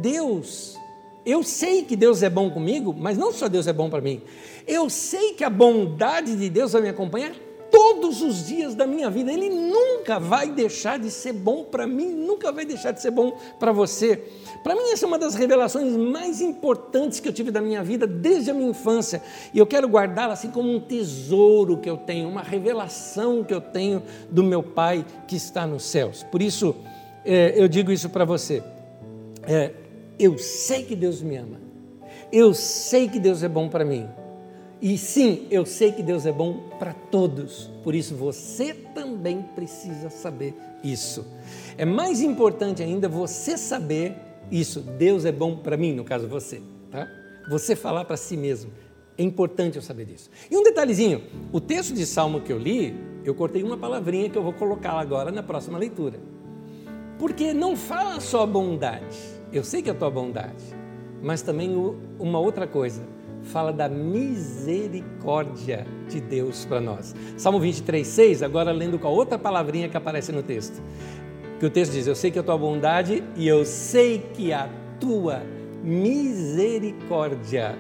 Deus, 0.02 0.76
eu 1.24 1.44
sei 1.44 1.84
que 1.84 1.96
Deus 1.96 2.24
é 2.24 2.30
bom 2.30 2.50
comigo, 2.50 2.96
mas 2.98 3.16
não 3.16 3.32
só 3.32 3.48
Deus 3.48 3.68
é 3.68 3.74
bom 3.74 3.92
para 3.92 4.02
mim, 4.02 4.22
eu 4.68 4.90
sei 4.90 5.34
que 5.34 5.44
a 5.44 5.50
bondade 5.52 6.36
de 6.36 6.50
Deus 6.50 6.72
vai 6.74 6.82
me 6.82 6.90
acompanhar 6.90 7.32
todos 7.70 8.22
os 8.22 8.48
dias 8.48 8.76
da 8.76 8.86
minha 8.86 9.10
vida. 9.10 9.32
Ele 9.32 9.50
nunca 9.50 10.20
vai 10.20 10.50
deixar 10.50 11.00
de 11.00 11.10
ser 11.10 11.34
bom 11.34 11.64
para 11.64 11.88
mim, 11.88 12.08
nunca 12.08 12.52
vai 12.52 12.66
deixar 12.66 12.92
de 12.92 13.02
ser 13.02 13.10
bom 13.10 13.36
para 13.60 13.72
você. 13.72 14.16
Para 14.64 14.76
mim, 14.76 14.92
essa 14.92 15.06
é 15.06 15.08
uma 15.08 15.18
das 15.18 15.34
revelações 15.34 15.96
mais 15.96 16.40
importantes 16.40 17.20
que 17.20 17.28
eu 17.28 17.34
tive 17.34 17.50
da 17.50 17.62
minha 17.62 17.84
vida 17.84 18.06
desde 18.06 18.52
a 18.52 18.54
minha 18.54 18.70
infância. 18.70 19.24
E 19.54 19.58
eu 19.58 19.66
quero 19.66 19.88
guardá-la 19.88 20.34
assim 20.34 20.52
como 20.52 20.72
um 20.72 20.80
tesouro 20.80 21.78
que 21.78 21.90
eu 21.90 21.98
tenho, 21.98 22.30
uma 22.30 22.42
revelação 22.42 23.44
que 23.44 23.54
eu 23.54 23.62
tenho 23.62 24.04
do 24.30 24.44
meu 24.44 24.62
Pai 24.62 25.04
que 25.28 25.36
está 25.36 25.66
nos 25.66 25.84
céus. 25.84 26.24
Por 26.32 26.44
isso, 26.44 26.76
é, 27.26 27.54
eu 27.56 27.68
digo 27.68 27.92
isso 27.92 28.10
para 28.10 28.26
você. 28.26 28.64
É, 29.48 29.72
eu 30.20 30.38
sei 30.38 30.84
que 30.84 30.96
Deus 30.96 31.22
me 31.22 31.36
ama. 31.36 31.60
Eu 32.32 32.54
sei 32.54 33.08
que 33.08 33.20
Deus 33.20 33.44
é 33.44 33.50
bom 33.50 33.70
para 33.70 33.86
mim. 33.86 34.08
E 34.82 34.98
sim, 34.98 35.48
eu 35.50 35.66
sei 35.66 35.92
que 35.92 36.04
Deus 36.04 36.26
é 36.26 36.32
bom 36.32 36.70
para 36.78 36.94
todos. 36.94 37.72
Por 37.84 37.96
isso, 37.96 38.16
você 38.16 38.74
também 38.74 39.42
precisa 39.56 40.10
saber 40.10 40.54
isso. 40.84 41.26
É 41.78 41.86
mais 41.86 42.22
importante 42.22 42.84
ainda 42.84 43.08
você 43.08 43.58
saber 43.58 44.16
isso, 44.52 44.82
Deus 44.82 45.26
é 45.26 45.32
bom 45.32 45.56
para 45.56 45.78
mim, 45.78 45.94
no 45.94 46.04
caso 46.04 46.28
você, 46.28 46.62
tá? 46.92 47.08
Você 47.50 47.76
falar 47.76 48.06
para 48.06 48.18
si 48.18 48.36
mesmo. 48.36 48.72
É 49.18 49.24
importante 49.24 49.78
eu 49.78 49.82
saber 49.82 50.06
disso. 50.06 50.30
E 50.50 50.58
um 50.58 50.64
detalhezinho: 50.64 51.24
o 51.52 51.62
texto 51.62 51.94
de 51.94 52.06
Salmo 52.06 52.42
que 52.42 52.52
eu 52.52 52.58
li, 52.58 52.94
eu 53.24 53.34
cortei 53.34 53.64
uma 53.64 53.78
palavrinha 53.78 54.30
que 54.30 54.38
eu 54.38 54.44
vou 54.44 54.54
colocar 54.54 54.94
agora 54.94 55.32
na 55.32 55.44
próxima 55.44 55.78
leitura. 55.78 56.20
Porque 57.24 57.54
não 57.54 57.78
fala 57.78 58.20
só 58.20 58.46
bondade, 58.46 59.18
eu 59.50 59.64
sei 59.64 59.82
que 59.82 59.88
é 59.88 59.94
a 59.94 59.96
tua 59.96 60.10
bondade, 60.10 60.62
mas 61.22 61.42
também 61.42 61.74
uma 62.20 62.38
outra 62.38 62.68
coisa, 62.68 63.02
fala 63.44 63.72
da 63.72 63.88
misericórdia 63.88 65.88
de 66.10 66.20
Deus 66.20 66.66
para 66.66 66.82
nós. 66.82 67.16
Salmo 67.38 67.62
23, 67.62 68.06
6, 68.06 68.44
agora 68.44 68.74
lendo 68.74 69.00
com 69.00 69.08
a 69.08 69.10
outra 69.10 69.40
palavrinha 69.40 69.88
que 69.88 69.96
aparece 69.96 70.34
no 70.34 70.44
texto 70.44 70.84
que 71.62 71.66
o 71.66 71.70
texto 71.70 71.94
diz: 71.94 72.08
Eu 72.08 72.16
sei 72.16 72.30
que 72.30 72.40
a 72.40 72.44
tua 72.44 72.58
bondade 72.58 73.24
e 73.38 73.48
eu 73.48 73.64
sei 73.64 74.20
que 74.34 74.52
a 74.52 74.68
tua 75.00 75.44
misericórdia 75.82 77.74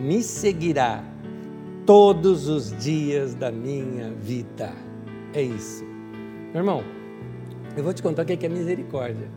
me 0.00 0.22
seguirá 0.22 1.04
todos 1.84 2.48
os 2.48 2.74
dias 2.82 3.34
da 3.34 3.52
minha 3.52 4.12
vida. 4.12 4.72
É 5.34 5.42
isso. 5.42 5.84
Meu 6.54 6.62
irmão, 6.62 6.82
eu 7.78 7.84
vou 7.84 7.94
te 7.94 8.02
contar 8.02 8.22
o 8.22 8.26
que 8.26 8.44
é 8.44 8.48
misericórdia. 8.48 9.30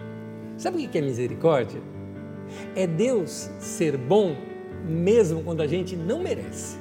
Sabe 0.57 0.83
o 0.83 0.89
que 0.89 0.97
é 0.97 1.01
misericórdia? 1.01 1.79
É 2.75 2.87
Deus 2.87 3.49
ser 3.59 3.95
bom 3.97 4.35
mesmo 4.83 5.43
quando 5.43 5.61
a 5.61 5.67
gente 5.67 5.95
não 5.95 6.19
merece. 6.19 6.77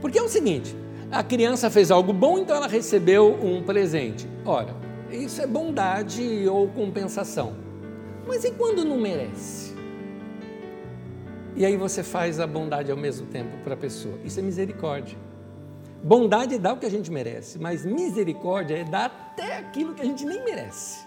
Porque 0.00 0.18
é 0.18 0.22
o 0.22 0.28
seguinte: 0.28 0.74
a 1.10 1.22
criança 1.22 1.70
fez 1.70 1.90
algo 1.90 2.12
bom, 2.12 2.38
então 2.38 2.56
ela 2.56 2.66
recebeu 2.66 3.32
um 3.42 3.62
presente. 3.62 4.26
Ora, 4.44 4.74
isso 5.10 5.40
é 5.40 5.46
bondade 5.46 6.46
ou 6.48 6.66
compensação. 6.68 7.54
Mas 8.26 8.44
e 8.44 8.50
quando 8.50 8.84
não 8.84 8.98
merece? 8.98 9.72
E 11.54 11.64
aí 11.64 11.76
você 11.76 12.02
faz 12.02 12.40
a 12.40 12.46
bondade 12.46 12.90
ao 12.90 12.96
mesmo 12.96 13.26
tempo 13.26 13.56
para 13.62 13.74
a 13.74 13.76
pessoa. 13.76 14.18
Isso 14.24 14.40
é 14.40 14.42
misericórdia. 14.42 15.16
Bondade 16.02 16.56
é 16.56 16.58
dar 16.58 16.72
o 16.72 16.78
que 16.78 16.86
a 16.86 16.90
gente 16.90 17.10
merece, 17.12 17.58
mas 17.60 17.84
misericórdia 17.84 18.76
é 18.76 18.84
dar 18.84 19.06
até 19.06 19.58
aquilo 19.58 19.94
que 19.94 20.02
a 20.02 20.04
gente 20.04 20.24
nem 20.24 20.42
merece. 20.44 21.06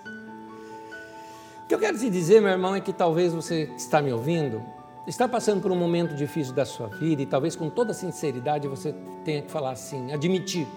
O 1.64 1.68
que 1.68 1.76
eu 1.76 1.80
quero 1.80 1.98
te 1.98 2.10
dizer, 2.10 2.42
meu 2.42 2.52
irmão, 2.52 2.74
é 2.76 2.80
que 2.80 2.94
talvez 2.94 3.34
você 3.34 3.66
que 3.66 3.76
está 3.76 4.02
me 4.02 4.14
ouvindo 4.14 4.64
está 5.06 5.28
passando 5.28 5.62
por 5.62 5.72
um 5.72 5.76
momento 5.76 6.16
difícil 6.16 6.54
da 6.54 6.66
sua 6.66 6.88
vida 6.88 7.22
e 7.22 7.26
talvez 7.26 7.56
com 7.56 7.70
toda 7.70 7.94
sinceridade 7.94 8.68
você 8.68 8.96
tenha 9.24 9.42
que 9.42 9.52
falar 9.52 9.72
assim, 9.72 10.14
admitir, 10.14 10.68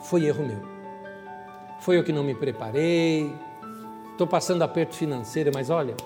foi 0.00 0.24
erro 0.24 0.46
meu. 0.46 0.62
Foi 1.80 1.98
eu 1.98 2.04
que 2.04 2.12
não 2.12 2.22
me 2.22 2.34
preparei, 2.34 3.34
estou 4.12 4.26
passando 4.26 4.62
aperto 4.62 4.94
financeiro, 4.94 5.50
mas 5.52 5.68
olha, 5.68 5.96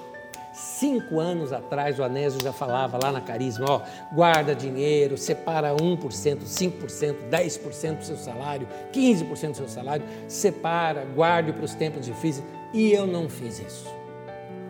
cinco 0.55 1.19
anos 1.19 1.53
atrás 1.53 1.99
o 1.99 2.05
Anésio 2.05 2.41
já 2.43 2.53
falava 2.53 2.99
lá 3.03 3.11
na 3.11 3.21
Carisma, 3.21 3.67
ó, 3.69 3.81
guarda 4.13 4.55
dinheiro, 4.55 5.19
separa 5.19 5.75
1%, 5.75 5.99
5%, 6.45 7.17
10% 7.29 7.99
do 7.99 8.05
seu 8.05 8.17
salário, 8.17 8.69
15% 8.93 9.51
do 9.51 9.57
seu 9.57 9.69
salário, 9.69 10.05
separa, 10.29 11.05
guarde 11.05 11.53
para 11.53 11.65
os 11.65 11.75
tempos 11.75 12.07
difíceis, 12.07 12.47
e 12.73 12.93
eu 12.93 13.07
não 13.07 13.29
fiz 13.29 13.59
isso. 13.59 13.87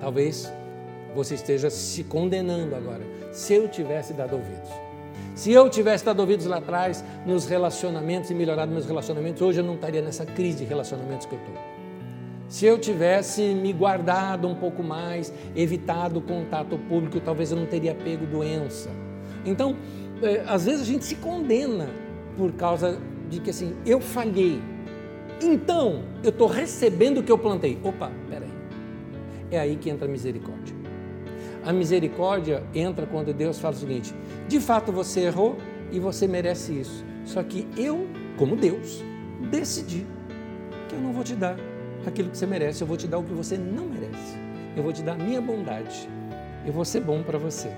Talvez 0.00 0.50
você 1.14 1.34
esteja 1.34 1.70
se 1.70 2.02
condenando 2.04 2.74
agora, 2.74 3.02
se 3.32 3.54
eu 3.54 3.68
tivesse 3.68 4.12
dado 4.12 4.34
ouvidos. 4.34 4.70
Se 5.34 5.52
eu 5.52 5.68
tivesse 5.68 6.04
dado 6.04 6.20
ouvidos 6.20 6.46
lá 6.46 6.58
atrás 6.58 7.04
nos 7.26 7.46
relacionamentos 7.46 8.30
e 8.30 8.34
melhorado 8.34 8.72
meus 8.72 8.86
relacionamentos, 8.86 9.42
hoje 9.42 9.60
eu 9.60 9.64
não 9.64 9.74
estaria 9.74 10.00
nessa 10.00 10.24
crise 10.24 10.58
de 10.58 10.64
relacionamentos 10.64 11.26
que 11.26 11.34
eu 11.34 11.38
estou. 11.38 11.73
Se 12.48 12.66
eu 12.66 12.78
tivesse 12.78 13.42
me 13.54 13.72
guardado 13.72 14.46
um 14.46 14.54
pouco 14.54 14.82
mais, 14.82 15.32
evitado 15.56 16.18
o 16.18 16.22
contato 16.22 16.78
público, 16.88 17.18
talvez 17.20 17.50
eu 17.50 17.56
não 17.56 17.66
teria 17.66 17.94
pego 17.94 18.26
doença. 18.26 18.90
Então, 19.44 19.76
é, 20.22 20.44
às 20.46 20.66
vezes 20.66 20.82
a 20.82 20.84
gente 20.84 21.04
se 21.04 21.16
condena 21.16 21.88
por 22.36 22.52
causa 22.52 22.98
de 23.28 23.40
que 23.40 23.50
assim, 23.50 23.74
eu 23.84 24.00
falhei. 24.00 24.60
Então, 25.42 26.02
eu 26.22 26.30
estou 26.30 26.46
recebendo 26.46 27.18
o 27.18 27.22
que 27.22 27.32
eu 27.32 27.38
plantei. 27.38 27.78
Opa, 27.82 28.10
peraí. 28.28 28.52
É 29.50 29.58
aí 29.58 29.76
que 29.76 29.90
entra 29.90 30.06
a 30.06 30.10
misericórdia. 30.10 30.74
A 31.64 31.72
misericórdia 31.72 32.62
entra 32.74 33.06
quando 33.06 33.32
Deus 33.32 33.58
fala 33.58 33.74
o 33.74 33.78
seguinte: 33.78 34.14
de 34.46 34.60
fato 34.60 34.92
você 34.92 35.20
errou 35.20 35.56
e 35.90 35.98
você 35.98 36.28
merece 36.28 36.78
isso. 36.78 37.04
Só 37.24 37.42
que 37.42 37.66
eu, 37.76 38.06
como 38.36 38.54
Deus, 38.54 39.02
decidi 39.50 40.06
que 40.88 40.94
eu 40.94 41.00
não 41.00 41.12
vou 41.12 41.24
te 41.24 41.34
dar 41.34 41.56
aquilo 42.08 42.30
que 42.30 42.38
você 42.38 42.46
merece, 42.46 42.82
eu 42.82 42.86
vou 42.86 42.96
te 42.96 43.06
dar 43.06 43.18
o 43.18 43.24
que 43.24 43.32
você 43.32 43.56
não 43.56 43.86
merece. 43.86 44.36
Eu 44.76 44.82
vou 44.82 44.92
te 44.92 45.02
dar 45.02 45.12
a 45.12 45.16
minha 45.16 45.40
bondade. 45.40 46.08
Eu 46.66 46.72
vou 46.72 46.84
ser 46.84 47.00
bom 47.00 47.22
para 47.22 47.38
você. 47.38 47.70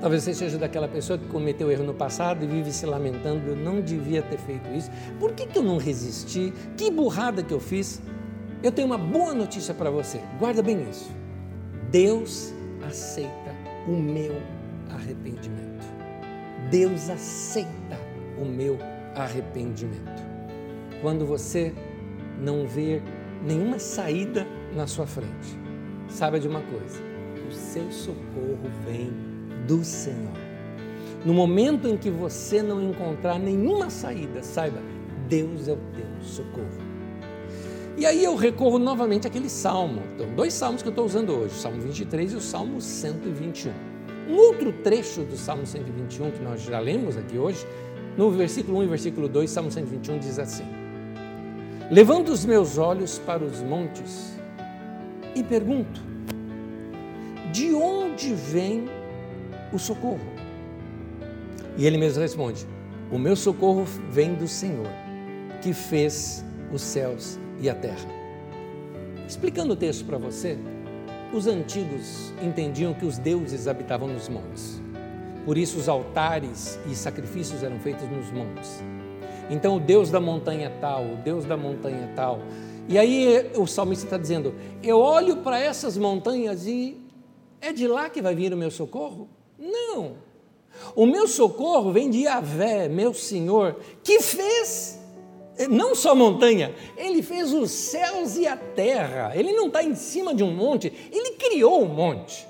Talvez 0.00 0.24
você 0.24 0.34
seja 0.34 0.58
daquela 0.58 0.88
pessoa 0.88 1.16
que 1.16 1.26
cometeu 1.28 1.70
erro 1.70 1.84
no 1.84 1.94
passado 1.94 2.44
e 2.44 2.46
vive 2.46 2.72
se 2.72 2.84
lamentando, 2.84 3.50
eu 3.50 3.56
não 3.56 3.80
devia 3.80 4.20
ter 4.20 4.36
feito 4.36 4.68
isso. 4.74 4.90
Por 5.20 5.32
que, 5.32 5.46
que 5.46 5.56
eu 5.56 5.62
não 5.62 5.76
resisti? 5.76 6.52
Que 6.76 6.90
burrada 6.90 7.42
que 7.42 7.54
eu 7.54 7.60
fiz? 7.60 8.02
Eu 8.62 8.72
tenho 8.72 8.86
uma 8.86 8.98
boa 8.98 9.32
notícia 9.32 9.72
para 9.72 9.90
você. 9.90 10.20
Guarda 10.40 10.60
bem 10.60 10.88
isso. 10.90 11.08
Deus 11.90 12.52
aceita 12.84 13.54
o 13.86 13.92
meu 13.92 14.42
arrependimento. 14.90 15.86
Deus 16.68 17.08
aceita 17.08 17.96
o 18.40 18.44
meu 18.44 18.78
arrependimento. 19.14 20.22
Quando 21.00 21.24
você 21.24 21.72
não 22.42 22.66
ver 22.66 23.02
nenhuma 23.44 23.78
saída 23.78 24.46
na 24.74 24.86
sua 24.86 25.06
frente, 25.06 25.58
saiba 26.08 26.38
de 26.38 26.48
uma 26.48 26.60
coisa: 26.60 27.00
o 27.48 27.52
seu 27.52 27.90
socorro 27.90 28.70
vem 28.86 29.12
do 29.66 29.84
Senhor. 29.84 30.42
No 31.24 31.32
momento 31.32 31.86
em 31.86 31.96
que 31.96 32.10
você 32.10 32.62
não 32.62 32.82
encontrar 32.82 33.38
nenhuma 33.38 33.90
saída, 33.90 34.42
saiba, 34.42 34.80
Deus 35.28 35.68
é 35.68 35.72
o 35.72 35.78
teu 35.94 36.06
socorro. 36.20 36.92
E 37.96 38.04
aí 38.04 38.24
eu 38.24 38.34
recorro 38.34 38.78
novamente 38.78 39.26
àquele 39.26 39.48
salmo. 39.48 40.02
Então, 40.14 40.34
dois 40.34 40.52
salmos 40.52 40.82
que 40.82 40.88
eu 40.88 40.90
estou 40.90 41.04
usando 41.04 41.30
hoje, 41.30 41.54
o 41.54 41.58
Salmo 41.58 41.80
23 41.80 42.32
e 42.32 42.36
o 42.36 42.40
Salmo 42.40 42.80
121. 42.80 43.70
Um 44.28 44.36
outro 44.36 44.72
trecho 44.72 45.22
do 45.22 45.36
Salmo 45.36 45.66
121 45.66 46.30
que 46.30 46.42
nós 46.42 46.62
já 46.62 46.80
lemos 46.80 47.16
aqui 47.16 47.38
hoje, 47.38 47.64
no 48.16 48.30
versículo 48.30 48.78
1 48.78 48.82
e 48.82 48.86
versículo 48.86 49.28
2, 49.28 49.48
Salmo 49.48 49.70
121 49.70 50.18
diz 50.18 50.38
assim: 50.38 50.81
Levanto 51.92 52.32
os 52.32 52.46
meus 52.46 52.78
olhos 52.78 53.18
para 53.18 53.44
os 53.44 53.60
montes 53.60 54.32
e 55.34 55.42
pergunto: 55.42 56.00
de 57.52 57.74
onde 57.74 58.32
vem 58.32 58.88
o 59.70 59.78
socorro? 59.78 60.26
E 61.76 61.86
ele 61.86 61.98
mesmo 61.98 62.22
responde: 62.22 62.66
O 63.10 63.18
meu 63.18 63.36
socorro 63.36 63.84
vem 64.10 64.32
do 64.34 64.48
Senhor, 64.48 64.88
que 65.60 65.74
fez 65.74 66.42
os 66.72 66.80
céus 66.80 67.38
e 67.60 67.68
a 67.68 67.74
terra. 67.74 68.08
Explicando 69.28 69.74
o 69.74 69.76
texto 69.76 70.06
para 70.06 70.16
você, 70.16 70.56
os 71.30 71.46
antigos 71.46 72.32
entendiam 72.42 72.94
que 72.94 73.04
os 73.04 73.18
deuses 73.18 73.68
habitavam 73.68 74.08
nos 74.08 74.30
montes. 74.30 74.80
Por 75.44 75.58
isso, 75.58 75.78
os 75.78 75.90
altares 75.90 76.78
e 76.90 76.94
sacrifícios 76.94 77.62
eram 77.62 77.78
feitos 77.80 78.08
nos 78.08 78.30
montes. 78.30 78.82
Então, 79.50 79.76
o 79.76 79.80
Deus 79.80 80.10
da 80.10 80.20
montanha 80.20 80.72
tal, 80.80 81.04
o 81.04 81.16
Deus 81.16 81.44
da 81.44 81.56
montanha 81.56 82.10
tal. 82.14 82.40
E 82.88 82.98
aí 82.98 83.50
o 83.56 83.66
salmista 83.66 84.04
está 84.04 84.18
dizendo: 84.18 84.54
Eu 84.82 84.98
olho 84.98 85.38
para 85.38 85.58
essas 85.58 85.96
montanhas 85.96 86.66
e 86.66 86.96
é 87.60 87.72
de 87.72 87.86
lá 87.86 88.10
que 88.10 88.20
vai 88.20 88.34
vir 88.34 88.52
o 88.52 88.56
meu 88.56 88.70
socorro? 88.70 89.28
Não. 89.58 90.16
O 90.96 91.06
meu 91.06 91.28
socorro 91.28 91.92
vem 91.92 92.10
de 92.10 92.22
Yahvé, 92.22 92.88
meu 92.88 93.14
Senhor, 93.14 93.76
que 94.02 94.20
fez 94.20 94.98
não 95.68 95.94
só 95.94 96.14
montanha, 96.14 96.74
ele 96.96 97.22
fez 97.22 97.52
os 97.52 97.70
céus 97.70 98.36
e 98.36 98.46
a 98.46 98.56
terra. 98.56 99.32
Ele 99.34 99.52
não 99.52 99.66
está 99.66 99.82
em 99.82 99.94
cima 99.94 100.34
de 100.34 100.42
um 100.42 100.52
monte, 100.52 100.92
ele 101.12 101.32
criou 101.32 101.82
um 101.82 101.88
monte. 101.88 102.46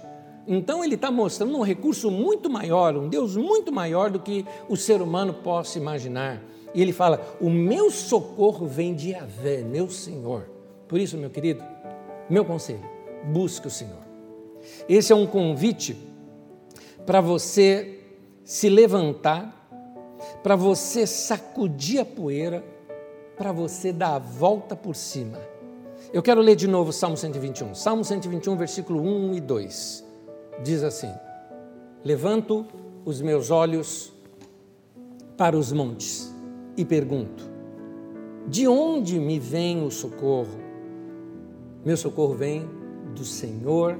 Então 0.46 0.84
ele 0.84 0.94
está 0.94 1.10
mostrando 1.10 1.56
um 1.56 1.62
recurso 1.62 2.10
muito 2.10 2.50
maior, 2.50 2.96
um 2.96 3.08
Deus 3.08 3.36
muito 3.36 3.72
maior 3.72 4.10
do 4.10 4.18
que 4.18 4.44
o 4.68 4.76
ser 4.76 5.00
humano 5.02 5.34
possa 5.34 5.78
imaginar. 5.78 6.42
E 6.74 6.80
ele 6.80 6.92
fala: 6.92 7.36
O 7.40 7.50
meu 7.50 7.90
socorro 7.90 8.66
vem 8.66 8.94
de 8.94 9.10
Yahvé, 9.10 9.62
meu 9.62 9.90
Senhor. 9.90 10.48
Por 10.88 10.98
isso, 10.98 11.16
meu 11.16 11.30
querido, 11.30 11.62
meu 12.28 12.44
conselho: 12.44 12.82
busque 13.24 13.66
o 13.66 13.70
Senhor. 13.70 14.02
Esse 14.88 15.12
é 15.12 15.16
um 15.16 15.26
convite 15.26 15.96
para 17.04 17.20
você 17.20 17.98
se 18.44 18.68
levantar, 18.68 19.68
para 20.42 20.56
você 20.56 21.06
sacudir 21.06 22.00
a 22.00 22.04
poeira, 22.04 22.64
para 23.36 23.52
você 23.52 23.92
dar 23.92 24.14
a 24.14 24.18
volta 24.18 24.74
por 24.76 24.94
cima. 24.94 25.38
Eu 26.12 26.22
quero 26.22 26.40
ler 26.40 26.56
de 26.56 26.66
novo 26.66 26.90
o 26.90 26.92
Salmo 26.92 27.16
121. 27.16 27.74
Salmo 27.74 28.04
121, 28.04 28.56
versículo 28.56 29.00
1 29.00 29.34
e 29.34 29.40
2. 29.40 30.04
Diz 30.62 30.82
assim: 30.82 31.12
Levanto 32.04 32.66
os 33.04 33.20
meus 33.20 33.50
olhos 33.50 34.12
para 35.36 35.56
os 35.56 35.72
montes 35.72 36.31
e 36.76 36.84
pergunto: 36.84 37.52
de 38.48 38.66
onde 38.66 39.18
me 39.18 39.38
vem 39.38 39.84
o 39.84 39.90
socorro? 39.90 40.60
Meu 41.84 41.96
socorro 41.96 42.34
vem 42.34 42.68
do 43.14 43.24
Senhor 43.24 43.98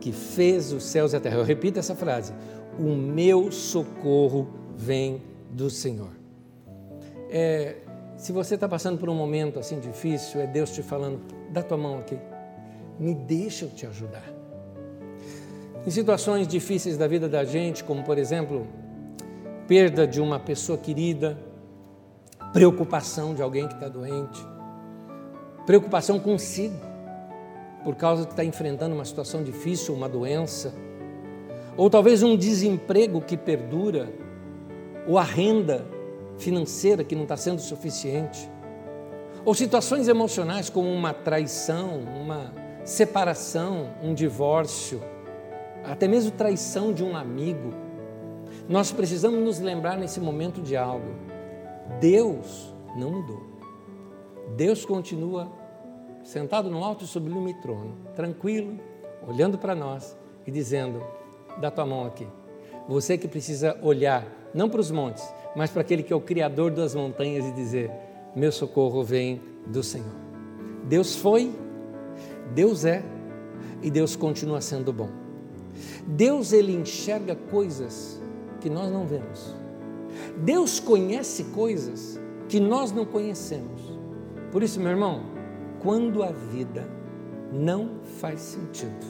que 0.00 0.12
fez 0.12 0.72
os 0.72 0.84
céus 0.84 1.12
e 1.12 1.16
a 1.16 1.20
terra. 1.20 1.36
Eu 1.36 1.44
repito 1.44 1.78
essa 1.78 1.94
frase: 1.94 2.32
o 2.78 2.94
meu 2.94 3.50
socorro 3.50 4.48
vem 4.76 5.22
do 5.50 5.68
Senhor. 5.68 6.10
É, 7.28 7.76
se 8.16 8.32
você 8.32 8.54
está 8.54 8.68
passando 8.68 8.98
por 8.98 9.08
um 9.08 9.14
momento 9.14 9.58
assim 9.58 9.78
difícil, 9.78 10.40
é 10.40 10.46
Deus 10.46 10.70
te 10.70 10.82
falando: 10.82 11.20
dá 11.50 11.62
tua 11.62 11.76
mão 11.76 11.98
aqui, 11.98 12.18
me 12.98 13.14
deixa 13.14 13.64
eu 13.64 13.70
te 13.70 13.86
ajudar. 13.86 14.24
Em 15.86 15.90
situações 15.90 16.46
difíceis 16.46 16.96
da 16.96 17.08
vida 17.08 17.28
da 17.28 17.42
gente, 17.44 17.82
como 17.82 18.02
por 18.04 18.18
exemplo, 18.18 18.66
perda 19.66 20.06
de 20.06 20.20
uma 20.20 20.38
pessoa 20.38 20.76
querida, 20.76 21.38
preocupação 22.52 23.34
de 23.34 23.42
alguém 23.42 23.68
que 23.68 23.74
está 23.74 23.88
doente, 23.88 24.44
preocupação 25.66 26.18
consigo, 26.18 26.74
por 27.84 27.94
causa 27.94 28.24
que 28.24 28.32
está 28.32 28.44
enfrentando 28.44 28.94
uma 28.94 29.04
situação 29.04 29.42
difícil, 29.42 29.94
uma 29.94 30.08
doença, 30.08 30.74
ou 31.76 31.88
talvez 31.88 32.22
um 32.22 32.36
desemprego 32.36 33.20
que 33.20 33.36
perdura, 33.36 34.12
ou 35.06 35.16
a 35.16 35.22
renda 35.22 35.86
financeira 36.38 37.04
que 37.04 37.14
não 37.14 37.22
está 37.22 37.36
sendo 37.36 37.60
suficiente, 37.60 38.50
ou 39.44 39.54
situações 39.54 40.08
emocionais 40.08 40.68
como 40.68 40.92
uma 40.92 41.14
traição, 41.14 42.00
uma 42.20 42.52
separação, 42.84 43.90
um 44.02 44.12
divórcio, 44.12 45.00
até 45.84 46.08
mesmo 46.08 46.32
traição 46.32 46.92
de 46.92 47.02
um 47.02 47.16
amigo. 47.16 47.72
Nós 48.68 48.92
precisamos 48.92 49.40
nos 49.40 49.58
lembrar 49.60 49.96
nesse 49.96 50.20
momento 50.20 50.60
de 50.60 50.76
algo 50.76 51.30
Deus 51.98 52.74
não 52.96 53.10
mudou. 53.10 53.42
Deus 54.56 54.84
continua 54.84 55.50
sentado 56.22 56.70
no 56.70 56.84
alto 56.84 57.04
e 57.04 57.06
sublime 57.06 57.54
trono, 57.54 57.96
tranquilo, 58.14 58.78
olhando 59.26 59.58
para 59.58 59.74
nós 59.74 60.16
e 60.46 60.50
dizendo: 60.50 61.02
Dá 61.60 61.70
tua 61.70 61.86
mão 61.86 62.06
aqui. 62.06 62.26
Você 62.88 63.16
que 63.16 63.28
precisa 63.28 63.78
olhar, 63.82 64.26
não 64.54 64.68
para 64.68 64.80
os 64.80 64.90
montes, 64.90 65.26
mas 65.54 65.70
para 65.70 65.82
aquele 65.82 66.02
que 66.02 66.12
é 66.12 66.16
o 66.16 66.20
Criador 66.20 66.70
das 66.70 66.94
montanhas 66.94 67.44
e 67.46 67.52
dizer: 67.52 67.90
Meu 68.34 68.52
socorro 68.52 69.02
vem 69.02 69.40
do 69.66 69.82
Senhor. 69.82 70.14
Deus 70.84 71.16
foi, 71.16 71.52
Deus 72.54 72.84
é 72.84 73.02
e 73.82 73.90
Deus 73.90 74.16
continua 74.16 74.60
sendo 74.60 74.92
bom. 74.92 75.08
Deus 76.06 76.52
ele 76.52 76.72
enxerga 76.72 77.34
coisas 77.34 78.20
que 78.60 78.68
nós 78.68 78.90
não 78.90 79.06
vemos. 79.06 79.59
Deus 80.38 80.80
conhece 80.80 81.44
coisas 81.44 82.20
que 82.48 82.58
nós 82.58 82.92
não 82.92 83.04
conhecemos. 83.04 83.80
Por 84.50 84.62
isso, 84.62 84.80
meu 84.80 84.90
irmão, 84.90 85.22
quando 85.80 86.22
a 86.22 86.32
vida 86.32 86.86
não 87.52 88.00
faz 88.20 88.40
sentido, 88.40 89.06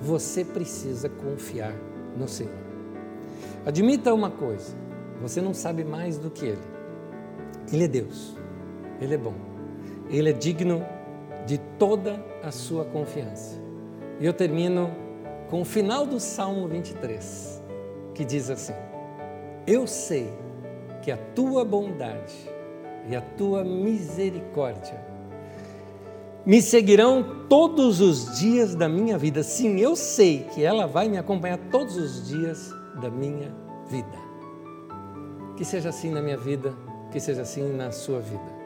você 0.00 0.44
precisa 0.44 1.08
confiar 1.08 1.74
no 2.16 2.26
Senhor. 2.26 2.62
Admita 3.64 4.12
uma 4.12 4.30
coisa: 4.30 4.74
você 5.20 5.40
não 5.40 5.54
sabe 5.54 5.84
mais 5.84 6.18
do 6.18 6.30
que 6.30 6.46
Ele. 6.46 6.72
Ele 7.72 7.84
é 7.84 7.88
Deus, 7.88 8.36
Ele 9.00 9.14
é 9.14 9.18
bom, 9.18 9.34
Ele 10.08 10.30
é 10.30 10.32
digno 10.32 10.84
de 11.46 11.58
toda 11.78 12.24
a 12.42 12.50
sua 12.50 12.84
confiança. 12.84 13.60
E 14.20 14.26
eu 14.26 14.32
termino 14.32 14.90
com 15.48 15.60
o 15.60 15.64
final 15.64 16.06
do 16.06 16.18
Salmo 16.18 16.66
23, 16.66 17.62
que 18.14 18.24
diz 18.24 18.50
assim: 18.50 18.74
Eu 19.66 19.86
sei 19.86 20.32
que 21.02 21.10
a 21.10 21.16
tua 21.16 21.64
bondade 21.64 22.34
e 23.08 23.16
a 23.16 23.20
tua 23.20 23.64
misericórdia 23.64 25.12
me 26.44 26.60
seguirão 26.60 27.46
todos 27.48 28.00
os 28.00 28.38
dias 28.38 28.74
da 28.74 28.88
minha 28.88 29.16
vida. 29.16 29.42
Sim, 29.42 29.78
eu 29.78 29.94
sei 29.94 30.46
que 30.52 30.64
ela 30.64 30.86
vai 30.86 31.08
me 31.08 31.16
acompanhar 31.16 31.58
todos 31.70 31.96
os 31.96 32.26
dias 32.28 32.72
da 33.00 33.08
minha 33.08 33.54
vida. 33.88 34.18
Que 35.56 35.64
seja 35.64 35.90
assim 35.90 36.10
na 36.10 36.20
minha 36.20 36.36
vida, 36.36 36.74
que 37.12 37.20
seja 37.20 37.42
assim 37.42 37.72
na 37.72 37.92
sua 37.92 38.20
vida. 38.20 38.62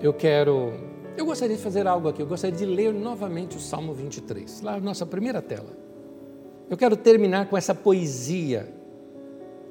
Eu 0.00 0.12
quero, 0.12 0.72
eu 1.16 1.24
gostaria 1.24 1.56
de 1.56 1.62
fazer 1.62 1.86
algo 1.86 2.08
aqui, 2.08 2.20
eu 2.20 2.26
gostaria 2.26 2.56
de 2.56 2.66
ler 2.66 2.92
novamente 2.92 3.56
o 3.56 3.60
Salmo 3.60 3.94
23, 3.94 4.62
lá 4.62 4.72
na 4.72 4.80
nossa 4.80 5.06
primeira 5.06 5.40
tela. 5.40 5.70
Eu 6.68 6.76
quero 6.76 6.96
terminar 6.96 7.48
com 7.48 7.56
essa 7.56 7.74
poesia, 7.74 8.68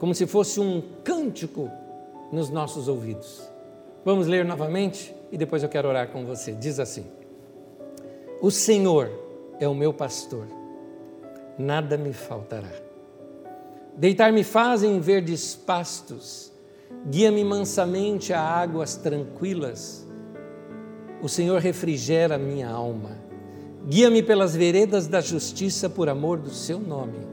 como 0.03 0.13
se 0.13 0.27
fosse 0.27 0.59
um 0.59 0.83
cântico 1.01 1.71
nos 2.29 2.49
nossos 2.49 2.89
ouvidos. 2.89 3.41
Vamos 4.03 4.27
ler 4.27 4.43
novamente 4.43 5.15
e 5.31 5.37
depois 5.37 5.63
eu 5.63 5.69
quero 5.69 5.87
orar 5.87 6.09
com 6.09 6.25
você. 6.25 6.51
Diz 6.51 6.77
assim: 6.77 7.05
o 8.41 8.51
Senhor 8.51 9.09
é 9.61 9.65
o 9.65 9.73
meu 9.73 9.93
pastor, 9.93 10.45
nada 11.57 11.97
me 11.97 12.11
faltará. 12.11 12.67
Deitar-me 13.95 14.43
fazem 14.43 14.93
em 14.93 14.99
verdes 14.99 15.55
pastos, 15.55 16.51
guia-me 17.09 17.45
mansamente 17.45 18.33
a 18.33 18.41
águas 18.41 18.97
tranquilas. 18.97 20.05
O 21.21 21.29
Senhor 21.29 21.61
refrigera 21.61 22.37
minha 22.37 22.69
alma, 22.69 23.11
guia-me 23.87 24.21
pelas 24.21 24.53
veredas 24.53 25.07
da 25.07 25.21
justiça 25.21 25.89
por 25.89 26.09
amor 26.09 26.39
do 26.39 26.49
seu 26.49 26.77
nome. 26.77 27.32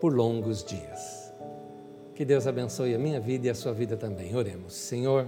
por 0.00 0.14
longos 0.14 0.64
dias. 0.64 1.32
Que 2.14 2.24
Deus 2.24 2.46
abençoe 2.46 2.94
a 2.94 2.98
minha 2.98 3.20
vida 3.20 3.46
e 3.46 3.50
a 3.50 3.54
sua 3.54 3.72
vida 3.72 3.96
também. 3.96 4.36
Oremos. 4.36 4.74
Senhor, 4.74 5.26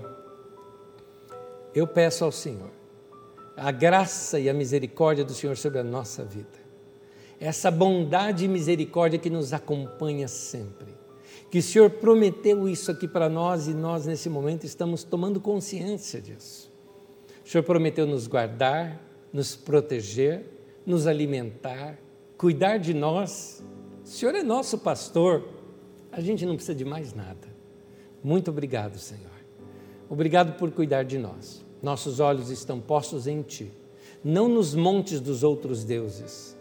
eu 1.74 1.86
peço 1.86 2.24
ao 2.24 2.32
Senhor 2.32 2.70
a 3.56 3.70
graça 3.70 4.38
e 4.38 4.50
a 4.50 4.54
misericórdia 4.54 5.24
do 5.24 5.32
Senhor 5.32 5.56
sobre 5.56 5.78
a 5.78 5.84
nossa 5.84 6.24
vida. 6.24 6.66
Essa 7.40 7.70
bondade 7.70 8.44
e 8.44 8.48
misericórdia 8.48 9.18
que 9.18 9.30
nos 9.30 9.52
acompanha 9.52 10.28
sempre. 10.28 10.94
Que 11.50 11.58
o 11.58 11.62
Senhor 11.62 11.90
prometeu 11.90 12.68
isso 12.68 12.90
aqui 12.90 13.08
para 13.08 13.28
nós 13.28 13.66
e 13.66 13.74
nós, 13.74 14.06
nesse 14.06 14.28
momento, 14.28 14.64
estamos 14.64 15.04
tomando 15.04 15.40
consciência 15.40 16.20
disso. 16.20 16.72
O 17.44 17.48
Senhor 17.48 17.62
prometeu 17.62 18.06
nos 18.06 18.26
guardar, 18.26 19.00
nos 19.32 19.54
proteger, 19.54 20.44
nos 20.84 21.06
alimentar, 21.06 21.98
cuidar 22.36 22.78
de 22.78 22.92
nós. 22.92 23.62
O 24.06 24.08
Senhor 24.08 24.36
é 24.36 24.42
nosso 24.44 24.78
pastor, 24.78 25.42
a 26.12 26.20
gente 26.20 26.46
não 26.46 26.54
precisa 26.54 26.76
de 26.76 26.84
mais 26.84 27.12
nada. 27.12 27.48
Muito 28.22 28.52
obrigado, 28.52 29.00
Senhor. 29.00 29.32
Obrigado 30.08 30.56
por 30.56 30.70
cuidar 30.70 31.02
de 31.02 31.18
nós. 31.18 31.64
Nossos 31.82 32.20
olhos 32.20 32.48
estão 32.48 32.80
postos 32.80 33.26
em 33.26 33.42
Ti, 33.42 33.68
não 34.22 34.48
nos 34.48 34.76
montes 34.76 35.18
dos 35.18 35.42
outros 35.42 35.82
deuses. 35.82 36.56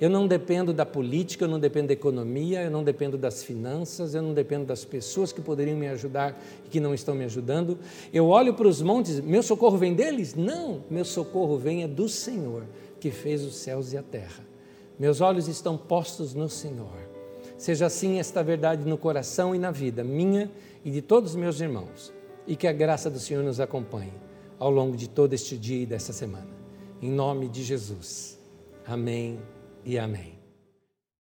Eu 0.00 0.10
não 0.10 0.26
dependo 0.26 0.72
da 0.72 0.84
política, 0.84 1.44
eu 1.44 1.48
não 1.48 1.60
dependo 1.60 1.86
da 1.86 1.92
economia, 1.92 2.62
eu 2.62 2.70
não 2.70 2.82
dependo 2.82 3.16
das 3.16 3.44
finanças, 3.44 4.16
eu 4.16 4.22
não 4.22 4.34
dependo 4.34 4.64
das 4.64 4.84
pessoas 4.84 5.32
que 5.32 5.40
poderiam 5.40 5.78
me 5.78 5.86
ajudar 5.86 6.36
e 6.66 6.68
que 6.68 6.80
não 6.80 6.92
estão 6.92 7.14
me 7.14 7.24
ajudando. 7.24 7.78
Eu 8.12 8.26
olho 8.26 8.54
para 8.54 8.66
os 8.66 8.82
montes, 8.82 9.20
meu 9.20 9.44
socorro 9.44 9.78
vem 9.78 9.94
deles? 9.94 10.34
Não, 10.34 10.82
meu 10.90 11.04
socorro 11.04 11.58
vem 11.58 11.84
é 11.84 11.88
do 11.88 12.08
Senhor, 12.08 12.64
que 12.98 13.12
fez 13.12 13.44
os 13.44 13.54
céus 13.54 13.92
e 13.92 13.96
a 13.96 14.02
terra. 14.02 14.47
Meus 14.98 15.20
olhos 15.20 15.46
estão 15.46 15.76
postos 15.76 16.34
no 16.34 16.48
Senhor. 16.48 17.08
Seja 17.56 17.86
assim 17.86 18.18
esta 18.18 18.42
verdade 18.42 18.84
no 18.84 18.98
coração 18.98 19.54
e 19.54 19.58
na 19.58 19.70
vida 19.70 20.02
minha 20.02 20.50
e 20.84 20.90
de 20.90 21.02
todos 21.02 21.30
os 21.30 21.36
meus 21.36 21.60
irmãos, 21.60 22.12
e 22.46 22.56
que 22.56 22.66
a 22.66 22.72
graça 22.72 23.10
do 23.10 23.18
Senhor 23.18 23.44
nos 23.44 23.60
acompanhe 23.60 24.12
ao 24.58 24.70
longo 24.70 24.96
de 24.96 25.08
todo 25.08 25.34
este 25.34 25.56
dia 25.56 25.82
e 25.82 25.86
dessa 25.86 26.12
semana. 26.12 26.48
Em 27.00 27.10
nome 27.10 27.48
de 27.48 27.62
Jesus. 27.62 28.38
Amém 28.86 29.38
e 29.84 29.98
amém. 29.98 30.37